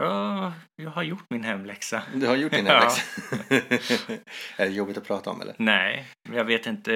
ja, 0.00 0.52
jag 0.76 0.90
har 0.90 1.02
gjort 1.02 1.24
min 1.30 1.44
hemläxa. 1.44 2.02
Du 2.14 2.26
har 2.26 2.36
gjort 2.36 2.52
din 2.52 2.66
hemläxa? 2.66 3.02
är 4.56 4.66
det 4.66 4.68
jobbigt 4.68 4.96
att 4.98 5.04
prata 5.06 5.30
om 5.30 5.40
eller? 5.40 5.54
Nej, 5.58 6.08
jag 6.32 6.44
vet 6.44 6.66
inte. 6.66 6.94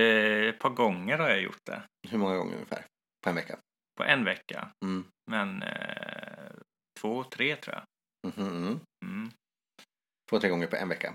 Ett 0.49 0.59
par 0.59 0.71
gånger 0.71 1.19
har 1.19 1.29
jag 1.29 1.41
gjort 1.43 1.65
det. 1.65 1.83
Hur 2.09 2.19
många 2.19 2.37
gånger 2.37 2.55
ungefär? 2.55 2.85
På 3.25 3.29
en 3.31 3.35
vecka? 3.37 3.59
På 3.99 4.05
en 4.05 4.25
vecka. 4.25 4.69
Mm. 4.85 5.05
Men 5.31 5.63
eh, 5.63 6.53
två, 7.01 7.25
tre 7.25 7.57
tror 7.57 7.77
jag. 7.77 7.85
Mhm, 8.37 8.81
mm. 9.05 9.31
Två, 10.31 10.41
tre 10.41 10.49
gånger 10.51 10.67
på 10.67 10.77
en 10.77 10.89
vecka? 10.89 11.15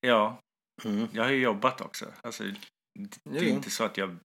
Ja, 0.00 0.38
Mm. 0.84 1.08
jag 1.12 1.22
har 1.24 1.30
ju 1.30 1.42
jobbat 1.42 1.80
också. 1.80 2.12
Alltså, 2.22 2.44
det 3.30 3.38
är 3.38 3.42
jo. 3.42 3.48
inte 3.48 3.70
så 3.70 3.84
att 3.84 3.96
jag 3.96 4.16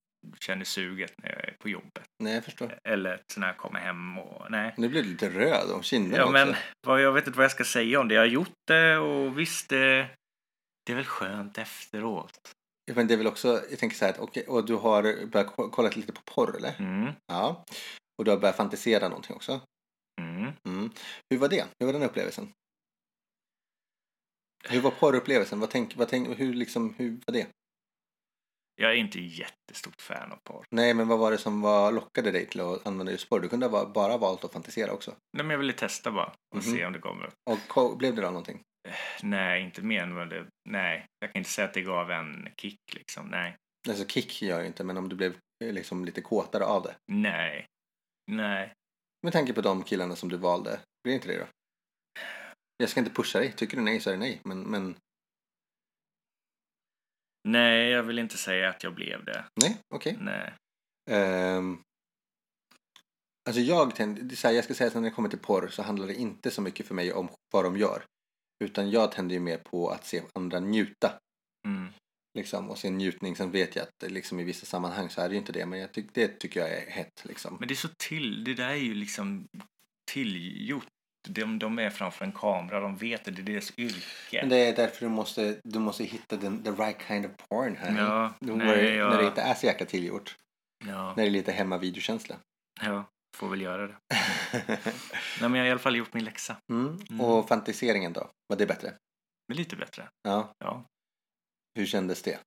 känner 0.41 0.65
suget 0.65 1.13
när 1.23 1.29
jag 1.29 1.43
är 1.47 1.55
på 1.59 1.69
jobbet. 1.69 2.03
Nej, 2.23 2.33
jag 2.33 2.43
förstår. 2.45 2.79
Eller 2.83 3.21
när 3.37 3.47
jag 3.47 3.57
kommer 3.57 3.79
hem 3.79 4.17
och... 4.17 4.51
Nej. 4.51 4.73
Nu 4.77 4.89
blir 4.89 5.03
du 5.03 5.09
lite 5.09 5.29
röd 5.29 5.71
om 5.71 5.83
kinderna 5.83 6.17
Ja, 6.17 6.23
också. 6.23 6.31
men 6.33 6.55
vad, 6.87 7.01
jag 7.01 7.13
vet 7.13 7.27
inte 7.27 7.37
vad 7.37 7.43
jag 7.43 7.51
ska 7.51 7.63
säga 7.63 7.99
om 7.99 8.07
det. 8.07 8.15
Jag 8.15 8.21
har 8.21 8.25
gjort 8.27 8.53
det 8.67 8.97
och 8.97 9.39
visst, 9.39 9.69
det, 9.69 10.09
det 10.85 10.91
är 10.91 10.95
väl 10.95 11.05
skönt 11.05 11.57
efteråt. 11.57 12.39
Ja, 12.85 12.93
Men 12.95 13.07
det 13.07 13.13
är 13.13 13.17
väl 13.17 13.27
också, 13.27 13.61
jag 13.69 13.79
tänker 13.79 13.97
så 13.97 14.05
här 14.05 14.15
okej, 14.19 14.43
och 14.47 14.65
du 14.65 14.75
har 14.75 15.25
börjat 15.25 15.55
ko- 15.55 15.69
kolla 15.69 15.89
lite 15.89 16.13
på 16.13 16.21
porr 16.25 16.55
eller? 16.57 16.75
Mm, 16.79 17.13
Ja. 17.27 17.65
Och 18.17 18.25
du 18.25 18.31
har 18.31 18.37
börjat 18.37 18.55
fantisera 18.57 19.07
någonting 19.09 19.35
också? 19.35 19.61
mm. 20.21 20.51
Mm. 20.67 20.91
Hur 21.29 21.37
var 21.37 21.49
det? 21.49 21.65
Hur 21.79 21.85
var 21.85 21.93
den 21.93 22.03
upplevelsen? 22.03 22.51
Hur 24.69 24.81
var 24.81 24.91
porrupplevelsen? 24.91 25.59
Vad 25.59 25.69
tänk, 25.69 25.95
vad 25.95 26.07
tänk, 26.09 26.39
hur, 26.39 26.53
liksom, 26.53 26.93
hur 26.97 27.11
var 27.25 27.33
det? 27.33 27.47
Jag 28.79 28.91
är 28.91 28.95
inte 28.95 29.19
jättestort 29.21 30.01
fan 30.01 30.31
av 30.31 30.37
porr. 30.43 30.65
Nej, 30.71 30.93
men 30.93 31.07
vad 31.07 31.19
var 31.19 31.31
det 31.31 31.37
som 31.37 31.61
var, 31.61 31.91
lockade 31.91 32.31
dig 32.31 32.45
till 32.45 32.61
att 32.61 32.87
använda 32.87 33.11
just 33.11 33.29
porr? 33.29 33.39
Du 33.39 33.49
kunde 33.49 33.67
ha 33.67 33.85
bara 33.85 34.17
valt 34.17 34.43
att 34.43 34.53
fantisera 34.53 34.91
också. 34.91 35.11
Nej, 35.11 35.45
men 35.45 35.49
jag 35.49 35.57
ville 35.57 35.73
testa 35.73 36.11
bara 36.11 36.25
och 36.55 36.55
Mhm. 36.55 36.61
se 36.61 36.85
om 36.85 36.93
det 36.93 36.99
kommer 36.99 37.25
upp. 37.25 37.33
Och 37.77 37.97
blev 37.97 38.15
det 38.15 38.21
då 38.21 38.27
någonting? 38.27 38.61
Nej, 39.23 39.63
inte 39.63 39.81
mer 39.81 40.03
än 40.03 40.15
vad 40.15 40.29
det... 40.29 40.47
Nej, 40.69 41.05
jag 41.19 41.33
kan 41.33 41.39
inte 41.39 41.49
säga 41.49 41.67
att 41.67 41.73
det 41.73 41.81
gav 41.81 42.11
en 42.11 42.49
kick 42.57 42.79
liksom. 42.93 43.27
Nej. 43.27 43.55
Alltså 43.89 44.05
kick 44.05 44.41
gör 44.41 44.61
ju 44.61 44.67
inte, 44.67 44.83
men 44.83 44.97
om 44.97 45.09
du 45.09 45.15
blev 45.15 45.35
eh, 45.63 45.73
liksom 45.73 46.05
lite 46.05 46.21
kåtare 46.21 46.63
av 46.65 46.83
det. 46.83 46.95
Nej. 47.11 47.65
Nej. 48.31 48.73
Med 49.23 49.33
tanke 49.33 49.53
på 49.53 49.61
de 49.61 49.83
killarna 49.83 50.15
som 50.15 50.29
du 50.29 50.37
valde, 50.37 50.79
blir 51.03 51.13
inte 51.15 51.27
det 51.27 51.37
då? 51.39 51.45
Jag 52.77 52.89
ska 52.89 52.99
inte 52.99 53.13
pusha 53.13 53.39
dig. 53.39 53.51
Tycker 53.51 53.77
du 53.77 53.83
nej 53.83 53.99
så 53.99 54.09
är 54.09 54.13
det 54.13 54.19
nej. 54.19 54.41
Men, 54.43 54.61
men 54.61 54.95
Nej, 57.47 57.89
jag 57.89 58.03
vill 58.03 58.19
inte 58.19 58.37
säga 58.37 58.69
att 58.69 58.83
jag 58.83 58.93
blev 58.95 59.25
det. 59.25 59.45
nej, 59.61 59.77
okej. 59.95 60.17
Nej. 60.19 60.53
Ehm, 61.09 61.77
alltså 63.49 63.61
jag 63.61 63.95
tänder, 63.95 64.35
så 64.35 64.47
här, 64.47 64.55
jag 64.55 64.63
ska 64.63 64.73
säga 64.73 64.87
att 64.87 64.93
när 64.95 65.01
det 65.01 65.11
kommer 65.11 65.29
till 65.29 65.39
porr 65.39 65.67
så 65.67 65.83
handlar 65.83 66.07
det 66.07 66.15
inte 66.15 66.51
så 66.51 66.61
mycket 66.61 66.87
för 66.87 66.95
mig 66.95 67.13
om 67.13 67.29
vad 67.51 67.63
de 67.63 67.77
gör. 67.77 68.03
Utan 68.63 68.91
jag 68.91 69.11
tänder 69.11 69.35
ju 69.35 69.39
mer 69.39 69.57
på 69.57 69.89
att 69.89 70.05
se 70.05 70.21
andra 70.33 70.59
njuta. 70.59 71.19
Mm. 71.67 71.87
Liksom, 72.37 72.69
och 72.69 72.77
se 72.77 72.89
njutning. 72.89 73.35
Sen 73.35 73.51
vet 73.51 73.75
jag 73.75 73.83
att 73.83 74.11
liksom, 74.11 74.39
i 74.39 74.43
vissa 74.43 74.65
sammanhang 74.65 75.09
så 75.09 75.21
är 75.21 75.29
det 75.29 75.33
ju 75.33 75.39
inte 75.39 75.51
det. 75.51 75.65
Men 75.65 75.79
jag 75.79 75.91
tyck, 75.91 76.13
det 76.13 76.27
tycker 76.27 76.59
jag 76.59 76.69
är 76.69 76.89
hett. 76.89 77.25
Liksom. 77.25 77.57
Men 77.59 77.67
det 77.67 77.73
är 77.73 77.75
så 77.75 77.89
till... 77.97 78.43
Det 78.43 78.53
där 78.53 78.69
är 78.69 78.75
ju 78.75 78.93
liksom 78.93 79.47
tillgjort. 80.11 80.87
De, 81.29 81.59
de 81.59 81.79
är 81.79 81.89
framför 81.89 82.25
en 82.25 82.31
kamera, 82.31 82.79
de 82.79 82.97
vet 82.97 83.25
det, 83.25 83.31
det 83.31 83.41
är 83.41 83.43
deras 83.43 83.73
yrke. 83.79 84.39
Men 84.41 84.49
det 84.49 84.57
är 84.57 84.75
därför 84.75 85.05
du 85.05 85.09
måste, 85.11 85.59
du 85.63 85.79
måste 85.79 86.03
hitta 86.03 86.37
den, 86.37 86.63
the 86.63 86.71
right 86.71 87.01
kind 87.07 87.25
of 87.25 87.31
porn 87.49 87.75
här. 87.75 87.97
Ja, 87.97 88.33
Då 88.39 88.53
nej, 88.55 88.85
jag- 88.95 89.09
När 89.11 89.21
det 89.21 89.27
inte 89.27 89.41
är 89.41 89.53
så 89.53 89.65
jäkla 89.65 89.85
tillgjort. 89.85 90.37
Ja, 90.85 91.07
När 91.07 91.15
det 91.15 91.29
är 91.29 91.29
lite 91.29 91.51
hemma-videokänsla. 91.51 92.35
ja, 92.81 93.05
får 93.37 93.49
väl 93.49 93.61
göra 93.61 93.87
det. 93.87 93.95
Nej, 95.41 95.49
men 95.49 95.53
jag 95.53 95.59
har 95.59 95.65
i 95.67 95.71
alla 95.71 95.79
fall 95.79 95.95
gjort 95.95 96.13
min 96.13 96.23
läxa. 96.25 96.57
mm. 96.71 96.99
Mm. 97.09 97.21
Och 97.21 97.47
fantiseringen 97.47 98.13
då? 98.13 98.31
Var 98.47 98.57
det 98.57 98.65
bättre? 98.65 98.93
Men 99.47 99.57
lite 99.57 99.75
bättre. 99.75 100.09
Ja. 100.23 100.53
Ja, 100.59 100.83
Hur 101.75 101.85
kändes 101.85 102.21
det? 102.21 102.39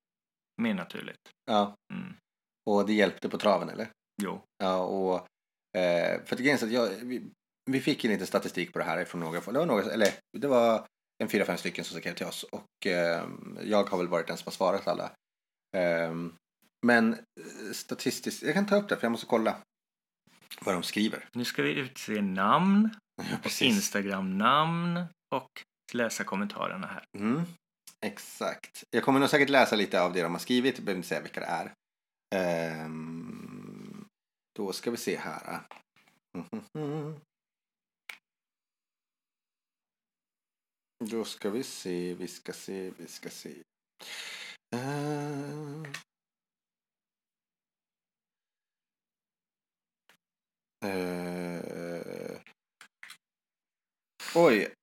mer 0.63 0.75
naturligt. 0.75 1.31
Ja. 1.45 1.77
Mm. 1.95 2.15
Och 2.71 2.87
det 2.87 2.93
hjälpte 2.93 3.29
på 3.29 3.39
traven 3.39 3.69
eller? 3.69 3.91
Jo. 4.23 4.43
Ja, 4.59 4.77
och 4.79 5.15
eh, 5.79 6.25
för 6.25 6.35
att 6.37 6.41
grejen 6.41 6.55
att 6.63 6.71
jag, 6.71 6.89
vi, 6.89 7.23
vi 7.71 7.81
fick 7.81 8.05
ju 8.05 8.11
lite 8.11 8.27
statistik 8.27 8.73
på 8.73 8.79
det 8.79 8.85
här 8.85 9.05
från 9.05 9.21
några, 9.21 9.41
det 9.41 9.59
var 9.59 9.67
några, 9.67 9.93
eller 9.93 10.09
det 10.39 10.49
var 10.49 10.87
en 11.23 11.29
fyra, 11.29 11.45
fem 11.45 11.57
stycken 11.57 11.85
som 11.85 12.01
skrev 12.01 12.15
till 12.15 12.27
oss 12.27 12.43
och 12.43 12.87
eh, 12.87 13.25
jag 13.63 13.85
har 13.85 13.99
väl 13.99 14.09
varit 14.09 14.27
den 14.27 14.37
som 14.37 14.45
har 14.47 14.53
svarat 14.53 14.89
alla. 14.89 15.13
Eh, 15.77 16.15
men 16.87 17.13
eh, 17.13 17.73
statistiskt, 17.73 18.43
jag 18.43 18.55
kan 18.55 18.67
ta 18.67 18.77
upp 18.77 18.89
det 18.89 18.97
för 18.97 19.05
jag 19.05 19.13
måste 19.13 19.27
kolla 19.27 19.57
vad 20.61 20.75
de 20.75 20.83
skriver. 20.83 21.29
Nu 21.33 21.45
ska 21.45 21.63
vi 21.63 21.73
utse 21.73 22.21
namn, 22.21 22.91
Ja, 23.31 23.37
och 23.45 23.63
Instagram-namn 23.63 25.05
och 25.35 25.63
läsa 25.93 26.25
kommentarerna 26.25 26.87
här. 26.87 27.05
Mm, 27.19 27.43
exakt. 28.07 28.85
Jag 28.91 29.05
kommer 29.05 29.21
nog 29.21 29.31
säkert 29.31 29.49
läsa 29.49 29.77
lite 29.77 30.03
av 30.03 30.13
det 30.13 30.23
de 30.23 30.33
har 30.33 30.39
skrivit. 30.39 30.75
Jag 30.75 30.85
behöver 30.85 30.99
inte 30.99 31.09
säga 31.09 31.21
vilka 31.21 31.41
det 31.41 31.47
är. 31.47 31.73
Ehm, 32.35 34.05
då 34.57 34.73
ska 34.73 34.91
vi 34.91 34.97
se 34.97 35.19
här. 35.19 35.61
Mhm. 36.75 37.21
Då 41.05 41.25
ska 41.25 41.51
vi 41.51 41.63
se, 41.63 42.15
vi 42.15 42.29
ska 42.29 42.53
se, 42.53 42.91
vi 42.99 43.07
ska 43.07 43.31
se. 43.31 43.55
Ehm. 44.77 45.85
Eh. 50.85 52.37
Oj, 54.35 54.75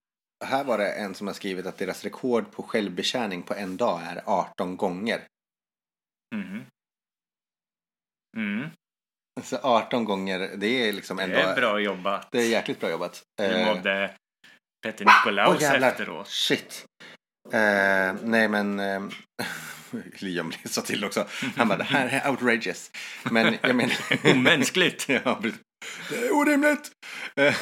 här 0.45 0.63
var 0.63 0.77
det 0.77 0.91
en 0.91 1.15
som 1.15 1.27
har 1.27 1.34
skrivit 1.34 1.65
att 1.65 1.77
deras 1.77 2.03
rekord 2.03 2.51
på 2.51 2.63
självbetjäning 2.63 3.43
på 3.43 3.53
en 3.53 3.77
dag 3.77 4.01
är 4.03 4.21
18 4.25 4.77
gånger. 4.77 5.27
Mhm. 6.36 6.65
Mm. 8.38 8.69
Så 9.43 9.58
18 9.58 10.06
gånger, 10.06 10.39
det 10.58 10.67
är 10.89 10.93
liksom 10.93 11.17
Det 11.17 11.23
ändå... 11.23 11.38
är 11.38 11.56
bra 11.56 11.80
jobbat. 11.80 12.32
Det 12.32 12.38
är 12.38 12.49
jäkligt 12.49 12.80
bra 12.80 12.89
jobbat. 12.89 13.23
Hur 13.41 13.51
Eh, 13.51 13.75
mådde 13.75 14.17
Petter 14.88 15.06
Nikolaus 15.06 15.62
jävlar. 15.62 15.89
efteråt? 15.89 16.28
Shit. 16.28 16.86
Eh, 17.52 18.15
nej 18.23 18.47
men... 18.47 18.80
Eh, 18.80 19.02
Liam 20.19 20.52
sa 20.65 20.82
till 20.82 21.06
också. 21.06 21.28
Han 21.56 21.67
bara, 21.67 21.78
det 21.78 21.84
här 21.84 22.08
är 22.08 22.32
outrageous. 22.32 22.91
Men 23.32 23.58
jag 23.62 23.76
menar... 23.76 23.95
Omänskligt. 24.32 25.10
ja, 25.10 25.39
precis. 25.41 25.60
Det 26.10 26.28
är 26.28 26.36
orimligt! 26.36 26.91
Eh, 27.36 27.56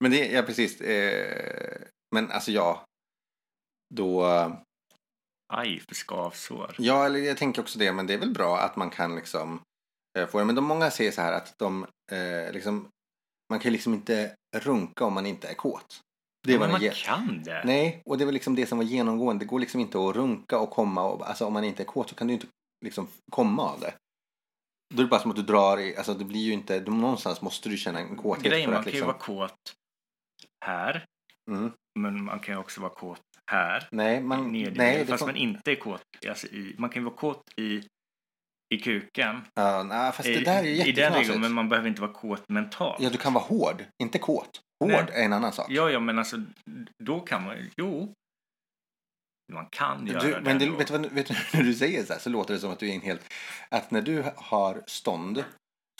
men 0.00 0.10
det, 0.10 0.26
ja 0.26 0.42
precis. 0.42 0.80
Eh, 0.80 1.80
men 2.14 2.30
alltså 2.30 2.50
ja. 2.50 2.84
Då... 3.94 4.26
Aj, 5.52 5.80
för 5.88 5.94
skavsår. 5.94 6.74
Ja, 6.78 7.06
eller 7.06 7.18
jag 7.18 7.36
tänker 7.36 7.62
också 7.62 7.78
det, 7.78 7.92
men 7.92 8.06
det 8.06 8.14
är 8.14 8.18
väl 8.18 8.34
bra 8.34 8.58
att 8.58 8.76
man 8.76 8.90
kan 8.90 9.16
liksom 9.16 9.60
eh, 10.18 10.26
få 10.26 10.38
det. 10.38 10.44
Men 10.44 10.54
de 10.54 10.64
många 10.64 10.90
säger 10.90 11.10
så 11.10 11.20
här 11.20 11.32
att 11.32 11.54
de 11.58 11.86
eh, 12.12 12.52
liksom, 12.52 12.88
man 13.50 13.58
kan 13.58 13.72
liksom 13.72 13.94
inte 13.94 14.34
runka 14.56 15.04
om 15.04 15.14
man 15.14 15.26
inte 15.26 15.48
är 15.48 15.54
kåt. 15.54 16.00
Det 16.46 16.58
men 16.58 16.70
man 16.70 16.80
kan 16.80 17.42
det. 17.42 17.62
Nej, 17.64 18.02
och 18.04 18.18
det 18.18 18.24
var 18.24 18.32
liksom 18.32 18.54
det 18.54 18.66
som 18.66 18.78
var 18.78 18.84
genomgående. 18.84 19.44
Det 19.44 19.48
går 19.48 19.60
liksom 19.60 19.80
inte 19.80 19.98
att 19.98 20.16
runka 20.16 20.58
och 20.58 20.70
komma. 20.70 21.04
Och, 21.04 21.28
alltså 21.28 21.46
om 21.46 21.52
man 21.52 21.64
inte 21.64 21.82
är 21.82 21.84
kåt 21.84 22.08
så 22.08 22.14
kan 22.14 22.26
du 22.26 22.32
inte 22.34 22.46
liksom 22.84 23.08
komma 23.32 23.62
av 23.62 23.80
det. 23.80 23.94
Då 24.94 25.00
är 25.00 25.04
det 25.04 25.10
bara 25.10 25.20
som 25.20 25.30
att 25.30 25.36
du 25.36 25.42
drar 25.42 25.78
i, 25.78 25.96
alltså 25.96 26.14
det 26.14 26.24
blir 26.24 26.40
ju 26.40 26.52
inte, 26.52 26.80
någonstans 26.80 27.42
måste 27.42 27.68
du 27.68 27.76
känna 27.76 27.98
en 27.98 28.16
kåthet 28.16 28.44
Grejen, 28.44 28.64
för 28.64 28.72
man 28.72 28.78
att 28.78 28.84
kan 28.84 28.92
ju 28.92 28.98
liksom. 28.98 29.06
vara 29.06 29.48
kåt 29.48 29.74
här, 30.64 31.06
Mm. 31.50 31.72
men 31.98 32.24
man 32.24 32.40
kan 32.40 32.54
ju 32.54 32.60
också 32.60 32.80
vara 32.80 32.90
kåt 32.94 33.20
här. 33.50 33.88
Nej, 33.90 34.20
man, 34.20 34.52
nej, 34.52 35.06
fast 35.06 35.18
får, 35.18 35.26
man 35.26 35.36
inte 35.36 35.72
är 35.72 35.76
kåt. 35.76 36.02
Alltså 36.28 36.46
i, 36.46 36.74
man 36.78 36.90
kan 36.90 37.02
ju 37.02 37.04
vara 37.04 37.16
kåt 37.16 37.42
i, 37.56 37.82
i 38.74 38.78
kuken. 38.78 39.40
ja, 39.54 39.82
nej, 39.82 40.12
fast 40.12 40.24
det 40.26 40.40
där 40.44 40.62
är 40.64 40.88
I 40.88 40.92
den 40.92 41.12
regeln, 41.12 41.40
men 41.40 41.52
man 41.52 41.68
behöver 41.68 41.88
inte 41.88 42.00
vara 42.00 42.12
kåt 42.12 42.48
mentalt. 42.48 43.00
Ja, 43.02 43.10
du 43.10 43.18
kan 43.18 43.32
vara 43.32 43.44
hård, 43.44 43.84
inte 44.02 44.18
kåt. 44.18 44.60
Hård 44.84 44.90
Nej. 44.90 45.04
är 45.12 45.24
en 45.24 45.32
annan 45.32 45.52
sak. 45.52 45.66
Ja, 45.70 45.90
ja, 45.90 46.00
men 46.00 46.18
alltså 46.18 46.36
då 47.04 47.20
kan 47.20 47.44
man 47.44 47.56
jo. 47.76 48.14
Man 49.52 49.66
kan 49.70 50.06
göra 50.06 50.20
Du, 50.22 50.32
det. 50.32 50.40
men 50.40 50.58
det, 50.58 50.64
ändå. 50.64 50.76
vet, 50.78 50.86
du, 50.86 50.92
vad- 50.98 51.12
vet 51.12 51.26
du, 51.26 51.34
när 51.58 51.62
du 51.62 51.74
säger 51.74 52.04
så 52.04 52.12
här 52.12 52.20
så 52.20 52.30
låter 52.30 52.54
det 52.54 52.60
som 52.60 52.70
att 52.70 52.78
du 52.78 52.90
är 52.90 52.94
en 52.94 53.00
helt... 53.00 53.32
Att 53.68 53.90
när 53.90 54.02
du 54.02 54.24
har 54.36 54.82
stånd 54.86 55.44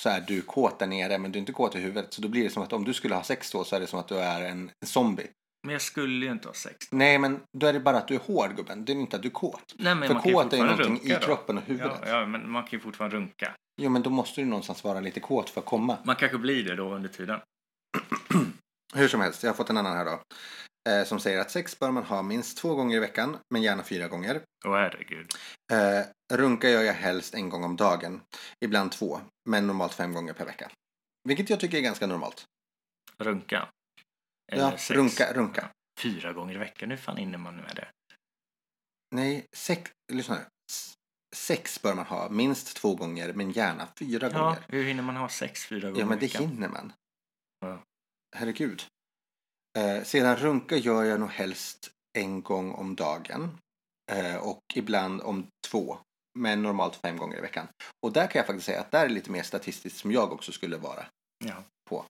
så 0.02 0.08
är 0.08 0.20
du 0.20 0.42
kåt 0.42 0.78
där 0.78 0.86
nere 0.86 1.18
men 1.18 1.32
du 1.32 1.36
är 1.36 1.40
inte 1.40 1.52
kåt 1.52 1.76
i 1.76 1.78
huvudet. 1.80 2.14
Så 2.14 2.22
då 2.22 2.28
blir 2.28 2.44
det 2.44 2.50
som 2.50 2.62
att 2.62 2.72
om 2.72 2.84
du 2.84 2.94
skulle 2.94 3.14
ha 3.14 3.22
sex 3.22 3.52
då 3.52 3.64
så 3.64 3.76
är 3.76 3.80
det 3.80 3.86
som 3.86 4.00
att 4.00 4.08
du 4.08 4.18
är 4.18 4.42
en 4.42 4.70
zombie. 4.86 5.26
Men 5.62 5.72
jag 5.72 5.82
skulle 5.82 6.26
ju 6.26 6.32
inte 6.32 6.48
ha 6.48 6.54
sex. 6.54 6.76
Nej, 6.90 7.18
men 7.18 7.40
då 7.58 7.66
är 7.66 7.72
det 7.72 7.80
bara 7.80 7.98
att 7.98 8.08
du 8.08 8.14
är 8.14 8.18
hård 8.18 8.56
gubben. 8.56 8.84
Det 8.84 8.92
är 8.92 8.96
inte 8.96 9.16
att 9.16 9.22
du 9.22 9.28
är 9.28 9.32
kåt. 9.32 9.74
Nej, 9.78 9.94
men 9.94 10.06
För 10.08 10.14
man 10.14 10.22
kan 10.22 10.30
ju 10.30 10.34
kåt 10.34 10.52
är 10.52 10.56
ju 10.56 10.62
fortfarande 10.62 10.84
någonting 10.84 11.06
i 11.06 11.12
runka 11.12 11.20
då. 11.20 11.26
kroppen 11.26 11.58
och 11.58 11.64
huvudet. 11.64 11.98
Ja, 12.02 12.08
ja, 12.08 12.26
men 12.26 12.50
man 12.50 12.62
kan 12.62 12.70
ju 12.70 12.80
fortfarande 12.80 13.16
runka. 13.16 13.54
Jo, 13.82 13.90
men 13.90 14.02
då 14.02 14.11
måste 14.11 14.40
du 14.40 14.44
någonstans 14.44 14.84
vara 14.84 15.00
lite 15.00 15.20
kåt 15.20 15.50
för 15.50 15.61
att 15.61 15.66
komma. 15.66 15.98
Man 16.04 16.16
kanske 16.16 16.38
blir 16.38 16.64
det 16.64 16.76
då 16.76 16.94
under 16.94 17.08
tiden. 17.08 17.40
Hur 18.94 19.08
som 19.08 19.20
helst, 19.20 19.42
jag 19.42 19.50
har 19.50 19.56
fått 19.56 19.70
en 19.70 19.76
annan 19.76 19.96
här 19.96 20.04
då. 20.04 20.20
Eh, 20.90 21.04
som 21.04 21.20
säger 21.20 21.38
att 21.40 21.50
sex 21.50 21.78
bör 21.78 21.90
man 21.90 22.04
ha 22.04 22.22
minst 22.22 22.58
två 22.58 22.74
gånger 22.74 22.96
i 22.96 23.00
veckan, 23.00 23.36
men 23.50 23.62
gärna 23.62 23.82
fyra 23.82 24.08
gånger. 24.08 24.40
Åh 24.66 24.76
herregud. 24.76 25.26
Eh, 25.72 26.36
runka 26.38 26.70
gör 26.70 26.82
jag 26.82 26.94
helst 26.94 27.34
en 27.34 27.48
gång 27.48 27.64
om 27.64 27.76
dagen. 27.76 28.20
Ibland 28.64 28.92
två, 28.92 29.20
men 29.48 29.66
normalt 29.66 29.94
fem 29.94 30.12
gånger 30.14 30.32
per 30.32 30.44
vecka. 30.44 30.70
Vilket 31.28 31.50
jag 31.50 31.61
tycker 31.61 31.78
är 31.78 31.82
ganska 31.82 32.06
normalt. 32.06 32.44
Runka. 33.18 33.68
Ja, 34.59 34.70
sex. 34.70 34.90
runka, 34.90 35.32
runka. 35.32 35.70
Fyra 36.01 36.32
gånger 36.32 36.55
i 36.55 36.59
veckan, 36.59 36.90
hur 36.90 36.96
fan 36.96 37.16
hinner 37.16 37.38
man 37.38 37.57
med 37.57 37.76
det? 37.76 37.88
Nej, 39.14 39.46
sex, 39.57 39.90
lyssna 40.12 40.34
nu. 40.34 40.40
Sex 41.36 41.82
bör 41.82 41.94
man 41.94 42.07
ha 42.07 42.28
minst 42.28 42.76
två 42.76 42.94
gånger, 42.94 43.32
men 43.32 43.51
gärna 43.51 43.88
fyra 43.98 44.30
Ja, 44.32 44.38
gånger. 44.38 44.64
hur 44.68 44.84
hinner 44.84 45.03
man 45.03 45.16
ha 45.16 45.28
sex 45.28 45.64
fyra 45.64 45.88
gånger 45.90 46.01
Ja, 46.01 46.07
men 46.07 46.18
i 46.18 46.20
det 46.20 46.26
veckan? 46.26 46.48
hinner 46.48 46.68
man. 46.68 46.92
Ja. 47.61 47.82
Herregud. 48.36 48.82
Eh, 49.78 50.03
sedan 50.05 50.36
runka 50.36 50.76
gör 50.76 51.05
jag 51.05 51.20
nog 51.20 51.30
helst 51.30 51.90
en 52.18 52.42
gång 52.42 52.72
om 52.72 52.96
dagen. 52.96 53.59
Eh, 54.12 54.36
och 54.36 54.61
ibland 54.74 55.20
om 55.20 55.46
två. 55.68 55.98
Men 56.38 56.62
normalt 56.62 56.96
fem 56.96 57.16
gånger 57.16 57.38
i 57.38 57.40
veckan. 57.40 57.66
Och 58.07 58.12
där 58.12 58.26
kan 58.26 58.38
jag 58.38 58.46
faktiskt 58.46 58.66
säga 58.66 58.80
att 58.80 58.90
där 58.90 59.05
är 59.05 59.09
lite 59.09 59.30
mer 59.30 59.42
statistiskt 59.42 59.98
som 59.98 60.12
jag 60.12 60.32
också 60.32 60.53
skulle 60.53 60.76
vara. 60.76 61.07
Ja. 61.44 61.64
På. 61.90 62.05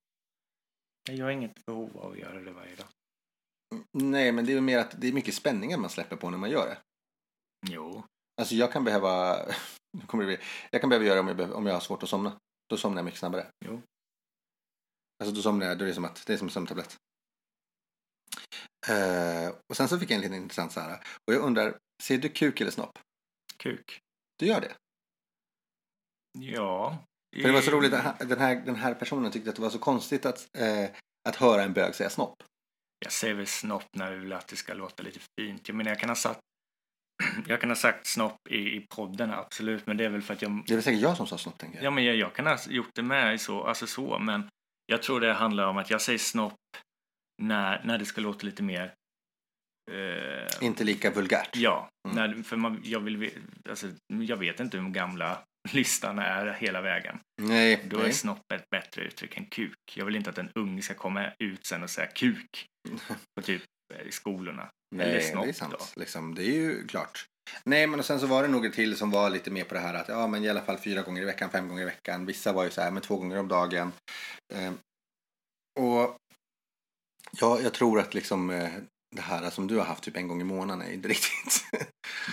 Jag 1.10 1.24
har 1.24 1.30
inget 1.30 1.66
behov 1.66 1.96
av 1.98 2.12
att 2.12 2.18
göra 2.18 2.40
det 2.40 2.52
varje 2.52 2.74
dag. 2.76 2.86
Nej, 3.92 4.32
men 4.32 4.46
det 4.46 4.52
är 4.52 4.60
mer 4.60 4.78
att 4.78 5.00
det 5.00 5.08
är 5.08 5.12
mycket 5.12 5.34
spänningar 5.34 5.78
man 5.78 5.90
släpper 5.90 6.16
på 6.16 6.30
när 6.30 6.38
man 6.38 6.50
gör 6.50 6.66
det. 6.66 6.78
Jo. 7.72 8.02
Alltså 8.40 8.54
jag 8.54 8.72
kan 8.72 8.84
behöva, 8.84 9.36
kommer 10.06 10.24
det 10.24 10.36
bli, 10.36 10.46
jag 10.70 10.80
kan 10.80 10.90
behöva 10.90 11.04
göra 11.06 11.14
det 11.14 11.20
om 11.20 11.28
jag, 11.28 11.36
behöver- 11.36 11.56
om 11.56 11.66
jag 11.66 11.72
har 11.74 11.80
svårt 11.80 12.02
att 12.02 12.08
somna. 12.08 12.38
Då 12.68 12.76
somnar 12.76 12.98
jag 12.98 13.04
mycket 13.04 13.20
snabbare. 13.20 13.50
Jo. 13.64 13.82
Alltså 15.22 15.34
då 15.34 15.42
somnar 15.42 15.66
jag, 15.66 15.78
då 15.78 15.84
är 15.84 15.88
det 15.88 15.94
som 15.94 16.04
att 16.04 16.26
det 16.26 16.32
är 16.32 16.36
som 16.36 16.46
en 16.46 16.52
sömntablett. 16.52 16.96
Eh, 18.88 19.48
och 19.70 19.76
sen 19.76 19.88
så 19.88 19.98
fick 19.98 20.10
jag 20.10 20.14
en 20.16 20.20
liten 20.22 20.36
intressant 20.42 20.72
så 20.72 20.80
här. 20.80 21.04
Och 21.26 21.34
jag 21.34 21.42
undrar, 21.42 21.78
ser 22.02 22.18
du 22.18 22.28
kuk 22.28 22.60
eller 22.60 22.70
snopp? 22.70 22.98
Kuk. 23.56 24.00
Du 24.38 24.46
gör 24.46 24.60
det? 24.60 24.76
Ja. 26.38 27.04
För 27.36 27.42
det 27.42 27.52
var 27.52 27.60
så 27.60 27.70
roligt, 27.70 27.92
här, 27.94 28.14
den 28.24 28.38
här, 28.38 28.54
den 28.54 28.76
här 28.76 28.94
personen 28.94 29.32
tyckte 29.32 29.50
att 29.50 29.56
det 29.56 29.62
var 29.62 29.70
så 29.70 29.78
konstigt 29.78 30.26
att, 30.26 30.48
eh, 30.58 30.90
att 31.28 31.36
höra 31.36 31.62
en 31.62 31.72
bög 31.72 31.94
säga 31.94 32.10
snopp. 32.10 32.42
Jag 33.04 33.12
säger 33.12 33.34
väl 33.34 33.46
snopp 33.46 33.86
när 33.96 34.10
vi 34.12 34.18
vill 34.18 34.32
att 34.32 34.48
det 34.48 34.56
ska 34.56 34.74
låta 34.74 35.02
lite 35.02 35.20
fint. 35.40 35.68
Jag 35.68 35.74
menar, 35.74 35.90
jag 35.90 35.98
kan 36.00 36.08
ha 36.08 36.16
sagt 36.16 36.40
jag 37.46 37.60
kan 37.60 37.70
ha 37.70 37.76
sagt 37.76 38.06
snopp 38.06 38.48
i, 38.50 38.56
i 38.76 38.86
podden, 38.94 39.30
absolut, 39.30 39.86
men 39.86 39.96
det 39.96 40.04
är 40.04 40.08
väl 40.08 40.22
för 40.22 40.34
att 40.34 40.42
jag... 40.42 40.62
Det 40.66 40.72
är 40.72 40.76
väl 40.76 40.84
säkert 40.84 41.00
jag 41.00 41.16
som 41.16 41.26
sa 41.26 41.38
snopp 41.38 41.58
tänker 41.58 41.76
jag. 41.76 41.84
Ja, 41.84 41.90
men 41.90 42.04
jag, 42.04 42.16
jag 42.16 42.34
kan 42.34 42.46
ha 42.46 42.58
gjort 42.68 42.90
det 42.94 43.02
med 43.02 43.40
så, 43.40 43.62
alltså 43.64 43.86
så, 43.86 44.18
men 44.18 44.48
jag 44.86 45.02
tror 45.02 45.20
det 45.20 45.32
handlar 45.32 45.66
om 45.66 45.76
att 45.78 45.90
jag 45.90 46.00
säger 46.02 46.18
snopp 46.18 46.54
när, 47.42 47.84
när 47.84 47.98
det 47.98 48.04
ska 48.06 48.20
låta 48.20 48.46
lite 48.46 48.62
mer... 48.62 48.94
Eh, 49.92 50.66
Inte 50.66 50.84
lika 50.84 51.10
vulgärt. 51.10 51.56
ja, 51.56 51.88
Mm. 52.08 52.16
när, 52.16 52.42
för 52.42 52.56
man, 52.56 52.80
jag 52.84 53.00
vill 53.00 53.30
alltså, 53.68 53.86
jag 54.08 54.36
vet 54.36 54.60
inte 54.60 54.78
hur 54.78 54.88
gamla 54.90 55.44
listan 55.72 56.18
är 56.18 56.52
hela 56.52 56.80
vägen. 56.80 57.18
Nej, 57.42 57.84
Då 57.88 57.96
nej. 57.96 58.08
är 58.08 58.12
snopp 58.12 58.52
ett 58.52 58.70
bättre 58.70 59.02
uttryck 59.02 59.36
än 59.36 59.46
kuk. 59.46 59.78
Jag 59.96 60.04
vill 60.04 60.16
inte 60.16 60.30
att 60.30 60.38
en 60.38 60.50
unge 60.54 60.82
ska 60.82 60.94
komma 60.94 61.32
ut 61.38 61.66
sen 61.66 61.82
och 61.82 61.90
säga 61.90 62.06
kuk 62.06 62.66
på 63.36 63.42
typ 63.42 63.62
eh, 63.94 64.06
i 64.06 64.12
skolorna. 64.12 64.70
Eller 64.94 65.12
Nej, 65.12 65.22
snopp 65.22 65.44
det 65.44 65.50
är 65.50 65.52
sant. 65.52 65.74
då. 65.78 66.00
Liksom, 66.00 66.34
det 66.34 66.42
är 66.42 66.52
ju 66.54 66.86
klart. 66.86 67.26
Nej, 67.64 67.86
men 67.86 67.98
och 68.00 68.06
sen 68.06 68.20
så 68.20 68.26
var 68.26 68.42
det 68.42 68.48
några 68.48 68.70
till 68.70 68.96
som 68.96 69.10
var 69.10 69.30
lite 69.30 69.50
mer 69.50 69.64
på 69.64 69.74
det 69.74 69.80
här 69.80 69.94
att 69.94 70.08
ja, 70.08 70.26
men 70.26 70.44
i 70.44 70.48
alla 70.48 70.62
fall 70.62 70.78
fyra 70.78 71.02
gånger 71.02 71.22
i 71.22 71.24
veckan, 71.24 71.50
fem 71.50 71.68
gånger 71.68 71.82
i 71.82 71.86
veckan. 71.86 72.26
Vissa 72.26 72.52
var 72.52 72.64
ju 72.64 72.70
så 72.70 72.80
här, 72.80 72.90
men 72.90 73.02
två 73.02 73.16
gånger 73.16 73.38
om 73.38 73.48
dagen. 73.48 73.92
Eh, 74.54 74.72
och 75.80 76.16
ja, 77.40 77.60
jag 77.60 77.74
tror 77.74 77.98
att 78.00 78.14
liksom 78.14 78.50
eh, 78.50 78.70
det 79.16 79.22
här 79.22 79.50
som 79.50 79.66
du 79.66 79.76
har 79.78 79.84
haft 79.84 80.02
typ 80.04 80.16
en 80.16 80.28
gång 80.28 80.40
i 80.40 80.44
månaden 80.44 80.86
är 80.88 80.92
inte 80.92 81.08
riktigt. 81.14 81.64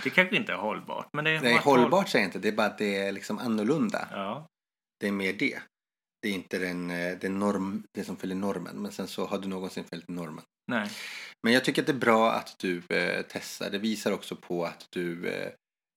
Det 0.03 0.09
kanske 0.09 0.35
inte 0.37 0.51
är 0.51 0.57
hållbart, 0.57 1.09
men 1.13 1.25
det 1.25 1.31
är 1.31 1.41
Nej, 1.41 1.53
att 1.55 1.63
håll- 1.63 1.79
hållbart 1.79 2.09
säger 2.09 2.23
jag 2.25 2.27
inte. 2.27 2.39
Det 2.39 2.47
är 2.47 2.51
bara 2.55 2.67
att 2.67 2.77
det 2.77 2.95
är 2.97 3.11
liksom 3.11 3.37
annorlunda. 3.39 4.07
Ja, 4.11 4.47
Det 4.99 5.07
är 5.07 5.11
mer 5.11 5.33
det. 5.33 5.59
Det 6.21 6.27
är 6.29 6.33
inte 6.33 6.59
den, 6.59 6.91
eh, 6.91 7.17
den 7.19 7.39
norm, 7.39 7.83
det 7.93 8.03
som 8.03 8.17
följer 8.17 8.35
normen. 8.37 8.81
Men 8.81 8.91
sen 8.91 9.07
så 9.07 9.25
har 9.25 9.37
du 9.39 9.47
någonsin 9.47 9.83
följt 9.83 10.07
normen. 10.07 10.43
nej. 10.71 10.89
Men 11.43 11.53
jag 11.53 11.63
tycker 11.65 11.81
att 11.81 11.85
det 11.85 11.91
är 11.93 11.97
bra 11.97 12.31
att 12.31 12.55
du 12.59 12.81
eh, 12.89 13.25
testar. 13.29 13.69
Det 13.69 13.77
visar 13.77 14.11
också 14.11 14.35
på 14.35 14.65
att 14.65 14.87
du, 14.89 15.27
eh, 15.29 15.51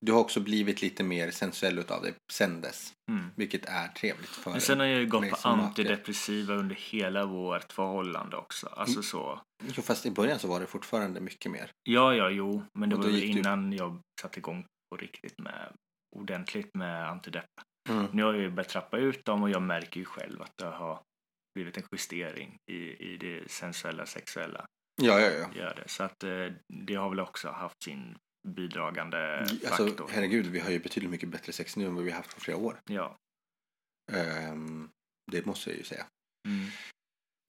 du 0.07 0.13
har 0.13 0.21
också 0.21 0.41
blivit 0.41 0.83
lite 0.83 1.03
mer 1.03 1.31
sensuell 1.31 1.79
utav 1.79 2.03
det 2.03 2.15
sen 2.33 2.61
dess. 2.61 2.93
Mm. 3.11 3.25
Vilket 3.37 3.65
är 3.67 3.89
trevligt 3.89 4.29
för 4.29 4.51
Men 4.51 4.61
sen 4.61 4.79
har 4.81 4.87
jag 4.87 5.01
ju 5.01 5.07
gått 5.07 5.31
på 5.31 5.49
antidepressiva 5.49 6.55
under 6.55 6.75
hela 6.75 7.27
vårt 7.27 7.73
förhållande 7.73 8.37
också. 8.37 8.67
Alltså 8.67 8.95
Mm. 8.97 9.03
så. 9.03 9.41
Jo, 9.77 9.83
fast 9.83 10.07
i 10.07 10.11
början 10.11 10.39
så 10.39 10.49
var 10.49 10.61
det 10.61 10.67
fortfarande 10.67 11.21
mycket 11.21 11.53
mer. 11.53 11.71
Ja, 11.83 12.15
ja, 12.15 12.31
jo, 12.31 12.63
men 12.79 12.91
det 12.91 12.97
var 12.97 13.03
väl 13.05 13.15
gick 13.15 13.33
du- 13.35 13.39
innan 13.41 13.73
jag 13.73 14.01
satte 14.21 14.39
igång 14.39 14.65
på 14.91 14.97
riktigt 14.97 15.39
med 15.39 15.73
ordentligt 16.17 16.71
med 16.75 17.09
antidepp. 17.09 17.51
Mm. 17.89 18.07
Nu 18.13 18.23
har 18.23 18.33
jag 18.35 18.43
ju 18.43 18.51
börjat 18.51 18.69
trappa 18.69 18.97
ut 18.99 19.25
dem 19.25 19.43
och 19.43 19.51
jag 19.51 19.63
märker 19.63 20.01
ju 20.01 20.05
själv 20.05 20.43
att 20.43 20.53
det 20.59 20.65
har 20.67 21.01
blivit 21.55 21.77
en 21.77 21.83
justering 21.93 22.57
i, 22.71 22.77
i 23.13 23.17
det 23.17 23.51
sensuella, 23.51 24.07
sexuella. 24.07 24.65
Ja, 25.03 25.21
ja, 25.21 25.31
ja. 25.31 25.49
Gör 25.55 25.75
det. 25.75 25.89
Så 25.89 26.03
att 26.03 26.25
eh, 26.25 26.47
det 26.87 26.95
har 26.95 27.09
väl 27.11 27.21
också 27.21 27.49
haft 27.51 27.83
sin 27.85 28.17
bidragande 28.49 29.41
Alltså, 29.41 29.87
faktor. 29.87 30.09
herregud, 30.13 30.47
vi 30.47 30.59
har 30.61 30.71
ju 30.71 30.79
betydligt 30.79 31.11
mycket 31.11 31.29
bättre 31.29 31.53
sex 31.53 31.77
nu 31.77 31.87
än 31.87 31.95
vad 31.95 32.05
vi 32.05 32.11
har 32.11 32.17
haft 32.17 32.35
på 32.35 32.41
flera 32.41 32.59
år. 32.59 32.81
Ja. 32.91 33.17
Ehm, 34.13 34.91
det 35.33 35.47
måste 35.47 35.71
jag 35.71 35.79
ju 35.79 35.85
säga. 35.85 36.07
Mm. 36.49 36.67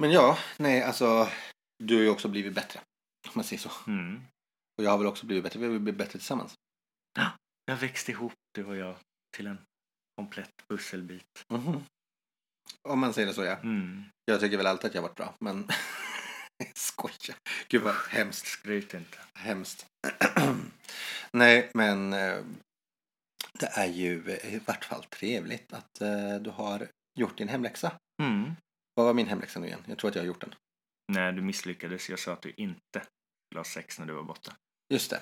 Men 0.02 0.12
ja, 0.12 0.38
nej, 0.58 0.84
alltså. 0.84 1.30
Du 1.84 1.96
har 1.96 2.02
ju 2.02 2.10
också 2.10 2.28
blivit 2.28 2.54
bättre. 2.54 2.80
Om 3.28 3.32
man 3.36 3.44
säger 3.44 3.60
så. 3.60 3.72
Mm. 3.88 4.22
Och 4.78 4.84
jag 4.84 4.92
har 4.92 4.98
väl 4.98 5.08
också 5.08 5.26
blivit 5.26 5.44
bättre. 5.44 5.60
Vi 5.60 5.66
har 5.66 5.80
blivit 5.80 5.98
bättre 5.98 6.12
tillsammans. 6.12 6.54
Jag 7.66 7.76
växte 7.78 8.12
ihop, 8.12 8.34
du 8.54 8.66
och 8.66 8.76
jag, 8.76 8.96
till 9.38 9.48
en 9.48 9.58
komplett 10.16 10.52
pusselbit. 10.70 11.46
Mhm. 11.54 11.84
Om 12.90 13.00
man 13.00 13.14
säger 13.14 13.28
det 13.28 13.34
så, 13.34 13.44
ja. 13.44 13.56
Mm. 13.58 14.04
Jag 14.26 14.40
tycker 14.40 14.58
väl 14.58 14.66
alltid 14.68 14.86
att 14.88 14.96
jag 14.96 15.02
har 15.02 15.08
varit 15.08 15.18
bra, 15.18 15.36
men 15.40 15.68
skoja. 16.76 17.36
Gud 17.68 17.82
vad 17.82 17.96
hemskt. 18.10 18.48
Skryt 18.48 18.94
inte. 18.94 19.18
Hemskt. 19.34 19.86
Nej, 21.32 21.72
men 21.74 22.14
eh, 22.14 22.44
det 23.54 23.66
är 23.74 23.88
ju 23.88 24.30
eh, 24.30 24.54
i 24.54 24.62
vart 24.66 24.86
fall 24.86 25.04
trevligt 25.04 25.74
att 25.74 26.02
eh, 26.02 26.36
du 26.36 26.50
har 26.50 26.88
gjort 27.20 27.38
din 27.38 27.50
hemläxa. 27.50 27.92
Mm. 28.24 28.52
Vad 28.96 29.06
var 29.06 29.14
min 29.14 29.28
hemläxa 29.28 29.60
nu 29.60 29.68
igen? 29.68 29.84
Jag 29.88 29.98
tror 29.98 30.10
att 30.10 30.16
jag 30.16 30.22
har 30.22 30.28
gjort 30.28 30.42
den. 30.42 30.56
Nej, 31.14 31.34
du 31.34 31.42
misslyckades. 31.42 32.10
Jag 32.10 32.20
sa 32.20 32.34
att 32.34 32.42
du 32.42 32.54
inte 32.58 33.02
la 33.56 33.64
sex 33.64 34.00
när 34.00 34.06
du 34.06 34.14
var 34.14 34.24
borta. 34.24 34.56
Just 34.94 35.10
det. 35.10 35.22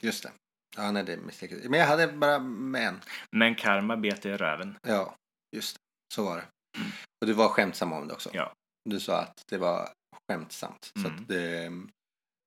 Just 0.00 0.22
det. 0.22 0.32
Ja, 0.76 0.90
nej, 0.90 1.04
det 1.04 1.16
misslyckades. 1.16 1.68
Men 1.68 1.80
jag 1.80 1.86
hade 1.86 2.08
bara 2.08 2.38
med 2.38 2.88
en. 2.88 3.00
Men 3.30 3.54
karma 3.54 3.96
bet 3.96 4.26
i 4.26 4.36
röven. 4.36 4.78
Ja, 4.82 5.16
just 5.56 5.76
det. 5.76 5.80
Så 6.14 6.24
var 6.24 6.36
det. 6.36 6.46
Mm. 6.78 6.90
Och 7.20 7.26
du 7.26 7.32
var 7.32 7.48
skämtsam 7.48 7.92
om 7.92 8.08
det 8.08 8.14
också. 8.14 8.30
Ja. 8.32 8.54
Du 8.90 9.00
sa 9.00 9.20
att 9.20 9.42
det 9.48 9.58
var 9.58 9.92
skämtsamt. 10.28 10.92
Så 10.94 11.08
Mm. 11.08 11.14
att 11.22 11.28
det 11.28 11.64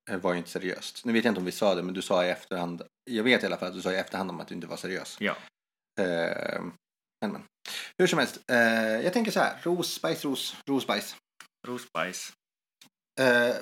eh, 0.10 0.18
var 0.18 0.32
ju 0.34 0.38
inte 0.38 0.50
seriöst. 0.50 1.06
Nu 1.06 1.14
vet 1.14 1.26
jag 1.26 1.32
inte 1.32 1.39
om 1.39 1.46
vi 1.46 1.52
sa 1.52 1.76
det, 1.76 1.84
men 1.84 1.94
du 1.94 2.02
sa 2.02 2.26
i 2.26 2.30
efterhand. 2.30 2.82
Jag 3.04 3.24
vet 3.24 3.44
i 3.44 3.46
alla 3.46 3.58
fall 3.58 3.68
att 3.68 3.74
du 3.74 3.82
sa 3.82 3.92
i 3.92 3.96
efterhand 3.96 4.30
om 4.30 4.39
att 4.39 4.48
du 4.48 4.56
inte 4.56 4.68
var 4.68 4.78
seriös. 4.78 5.18
Ja. 5.20 5.36
Eh, 6.02 6.62
men, 7.22 7.32
men. 7.32 7.44
Hur 7.98 8.08
som 8.08 8.20
helst. 8.20 8.39
Eh, 8.48 8.58
jag 9.02 9.14
tänker 9.14 9.32
så 9.32 9.39
här. 9.39 9.60
Ros, 9.64 9.94
spice, 9.94 10.28
ros, 10.28 10.56
ros, 10.68 10.84
spice. 10.84 11.16
Rosbajs. 11.68 12.34
Eh, 13.20 13.56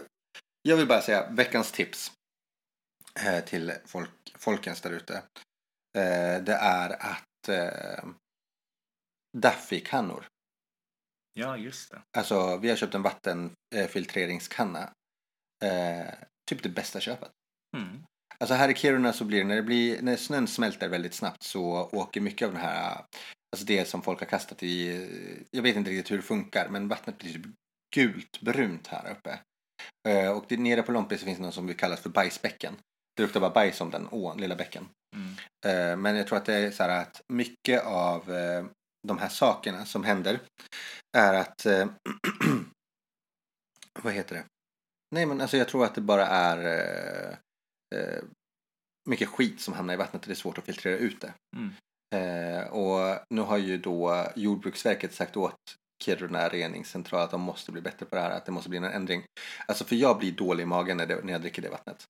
jag 0.61 0.77
vill 0.77 0.87
bara 0.87 1.01
säga 1.01 1.29
veckans 1.29 1.71
tips 1.71 2.11
eh, 3.25 3.43
till 3.45 3.73
folk, 3.85 4.09
folkens 4.35 4.81
där 4.81 4.91
ute. 4.91 5.13
Eh, 5.97 6.43
det 6.43 6.53
är 6.61 6.89
att 6.89 7.49
eh, 7.49 8.05
Daffy-kannor. 9.37 10.25
Ja, 11.33 11.57
just 11.57 11.91
det. 11.91 12.01
Alltså, 12.17 12.57
vi 12.57 12.69
har 12.69 12.75
köpt 12.75 12.95
en 12.95 13.01
vattenfiltreringskanna. 13.01 14.93
Eh, 15.63 16.13
typ 16.49 16.63
det 16.63 16.69
bästa 16.69 16.99
köpet. 16.99 17.31
Mm. 17.77 18.03
Alltså 18.37 18.53
här 18.53 18.69
i 18.69 18.75
Kiruna 18.75 19.13
så 19.13 19.25
blir 19.25 19.37
det, 19.39 19.45
när, 19.45 19.55
det 19.55 19.63
blir, 19.63 20.01
när 20.01 20.15
snön 20.15 20.47
smälter 20.47 20.89
väldigt 20.89 21.13
snabbt 21.13 21.43
så 21.43 21.89
åker 21.91 22.21
mycket 22.21 22.45
av 22.45 22.53
den 22.53 22.61
här, 22.61 23.05
alltså 23.51 23.65
det 23.65 23.87
som 23.87 24.01
folk 24.01 24.19
har 24.19 24.27
kastat 24.27 24.63
i, 24.63 25.07
jag 25.51 25.61
vet 25.61 25.75
inte 25.75 25.91
riktigt 25.91 26.11
hur 26.11 26.17
det 26.17 26.23
funkar, 26.23 26.69
men 26.69 26.87
vattnet 26.87 27.17
blir 27.17 27.33
typ 27.33 27.45
gult 27.95 28.41
brunt 28.41 28.87
här 28.87 29.11
uppe. 29.11 29.39
Eh, 30.07 30.31
och 30.31 30.45
det, 30.47 30.57
nere 30.57 30.81
på 30.81 30.91
Lompe 30.91 31.17
så 31.17 31.25
finns 31.25 31.37
det 31.37 31.43
något 31.43 31.53
som 31.53 31.67
vi 31.67 31.73
kallar 31.73 31.95
för 31.95 32.09
bajsbäcken. 32.09 32.73
Det 33.15 33.23
luktar 33.23 33.39
bara 33.39 33.49
bajs 33.49 33.81
om 33.81 33.91
den 33.91 34.07
ån, 34.07 34.37
lilla 34.37 34.55
bäcken. 34.55 34.89
Mm. 35.15 35.35
Eh, 35.65 35.97
men 35.97 36.15
jag 36.15 36.27
tror 36.27 36.37
att 36.37 36.45
det 36.45 36.53
är 36.53 36.71
så 36.71 36.83
här 36.83 37.01
att 37.01 37.21
mycket 37.27 37.85
av 37.85 38.31
eh, 38.31 38.65
de 39.07 39.17
här 39.17 39.29
sakerna 39.29 39.85
som 39.85 40.03
händer 40.03 40.39
är 41.17 41.33
att, 41.33 41.65
eh, 41.65 41.87
vad 44.03 44.13
heter 44.13 44.35
det? 44.35 44.43
Nej, 45.15 45.25
men 45.25 45.41
alltså 45.41 45.57
jag 45.57 45.67
tror 45.67 45.85
att 45.85 45.95
det 45.95 46.01
bara 46.01 46.27
är 46.27 46.57
eh, 46.57 47.37
eh, 47.99 48.23
mycket 49.09 49.29
skit 49.29 49.61
som 49.61 49.73
hamnar 49.73 49.93
i 49.93 49.97
vattnet 49.97 50.21
och 50.21 50.27
det 50.27 50.33
är 50.33 50.35
svårt 50.35 50.57
att 50.57 50.65
filtrera 50.65 50.97
ut 50.97 51.21
det. 51.21 51.33
Mm. 51.55 51.73
Eh, 52.15 52.67
och 52.67 53.25
nu 53.29 53.41
har 53.41 53.57
ju 53.57 53.77
då 53.77 54.27
Jordbruksverket 54.35 55.13
sagt 55.13 55.37
åt 55.37 55.55
Kiruna 56.03 56.49
reningscentral 56.49 57.21
att 57.21 57.31
de 57.31 57.41
måste 57.41 57.71
bli 57.71 57.81
bättre 57.81 58.05
på 58.05 58.15
det 58.15 58.21
här, 58.21 58.31
att 58.31 58.45
det 58.45 58.51
måste 58.51 58.69
bli 58.69 58.77
en 58.77 58.83
ändring. 58.83 59.23
Alltså 59.65 59.83
för 59.83 59.95
jag 59.95 60.17
blir 60.17 60.31
dålig 60.31 60.63
i 60.63 60.65
magen 60.65 60.97
när, 60.97 61.05
det, 61.05 61.23
när 61.23 61.33
jag 61.33 61.41
dricker 61.41 61.61
det 61.61 61.69
vattnet. 61.69 62.05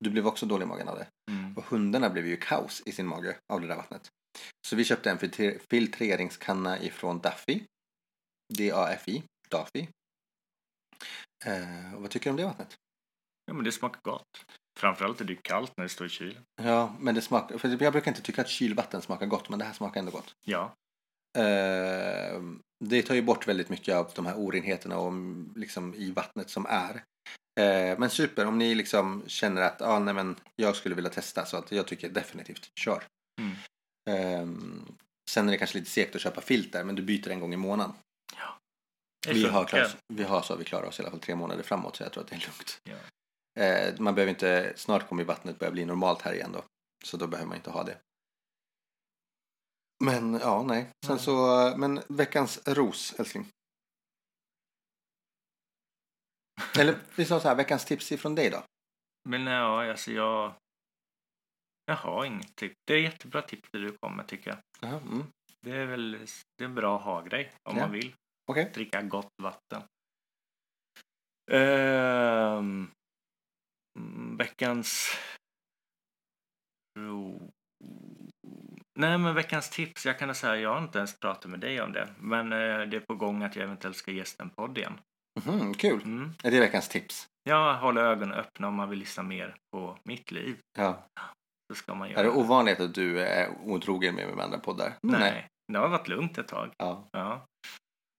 Du 0.00 0.10
blev 0.10 0.26
också 0.26 0.46
dålig 0.46 0.64
i 0.64 0.68
magen 0.68 0.88
av 0.88 0.98
det. 0.98 1.06
Mm. 1.30 1.56
Och 1.56 1.64
hundarna 1.64 2.10
blev 2.10 2.26
ju 2.26 2.36
kaos 2.36 2.82
i 2.86 2.92
sin 2.92 3.06
mage 3.06 3.36
av 3.52 3.60
det 3.60 3.66
där 3.66 3.76
vattnet. 3.76 4.08
Så 4.66 4.76
vi 4.76 4.84
köpte 4.84 5.10
en 5.10 5.18
filtre- 5.18 5.58
filtreringskanna 5.70 6.82
ifrån 6.82 7.18
Daffy. 7.18 7.60
D-A-F-I. 8.54 9.22
Daffy. 9.50 9.86
Eh, 11.44 11.94
och 11.94 12.02
vad 12.02 12.10
tycker 12.10 12.24
du 12.24 12.30
om 12.30 12.36
det 12.36 12.44
vattnet? 12.44 12.74
Ja, 13.46 13.54
men 13.54 13.64
det 13.64 13.72
smakar 13.72 14.00
gott. 14.02 14.44
Framförallt 14.80 15.20
är 15.20 15.24
det 15.24 15.36
kallt 15.42 15.72
när 15.76 15.84
det 15.84 15.88
står 15.88 16.06
i 16.06 16.10
kylen. 16.10 16.42
Ja, 16.62 16.96
men 17.00 17.14
det 17.14 17.20
smakar... 17.20 17.58
För 17.58 17.82
jag 17.82 17.92
brukar 17.92 18.10
inte 18.10 18.22
tycka 18.22 18.40
att 18.42 18.48
kylvatten 18.48 19.02
smakar 19.02 19.26
gott, 19.26 19.48
men 19.48 19.58
det 19.58 19.64
här 19.64 19.72
smakar 19.72 20.00
ändå 20.00 20.12
gott. 20.12 20.34
Ja. 20.46 20.74
Eh, 21.38 22.42
det 22.84 23.02
tar 23.02 23.14
ju 23.14 23.22
bort 23.22 23.48
väldigt 23.48 23.68
mycket 23.68 23.94
av 23.94 24.12
de 24.14 24.26
här 24.26 24.34
orenheterna 24.38 24.98
och, 24.98 25.12
liksom, 25.54 25.94
i 25.94 26.10
vattnet 26.10 26.50
som 26.50 26.66
är. 26.66 27.02
Eh, 27.60 27.98
men 27.98 28.10
super, 28.10 28.46
om 28.46 28.58
ni 28.58 28.74
liksom 28.74 29.22
känner 29.26 29.62
att 29.62 29.82
ah, 29.82 29.98
nej, 29.98 30.14
men 30.14 30.36
jag 30.56 30.76
skulle 30.76 30.94
vilja 30.94 31.10
testa 31.10 31.44
så 31.46 31.56
att 31.56 31.72
jag 31.72 31.86
tycker 31.86 32.08
definitivt 32.08 32.70
kör. 32.80 33.04
Mm. 33.40 33.56
Eh, 34.10 34.46
sen 35.30 35.48
är 35.48 35.52
det 35.52 35.58
kanske 35.58 35.78
lite 35.78 35.90
segt 35.90 36.14
att 36.14 36.20
köpa 36.20 36.40
filter 36.40 36.84
men 36.84 36.94
du 36.94 37.02
byter 37.02 37.30
en 37.30 37.40
gång 37.40 37.54
i 37.54 37.56
månaden. 37.56 37.94
Det 39.26 39.32
Vi 39.32 39.48
har, 39.48 39.64
klarat, 39.64 39.96
vi 40.08 40.22
har 40.22 40.42
så 40.42 40.56
vi 40.56 40.64
klarat 40.64 40.88
oss 40.88 40.98
i 40.98 41.02
alla 41.02 41.10
fall 41.10 41.20
tre 41.20 41.34
månader 41.34 41.62
framåt 41.62 41.96
så 41.96 42.02
jag 42.02 42.12
tror 42.12 42.22
att 42.22 42.30
det 42.30 42.36
är 42.36 42.40
lugnt. 42.40 42.80
Ja. 42.84 42.96
Eh, 43.62 44.00
man 44.00 44.14
behöver 44.14 44.30
inte, 44.30 44.72
snart 44.76 45.08
kommer 45.08 45.24
vattnet 45.24 45.58
börja 45.58 45.72
bli 45.72 45.84
normalt 45.84 46.22
här 46.22 46.32
igen 46.32 46.52
då. 46.52 46.64
Så 47.04 47.16
då 47.16 47.26
behöver 47.26 47.48
man 47.48 47.56
inte 47.56 47.70
ha 47.70 47.82
det. 47.82 47.98
Men 50.04 50.34
ja, 50.34 50.62
nej. 50.62 50.90
Sen 51.06 51.16
Nej. 51.16 51.24
så, 51.24 51.74
men 51.76 52.02
veckans 52.08 52.60
ros, 52.66 53.14
älskling. 53.18 53.48
Eller 56.78 56.98
vi 57.14 57.24
sa 57.24 57.40
så 57.40 57.48
här, 57.48 57.54
veckans 57.54 57.84
tips 57.84 58.12
ifrån 58.12 58.34
dig 58.34 58.50
då? 58.50 58.62
Men 59.28 59.46
ja, 59.46 59.90
alltså 59.90 60.12
jag... 60.12 60.54
Jag 61.86 61.96
har 61.96 62.24
inget 62.24 62.56
tips. 62.56 62.74
Det 62.86 62.94
är 62.94 63.00
jättebra 63.00 63.42
tips 63.42 63.68
det 63.72 63.78
du 63.78 63.96
kommer 64.00 64.24
tycker 64.24 64.50
jag. 64.50 64.58
Jaha, 64.80 65.00
mm. 65.00 65.24
Det 65.60 65.70
är 65.76 65.86
väl 65.86 66.10
det 66.58 66.64
är 66.64 66.68
en 66.68 66.74
bra 66.74 66.96
ha-grej 66.98 67.52
om 67.70 67.76
Ja. 67.76 67.82
man 67.82 67.92
vill. 67.92 68.14
Okej. 68.50 68.70
Dricka 68.74 69.02
gott 69.02 69.28
vatten. 69.42 69.82
Ehm, 71.52 72.90
mm, 73.98 74.36
veckans... 74.36 75.18
ro- 76.98 77.50
Nej, 78.98 79.18
men 79.18 79.34
veckans 79.34 79.70
tips. 79.70 80.06
Jag 80.06 80.18
kan 80.18 80.34
säga 80.34 80.56
jag 80.56 80.70
har 80.74 80.82
inte 80.82 80.98
ens 80.98 81.18
pratat 81.20 81.50
med 81.50 81.60
dig 81.60 81.80
om 81.80 81.92
det. 81.92 82.14
Men 82.18 82.52
eh, 82.52 82.58
det 82.88 82.96
är 82.96 83.00
på 83.08 83.14
gång 83.14 83.42
att 83.42 83.56
jag 83.56 83.62
eventuellt 83.64 83.96
ska 83.96 84.10
gästa 84.10 84.42
en 84.42 84.50
podd 84.50 84.78
igen. 84.78 85.00
Mhm, 85.46 85.74
kul. 85.74 86.02
Mm. 86.02 86.32
Är 86.44 86.50
det 86.50 86.60
veckans 86.60 86.88
tips? 86.88 87.26
Jag 87.42 87.78
håller 87.78 88.02
ögonen 88.04 88.32
öppna 88.38 88.68
om 88.68 88.74
man 88.74 88.90
vill 88.90 88.98
lyssna 88.98 89.22
mer 89.22 89.56
på 89.72 89.98
mitt 90.04 90.30
liv. 90.30 90.58
Ja. 90.78 91.06
Så 91.72 91.74
ska 91.74 91.94
man 91.94 92.08
göra 92.10 92.20
Är 92.20 92.24
det 92.24 92.30
ovanligt 92.30 92.80
att 92.80 92.94
du 92.94 93.20
är 93.20 93.48
otrogen 93.64 94.14
med, 94.14 94.28
med 94.36 94.44
andra 94.44 94.58
poddar? 94.58 94.92
Nej. 95.02 95.48
Det 95.72 95.78
har 95.78 95.88
varit 95.88 96.08
lugnt 96.08 96.38
ett 96.38 96.48
tag. 96.48 96.72
Ja. 96.78 97.08
Ja. 97.12 97.46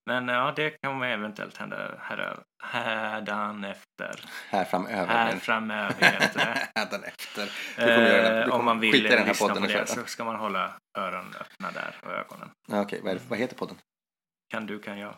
Men 0.09 0.27
ja, 0.27 0.53
det 0.55 0.81
kommer 0.81 1.07
eventuellt 1.07 1.57
hända 1.57 1.95
här, 1.99 2.39
hädanefter. 2.63 4.29
Här 4.49 4.65
framöver. 4.65 5.07
Här 5.07 5.31
men- 5.31 5.39
framöver 5.39 5.93
heter 6.01 6.67
det. 7.01 7.11
Du 7.77 7.83
Eh, 7.83 8.49
om 8.55 8.65
man 8.65 8.79
vill 8.79 9.03
den 9.03 9.17
här 9.19 9.25
lyssna 9.27 9.53
på 9.53 9.59
det 9.59 9.87
så 9.87 10.05
ska 10.05 10.23
man 10.23 10.35
hålla 10.35 10.73
öronen 10.97 11.33
öppna 11.39 11.71
där 11.71 11.95
och 12.03 12.11
ögonen. 12.11 12.49
Okej, 12.71 13.01
vad, 13.03 13.11
är 13.11 13.15
det- 13.15 13.25
vad 13.29 13.39
heter 13.39 13.55
podden? 13.55 13.75
Kan 14.53 14.65
du, 14.65 14.79
kan 14.79 14.99
jag. 14.99 15.15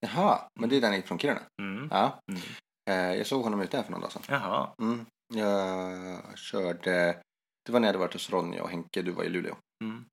Jaha, 0.00 0.48
men 0.60 0.68
det 0.70 0.76
är 0.76 0.80
den 0.80 1.02
från 1.02 1.18
Kiruna? 1.18 1.40
Mm. 1.62 1.88
Ja. 1.90 2.20
Mm. 2.32 2.42
Eh, 2.90 3.16
jag 3.18 3.26
såg 3.26 3.42
honom 3.42 3.60
ute 3.60 3.76
här 3.76 3.84
för 3.84 3.92
någon 3.92 4.00
dag 4.00 4.12
sedan. 4.12 4.22
Jaha. 4.28 4.68
Mm. 4.82 5.06
Jag 5.34 6.38
körde... 6.38 7.16
Det 7.64 7.72
var 7.72 7.80
när 7.80 7.88
jag 7.88 7.92
hade 7.92 7.98
varit 7.98 8.12
hos 8.12 8.30
Ronja 8.30 8.62
och 8.62 8.70
Henke, 8.70 9.02
du 9.02 9.10
var 9.10 9.24
i 9.24 9.28
Luleå. 9.28 9.56
Mm. 9.84 10.04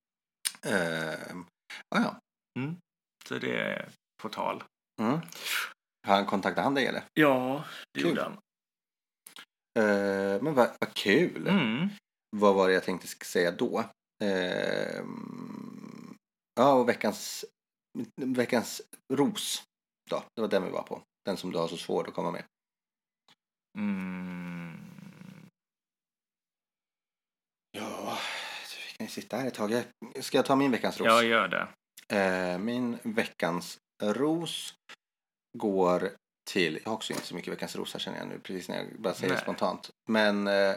Eh, 0.66 1.38
ah, 1.96 2.02
ja. 2.02 2.20
Så 3.28 3.40
det 3.40 3.60
är 3.60 3.90
på 4.22 4.30
tal. 4.30 4.64
Mm. 5.02 5.20
Han 6.08 6.26
kontaktat 6.26 6.64
han 6.64 6.74
dig 6.74 6.86
eller? 6.86 7.04
Ja, 7.14 7.66
det 7.94 8.00
Kul. 8.00 8.10
gjorde 8.10 8.22
han. 8.24 8.34
Eh, 9.80 10.42
men 10.42 10.54
vad, 10.54 10.70
vad 10.80 10.94
kul! 10.94 11.48
Mm. 11.48 11.90
Vad 12.36 12.56
var 12.56 12.68
det 12.68 12.74
jag 12.74 12.84
tänkte 12.84 13.08
säga 13.08 13.52
då? 13.52 13.84
Eh, 14.24 15.04
ja, 16.56 16.74
och 16.74 16.90
veckans, 16.90 17.46
veckans 18.16 18.82
ros. 19.14 19.64
Då. 20.10 20.24
Det 20.36 20.42
var 20.42 20.48
den 20.48 20.64
vi 20.66 20.72
var 20.72 20.84
på. 20.84 21.02
Den 21.26 21.38
som 21.38 21.52
du 21.52 21.58
har 21.58 21.68
så 21.68 21.78
svårt 21.78 22.08
att 22.08 22.14
komma 22.14 22.32
med. 22.32 22.44
Mm. 23.78 24.87
Ja, 27.78 28.18
vi 28.92 28.98
kan 28.98 29.06
ju 29.08 29.12
sitta 29.12 29.38
här 29.38 29.48
ett 29.48 29.54
tag. 29.54 29.72
Jag- 29.72 30.24
Ska 30.24 30.38
jag 30.38 30.46
ta 30.46 30.56
min 30.56 30.72
veckans 30.72 31.00
ros? 31.00 31.08
Jag 31.08 31.24
gör 31.26 31.48
det. 31.48 31.68
Eh, 32.18 32.58
min 32.58 32.98
veckans 33.04 33.78
ros 34.04 34.74
går 35.58 36.12
till, 36.50 36.80
jag 36.84 36.90
har 36.90 36.96
också 36.96 37.14
inte 37.14 37.26
så 37.26 37.36
mycket 37.36 37.54
veckans 37.54 37.76
ros 37.76 37.94
här 37.94 38.00
känner 38.00 38.18
jag 38.18 38.28
nu, 38.28 38.40
precis 38.40 38.70
när 38.70 38.78
jag 38.78 38.88
bara 39.02 39.14
säger 39.14 39.30
det 39.30 39.34
Nej. 39.36 39.44
spontant. 39.44 39.90
Men 40.10 40.48
eh, 40.48 40.76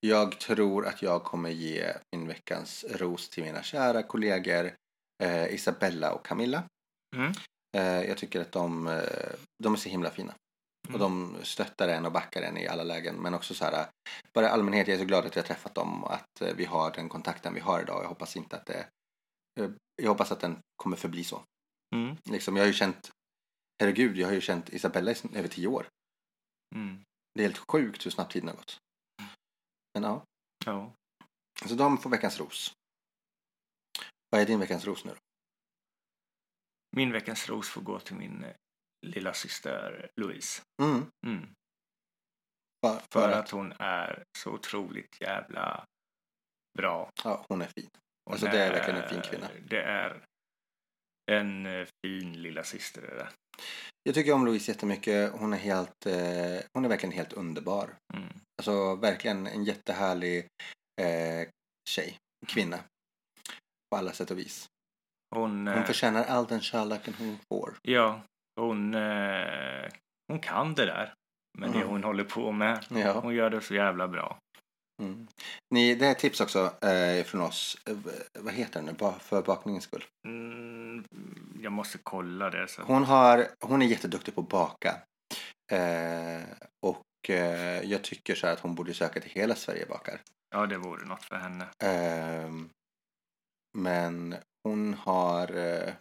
jag 0.00 0.38
tror 0.40 0.86
att 0.86 1.02
jag 1.02 1.24
kommer 1.24 1.50
ge 1.50 1.92
min 2.16 2.28
veckans 2.28 2.84
ros 2.90 3.28
till 3.28 3.44
mina 3.44 3.62
kära 3.62 4.02
kollegor 4.02 4.72
eh, 5.22 5.54
Isabella 5.54 6.12
och 6.12 6.26
Camilla. 6.26 6.62
Mm. 7.16 7.32
Eh, 7.76 8.08
jag 8.08 8.16
tycker 8.18 8.40
att 8.40 8.52
de, 8.52 8.86
eh, 8.86 9.02
de 9.62 9.72
är 9.72 9.76
så 9.76 9.88
himla 9.88 10.10
fina. 10.10 10.34
Och 10.88 10.94
Mm. 10.94 11.00
de 11.00 11.44
stöttar 11.44 11.88
en 11.88 12.06
och 12.06 12.12
backar 12.12 12.42
en 12.42 12.56
i 12.56 12.66
alla 12.68 12.82
lägen. 12.84 13.14
Men 13.16 13.34
också 13.34 13.54
så 13.54 13.64
här, 13.64 13.86
bara 14.32 14.50
allmänhet, 14.50 14.88
jag 14.88 14.94
är 14.94 14.98
så 14.98 15.04
glad 15.04 15.26
att 15.26 15.36
jag 15.36 15.42
har 15.42 15.46
träffat 15.48 15.74
dem 15.74 16.04
och 16.04 16.14
att 16.14 16.40
eh, 16.40 16.54
vi 16.56 16.64
har 16.64 16.90
den 16.92 17.08
kontakten 17.08 17.54
vi 17.54 17.60
har 17.60 17.80
idag. 17.82 18.02
Jag 18.04 18.08
hoppas 18.08 18.36
inte 18.36 18.56
att 18.56 18.66
det, 18.66 18.88
eh, 19.60 19.70
jag 20.02 20.08
hoppas 20.10 20.32
att 20.32 20.40
den 20.40 20.58
kommer 20.76 20.96
förbli 20.96 21.24
så. 21.24 21.42
Mm. 21.94 22.16
Liksom, 22.30 22.56
jag 22.56 22.62
har 22.62 22.66
ju 22.68 22.72
känt, 22.72 23.10
herregud, 23.80 24.16
jag 24.16 24.26
har 24.28 24.34
ju 24.34 24.40
känt 24.40 24.68
Isabella 24.68 25.10
i 25.10 25.14
över 25.34 25.48
tio 25.48 25.66
år. 25.68 25.88
Mm. 26.74 27.02
Det 27.34 27.40
är 27.40 27.48
helt 27.48 27.70
sjukt 27.72 28.06
hur 28.06 28.10
snabbt 28.10 28.32
tiden 28.32 28.48
har 28.48 28.56
gått. 28.56 28.78
Men 29.94 30.02
ja, 30.02 30.24
Ja. 30.64 30.92
så 31.68 31.74
de 31.74 31.98
får 31.98 32.10
veckans 32.10 32.38
ros. 32.40 32.72
Vad 34.30 34.40
är 34.40 34.46
din 34.46 34.60
veckans 34.60 34.84
ros 34.84 35.04
nu 35.04 35.10
då? 35.10 35.16
Min 36.96 37.12
veckans 37.12 37.48
ros 37.48 37.68
får 37.68 37.80
gå 37.80 37.98
till 38.00 38.16
min 38.16 38.44
eh, 38.44 38.54
lilla 39.06 39.34
syster 39.34 40.08
Louise. 40.20 40.62
Mm. 40.82 41.06
Mm. 41.26 41.48
För, 42.86 43.00
För 43.12 43.32
att 43.32 43.50
hon 43.50 43.72
är 43.78 44.24
så 44.38 44.50
otroligt 44.50 45.20
jävla 45.20 45.84
bra. 46.78 47.10
ja, 47.24 47.44
hon 47.48 47.62
är 47.62 47.66
fin. 47.66 47.90
Hon 48.24 48.32
Alltså, 48.32 48.46
det 48.46 48.58
är 48.62 48.72
verkligen 48.72 49.02
en 49.02 49.08
fin 49.08 49.22
kvinna. 49.22 49.48
Det 49.68 49.82
är 49.82 50.24
en 51.30 51.66
eh, 51.66 51.86
fin 52.06 52.42
lilla 52.42 52.64
syster 52.64 53.02
det 53.02 53.14
där. 53.16 53.28
Jag 54.02 54.14
tycker 54.14 54.32
om 54.32 54.46
Louise 54.46 54.70
jättemycket. 54.72 55.32
Hon 55.32 55.52
är 55.52 55.56
helt, 55.58 56.06
eh, 56.06 56.66
hon 56.74 56.84
är 56.84 56.88
verkligen 56.88 57.12
helt 57.16 57.32
underbar. 57.32 57.94
Mm. 58.14 58.28
Alltså 58.58 58.94
verkligen 58.94 59.46
en 59.46 59.64
jättehärlig 59.64 60.46
eh, 61.00 61.48
tjej, 61.88 62.16
kvinna. 62.46 62.78
På 63.90 63.96
alla 63.96 64.12
sätt 64.12 64.30
och 64.30 64.38
vis. 64.38 64.68
Hon, 65.34 65.50
Hon 65.50 65.68
eh, 65.68 65.84
förtjänar 65.84 66.24
all 66.24 66.46
den 66.46 66.60
kärleken 66.60 67.14
hon 67.18 67.38
får. 67.48 67.76
ja, 67.82 68.22
hon, 68.56 68.94
eh, 68.94 69.88
hon 70.28 70.38
kan 70.38 70.74
det 70.74 70.86
där. 70.86 71.14
Men 71.58 71.70
det 71.72 71.76
Mm. 71.78 71.88
hon 71.88 72.04
håller 72.04 72.24
på 72.24 72.52
med. 72.52 72.84
Ja. 72.90 73.20
Hon 73.20 73.34
gör 73.34 73.50
det 73.50 73.60
så 73.60 73.74
jävla 73.74 74.08
bra. 74.08 74.38
Mm. 75.02 75.26
Ni, 75.70 75.94
det 75.94 76.06
är 76.06 76.10
ett 76.12 76.18
tips 76.18 76.40
också 76.40 76.72
eh, 76.86 77.24
från 77.24 77.40
oss. 77.40 77.76
Eh, 77.88 77.96
vad 78.38 78.54
heter 78.54 78.82
den? 78.82 78.94
Ba- 78.96 79.18
För 79.18 79.42
bakningens 79.42 79.84
skull. 79.84 80.04
Mm, 80.28 81.04
jag 81.62 81.72
måste 81.72 81.98
kolla 82.02 82.50
det. 82.50 82.68
Så. 82.68 82.82
Hon, 82.82 83.04
har, 83.04 83.46
hon 83.60 83.82
är 83.82 83.86
jätteduktig 83.86 84.34
på 84.34 84.40
att 84.40 84.48
baka. 84.48 84.96
Eh, 85.72 86.42
och 86.86 87.30
eh, 87.30 87.80
jag 87.82 88.04
tycker 88.04 88.34
så 88.34 88.46
att 88.46 88.60
hon 88.60 88.74
borde 88.74 88.94
söka 88.94 89.20
till 89.20 89.30
Hela 89.30 89.54
Sverige 89.54 89.86
bakar. 89.86 90.20
Ja, 90.54 90.66
det 90.66 90.78
vore 90.78 91.04
något 91.06 91.22
för 91.24 91.36
henne. 91.36 91.66
Ehm, 91.84 92.68
men 93.78 94.34
hon 94.64 94.94
har 94.94 95.56
eh, 95.56 95.92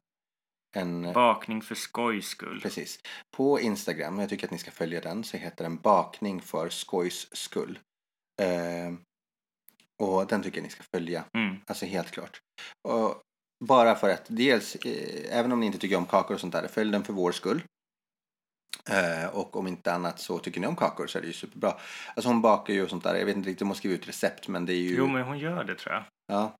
en... 0.75 1.13
Bakning 1.13 1.61
för 1.61 1.75
skojs 1.75 2.27
skull. 2.27 2.61
Precis. 2.61 2.99
På 3.37 3.59
Instagram, 3.59 4.19
jag 4.19 4.29
tycker 4.29 4.47
att 4.47 4.51
ni 4.51 4.57
ska 4.57 4.71
följa 4.71 5.01
den, 5.01 5.23
så 5.23 5.37
heter 5.37 5.63
den 5.63 5.77
Bakning 5.77 6.41
för 6.41 6.69
skojs 6.69 7.35
skull. 7.35 7.79
Ehm, 8.41 9.01
och 10.03 10.27
den 10.27 10.43
tycker 10.43 10.57
jag 10.57 10.63
ni 10.63 10.69
ska 10.69 10.83
följa. 10.95 11.23
Mm. 11.37 11.57
Alltså 11.67 11.85
helt 11.85 12.11
klart. 12.11 12.41
Och 12.87 13.21
bara 13.65 13.95
för 13.95 14.09
att 14.09 14.25
dels, 14.27 14.75
eh, 14.75 15.37
även 15.39 15.51
om 15.51 15.59
ni 15.59 15.65
inte 15.65 15.77
tycker 15.77 15.97
om 15.97 16.05
kakor 16.05 16.33
och 16.33 16.41
sånt 16.41 16.53
där, 16.53 16.67
följ 16.67 16.91
den 16.91 17.03
för 17.03 17.13
vår 17.13 17.31
skull. 17.31 17.63
Eh, 18.89 19.35
och 19.35 19.55
om 19.55 19.67
inte 19.67 19.93
annat 19.93 20.19
så 20.19 20.39
tycker 20.39 20.61
ni 20.61 20.67
om 20.67 20.75
kakor 20.75 21.07
så 21.07 21.17
är 21.17 21.21
det 21.21 21.27
ju 21.27 21.33
superbra. 21.33 21.73
Alltså 22.15 22.29
hon 22.29 22.41
bakar 22.41 22.73
ju 22.73 22.83
och 22.83 22.89
sånt 22.89 23.03
där. 23.03 23.15
Jag 23.15 23.25
vet 23.25 23.35
inte 23.35 23.49
riktigt 23.49 23.61
om 23.61 23.67
hon 23.67 23.75
skriver 23.75 23.95
ut 23.95 24.07
recept 24.07 24.47
men 24.47 24.65
det 24.65 24.73
är 24.73 24.77
ju... 24.77 24.95
Jo, 24.95 25.07
men 25.07 25.23
hon 25.23 25.39
gör 25.39 25.63
det 25.63 25.75
tror 25.75 25.93
jag. 25.93 26.03
Ja. 26.27 26.55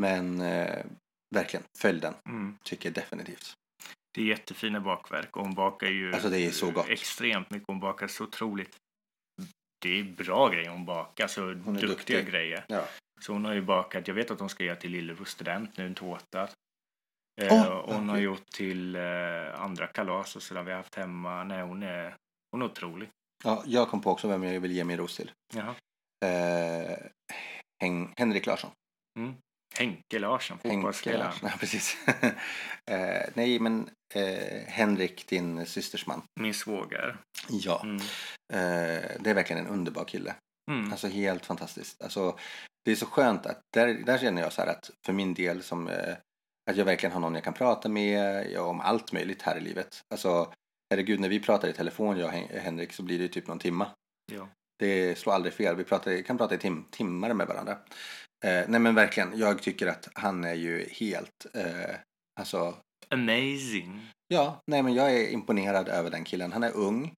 Men 0.00 0.40
eh, 0.40 0.84
verkligen, 1.34 1.64
följ 1.78 2.00
den. 2.00 2.14
Mm. 2.28 2.58
Tycker 2.64 2.88
jag 2.88 2.94
definitivt. 2.94 3.52
Det 4.14 4.20
är 4.22 4.26
jättefina 4.26 4.80
bakverk 4.80 5.36
och 5.36 5.42
hon 5.42 5.54
bakar 5.54 5.86
ju 5.86 6.12
Alltså, 6.14 6.28
det 6.28 6.38
är 6.38 6.50
så 6.50 6.70
gott. 6.70 6.88
extremt 6.88 7.50
mycket. 7.50 7.66
Hon 7.68 7.80
bakar 7.80 8.06
så 8.08 8.24
otroligt. 8.24 8.76
Det 9.82 9.98
är 10.00 10.04
bra 10.04 10.48
grejer 10.48 10.70
hon 10.70 10.84
bakar, 10.84 11.26
så 11.26 11.48
är 11.48 11.54
duktiga 11.54 11.88
duktig. 11.88 12.26
grejer. 12.26 12.64
Ja. 12.68 12.84
Så 13.20 13.32
hon 13.32 13.44
har 13.44 13.52
ju 13.54 13.62
bakat, 13.62 14.08
jag 14.08 14.14
vet 14.14 14.30
att 14.30 14.40
hon 14.40 14.48
ska 14.48 14.64
göra 14.64 14.76
till 14.76 14.90
Lillebror 14.90 15.24
student 15.24 15.76
nu, 15.76 15.86
en 15.86 15.94
tårta. 15.94 16.48
Eh, 17.42 17.66
och 17.68 17.94
hon 17.94 18.08
har 18.08 18.18
gjort 18.18 18.46
till 18.46 18.96
eh, 18.96 19.60
andra 19.60 19.86
kalas 19.86 20.36
och 20.36 20.42
sådär 20.42 20.62
vi 20.62 20.70
har 20.70 20.76
haft 20.76 20.94
hemma. 20.94 21.44
Nej, 21.44 21.62
hon 21.62 21.82
är, 21.82 22.14
hon 22.50 22.62
är 22.62 22.66
otrolig. 22.66 23.08
ja, 23.44 23.62
jag 23.66 23.88
kom 23.88 24.00
på 24.02 24.10
också 24.10 24.28
vem 24.28 24.42
jag 24.42 24.60
vill 24.60 24.72
ge 24.72 24.84
min 24.84 24.96
ros 24.96 25.16
till. 25.16 25.30
Jaha. 25.54 25.74
Eh, 26.24 26.98
Hen- 27.82 28.12
Henrik 28.16 28.46
Larsson. 28.46 28.70
Mm. 29.18 29.34
Henke 29.78 30.18
Larsson, 30.18 30.58
fotbollsspelaren. 30.58 31.32
Ja, 31.42 31.50
precis. 31.60 31.96
eh, 32.90 33.22
nej, 33.34 33.58
men 33.58 33.90
eh, 34.14 34.62
Henrik, 34.66 35.26
din 35.26 35.66
systers 35.66 36.06
man. 36.06 36.22
Min 36.40 36.54
svåger. 36.54 37.16
Ja, 37.48 37.80
Mm. 37.84 37.96
eh, 38.52 39.10
det 39.20 39.30
är 39.30 39.34
verkligen 39.34 39.66
en 39.66 39.72
underbar 39.72 40.04
kille. 40.04 40.34
Mm. 40.70 40.90
Alltså 40.92 41.08
helt 41.08 41.46
fantastiskt. 41.46 42.02
Alltså, 42.02 42.38
det 42.84 42.90
är 42.92 42.96
så 42.96 43.06
skönt 43.06 43.46
att 43.46 43.60
där, 43.74 43.86
där 43.94 44.18
känner 44.18 44.42
jag 44.42 44.52
så 44.52 44.62
här 44.62 44.68
att 44.68 44.90
för 45.06 45.12
min 45.12 45.34
del 45.34 45.62
som 45.62 45.88
eh, 45.88 46.14
att 46.70 46.76
jag 46.76 46.84
verkligen 46.84 47.12
har 47.12 47.20
någon 47.20 47.34
jag 47.34 47.44
kan 47.44 47.54
prata 47.54 47.88
med 47.88 48.46
ja, 48.50 48.60
om 48.62 48.80
allt 48.80 49.12
möjligt 49.12 49.42
här 49.42 49.56
i 49.56 49.60
livet. 49.60 50.00
Alltså 50.10 50.52
herregud 50.90 51.20
när 51.20 51.28
vi 51.28 51.40
pratar 51.40 51.68
i 51.68 51.72
telefon 51.72 52.18
jag 52.18 52.26
och 52.26 52.32
Hen- 52.32 52.60
Henrik 52.60 52.92
så 52.92 53.02
blir 53.02 53.18
det 53.18 53.28
typ 53.28 53.46
någon 53.46 53.58
timma. 53.58 53.86
Ja. 54.32 54.48
Det 54.78 55.18
slår 55.18 55.32
aldrig 55.32 55.54
fel. 55.54 55.76
Vi 55.76 55.84
pratar, 55.84 56.22
kan 56.22 56.38
prata 56.38 56.54
i 56.54 56.58
tim, 56.58 56.84
timmar 56.90 57.34
med 57.34 57.46
varandra. 57.46 57.78
Eh, 58.44 58.64
nej 58.68 58.80
men 58.80 58.94
verkligen, 58.94 59.38
jag 59.38 59.62
tycker 59.62 59.86
att 59.86 60.08
han 60.14 60.44
är 60.44 60.54
ju 60.54 60.88
helt, 60.88 61.46
eh, 61.54 61.96
alltså 62.40 62.76
Amazing. 63.08 64.10
Ja, 64.28 64.60
nej 64.66 64.82
men 64.82 64.94
jag 64.94 65.12
är 65.16 65.28
imponerad 65.30 65.88
över 65.88 66.10
den 66.10 66.24
killen. 66.24 66.52
Han 66.52 66.62
är 66.62 66.72
ung, 66.76 67.12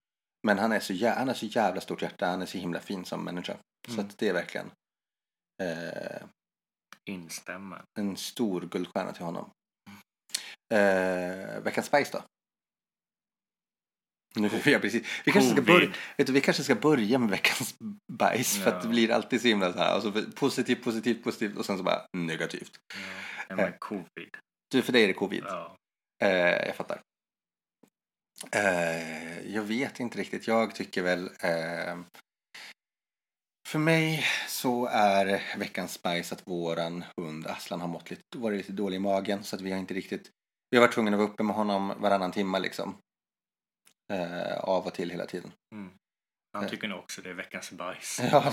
men 0.46 0.58
han 0.58 0.72
är 0.72 0.80
så, 0.80 0.92
jä- 0.92 1.14
han 1.16 1.28
är 1.28 1.34
så 1.34 1.46
jävla 1.46 1.80
stort 1.80 2.02
hjärta. 2.02 2.26
Han 2.26 2.42
är 2.42 2.46
så 2.46 2.58
himla 2.58 2.80
fin 2.80 3.04
som 3.04 3.24
människa. 3.24 3.56
Så 3.88 3.92
Mm. 3.94 4.06
att 4.06 4.18
det 4.18 4.28
är 4.28 4.32
verkligen 4.32 4.70
eh, 5.62 6.22
Instämmer. 7.10 7.82
en 7.98 8.16
stor 8.16 8.60
guldstjärna 8.60 9.12
till 9.12 9.24
honom. 9.24 9.50
Eh, 10.74 11.60
veckans 11.62 11.86
Spice 11.86 12.10
då? 12.12 12.22
Nu, 14.36 14.50
ja, 14.64 14.78
precis. 14.78 15.22
Vi, 15.24 15.32
kanske 15.32 15.50
ska 15.50 15.62
börja, 15.62 15.92
vet 16.16 16.26
du, 16.26 16.32
vi 16.32 16.40
kanske 16.40 16.62
ska 16.62 16.74
börja 16.74 17.18
med 17.18 17.30
veckans 17.30 17.74
bajs 18.12 18.58
för 18.58 18.70
att 18.70 18.82
det 18.82 18.86
Ja. 18.86 18.90
blir 18.90 19.10
alltid 19.10 19.40
så 19.40 19.48
himla 19.48 19.72
så 19.72 19.78
här. 19.78 19.92
Alltså, 19.94 20.12
positivt, 20.34 20.84
positivt, 20.84 21.24
positivt 21.24 21.56
och 21.56 21.66
sen 21.66 21.76
så 21.78 21.82
bara 21.82 22.06
negativt. 22.16 22.72
Ja. 23.48 23.56
Men 23.56 23.72
covid. 23.78 24.36
Du, 24.70 24.82
för 24.82 24.92
dig 24.92 25.02
är 25.02 25.06
det 25.06 25.12
covid. 25.14 25.44
Ja. 25.46 25.76
Eh, 26.22 26.66
jag 26.66 26.76
fattar. 26.76 27.00
Eh, 28.52 29.54
jag 29.54 29.62
vet 29.62 30.00
inte 30.00 30.18
riktigt. 30.18 30.46
Jag 30.46 30.74
tycker 30.74 31.02
väl... 31.02 31.24
Eh, 31.40 31.98
för 33.68 33.78
mig 33.78 34.24
så 34.48 34.86
är 34.86 35.42
veckans 35.58 35.92
spice 35.92 36.34
att 36.34 36.46
våran 36.48 37.04
hund 37.16 37.46
Aslan 37.46 37.80
har 37.80 37.88
mått 37.88 38.10
lite, 38.10 38.22
varit 38.36 38.56
lite 38.56 38.72
dålig 38.72 38.96
i 38.96 39.00
magen 39.00 39.44
så 39.44 39.56
att 39.56 39.62
vi 39.62 39.70
har 39.70 39.78
inte 39.78 39.94
riktigt... 39.94 40.30
Vi 40.70 40.78
har 40.78 40.86
varit 40.86 40.94
tvungna 40.94 41.10
att 41.10 41.18
vara 41.18 41.28
uppe 41.28 41.42
med 41.42 41.56
honom 41.56 41.92
varannan 41.98 42.32
timma 42.32 42.58
liksom. 42.58 42.96
Eh, 44.12 44.56
av 44.56 44.86
och 44.86 44.94
till 44.94 45.10
hela 45.10 45.26
tiden. 45.26 45.52
Mm. 45.72 45.92
Han 46.52 46.68
tycker 46.68 46.88
nog 46.88 46.98
också 46.98 47.22
det 47.22 47.30
är 47.30 47.34
veckans 47.34 47.72
bajs. 47.72 48.20
Ja, 48.32 48.52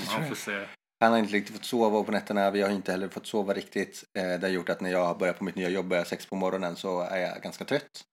Han 0.99 1.11
har 1.11 1.19
inte 1.19 1.33
riktigt 1.33 1.55
fått 1.55 1.65
sova 1.65 2.03
på 2.03 2.11
nätterna. 2.11 2.51
Vi 2.51 2.61
har 2.61 2.69
inte 2.69 2.91
heller 2.91 3.09
fått 3.09 3.27
sova 3.27 3.53
riktigt. 3.53 4.03
Eh, 4.17 4.39
det 4.39 4.41
har 4.41 4.47
gjort 4.47 4.69
att 4.69 4.81
när 4.81 4.91
jag 4.91 5.17
börjar 5.17 5.33
på 5.33 5.43
mitt 5.43 5.55
nya 5.55 5.69
jobb, 5.69 5.87
börjar 5.87 6.03
sex 6.03 6.25
på 6.25 6.35
morgonen, 6.35 6.75
så 6.75 7.01
är 7.01 7.17
jag 7.17 7.41
ganska 7.41 7.65
trött. 7.65 8.05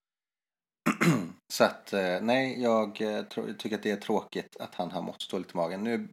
så 1.52 1.64
att 1.64 1.92
eh, 1.92 2.20
nej, 2.20 2.62
jag 2.62 3.00
eh, 3.00 3.24
tycker 3.58 3.74
att 3.74 3.82
det 3.82 3.90
är 3.90 3.96
tråkigt 3.96 4.56
att 4.56 4.74
han 4.74 4.90
har 4.90 5.02
mått 5.02 5.30
dåligt 5.30 5.54
i 5.54 5.56
magen. 5.56 5.84
Nu, 5.84 6.08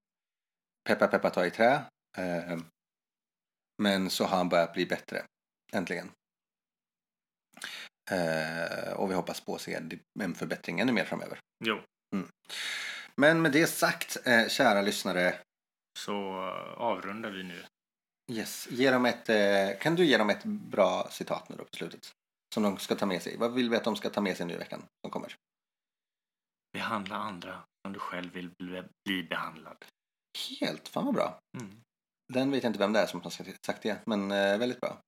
peppa 0.87 1.07
peppa 1.07 1.29
ta 1.29 1.45
i 1.45 1.51
trä. 1.51 1.73
Eh, 2.17 2.57
men 3.77 4.09
så 4.09 4.23
har 4.23 4.37
han 4.37 4.49
börjat 4.49 4.73
bli 4.73 4.85
bättre. 4.85 5.25
Äntligen. 5.73 6.11
Eh, 8.11 8.93
och 8.93 9.09
vi 9.09 9.15
hoppas 9.15 9.41
på 9.41 9.55
att 9.55 9.61
se 9.61 9.79
en 10.19 10.35
förbättring 10.35 10.79
ännu 10.79 10.91
mer 10.91 11.05
framöver. 11.05 11.39
Jo, 11.65 11.81
Men 13.15 13.41
med 13.41 13.51
det 13.51 13.67
sagt, 13.67 14.17
eh, 14.25 14.47
kära 14.47 14.81
lyssnare, 14.81 15.35
så 15.99 16.11
eh, 16.11 16.81
avrundar 16.81 17.31
vi 17.31 17.43
nu. 17.43 17.65
Yes. 18.31 18.67
Ge 18.71 18.91
dem 18.91 19.05
ett, 19.05 19.29
eh, 19.29 19.79
kan 19.79 19.95
du 19.95 20.05
ge 20.05 20.17
dem 20.17 20.29
ett 20.29 20.43
bra 20.43 21.07
citat 21.11 21.49
nu 21.49 21.55
då 21.55 21.63
på 21.63 21.75
slutet? 21.77 22.11
Som 22.53 22.63
de 22.63 22.77
ska 22.77 22.95
ta 22.95 23.05
med 23.05 23.21
sig. 23.21 23.37
Vad 23.37 23.53
vill 23.53 23.69
vi 23.69 23.75
att 23.75 23.83
de 23.83 23.95
ska 23.95 24.09
ta 24.09 24.21
med 24.21 24.37
sig 24.37 24.45
nu 24.45 24.53
i 24.53 24.57
veckan 24.57 24.85
som 25.01 25.11
kommer? 25.11 25.35
Behandla 26.73 27.15
andra 27.15 27.63
som 27.85 27.93
du 27.93 27.99
själv 27.99 28.33
vill 28.33 28.51
bli, 28.59 28.83
bli 29.05 29.23
behandlad. 29.23 29.85
Helt, 30.59 30.87
fan 30.87 31.05
vad 31.05 31.13
bra. 31.13 31.39
Mm. 31.57 31.81
Den 32.33 32.51
vet 32.51 32.63
jag 32.63 32.69
inte 32.69 32.79
vem 32.79 32.93
det 32.93 32.99
är 32.99 33.07
som 33.07 33.21
har 33.21 33.29
sagt 33.65 33.81
det, 33.83 33.97
men 34.05 34.31
eh, 34.31 34.57
väldigt 34.57 34.81
bra. 34.81 35.01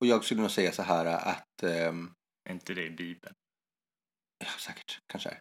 Och 0.00 0.06
jag 0.06 0.24
skulle 0.24 0.40
nog 0.40 0.50
säga 0.50 0.72
så 0.72 0.82
här 0.82 1.06
att, 1.06 1.62
ehm, 1.62 2.12
Är 2.44 2.52
inte 2.52 2.74
det 2.74 2.84
i 2.86 2.90
Bibeln? 2.90 3.34
ja 4.38 4.50
säkert, 4.58 5.00
kanske. 5.06 5.40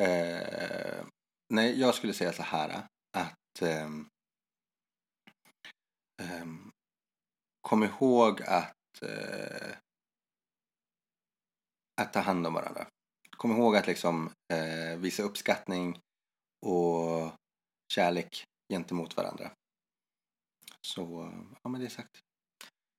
Eh, 0.00 1.06
nej, 1.48 1.80
jag 1.80 1.94
skulle 1.94 2.14
säga 2.14 2.32
så 2.32 2.42
här 2.42 2.86
att 3.12 3.62
ehm, 3.62 4.08
ehm, 6.22 6.70
kom 7.60 7.84
ihåg 7.84 8.42
att 8.42 9.02
eh, 9.02 9.76
att 12.00 12.12
ta 12.12 12.20
hand 12.20 12.46
om 12.46 12.54
varandra. 12.54 12.86
Kom 13.30 13.50
ihåg 13.50 13.76
att 13.76 13.86
liksom 13.86 14.32
eh, 14.52 14.98
visa 14.98 15.22
uppskattning 15.22 16.00
och 16.66 17.32
kärlek 17.92 18.44
gentemot 18.72 19.16
varandra. 19.16 19.50
Så, 20.80 21.32
ja 21.62 21.68
men 21.68 21.80
det 21.80 21.86
är 21.86 21.90
sagt. 21.90 22.20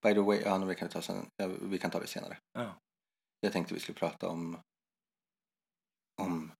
By 0.01 0.13
the 0.13 0.19
way, 0.19 0.41
ja, 0.41 0.57
nu, 0.57 0.65
vi, 0.65 0.75
kan 0.75 0.89
ta 0.89 1.01
sen, 1.01 1.29
ja, 1.37 1.47
vi 1.47 1.77
kan 1.79 1.91
ta 1.91 1.99
det 1.99 2.07
senare. 2.07 2.37
Ja. 2.53 2.79
Jag 3.39 3.53
tänkte 3.53 3.73
vi 3.73 3.79
skulle 3.79 3.97
prata 3.99 4.27
om 4.29 4.57
om 6.21 6.51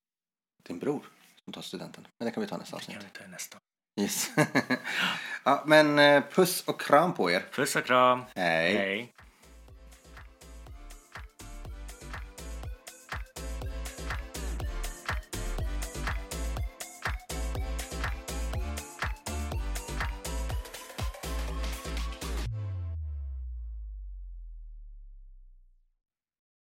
din 0.64 0.80
bror 0.80 1.06
som 1.44 1.54
tar 1.54 1.62
studenten. 1.62 2.08
Men 2.18 2.26
det 2.26 2.32
kan 2.32 2.42
vi 2.42 2.50
ta 2.50 2.58
nästa 2.58 2.78
Det 2.78 2.86
kan 2.86 2.96
avsnitt. 2.98 3.14
vi 3.16 3.20
ta 3.24 3.28
nästa. 3.28 3.58
Yes. 4.02 4.30
ja, 5.44 5.64
men 5.68 6.00
eh, 6.00 6.24
puss 6.32 6.64
och 6.68 6.82
kram 6.82 7.14
på 7.14 7.32
er. 7.32 7.46
Puss 7.52 7.76
och 7.76 7.86
kram. 7.86 8.24
Hej. 8.36 8.78
Hej. 8.78 9.14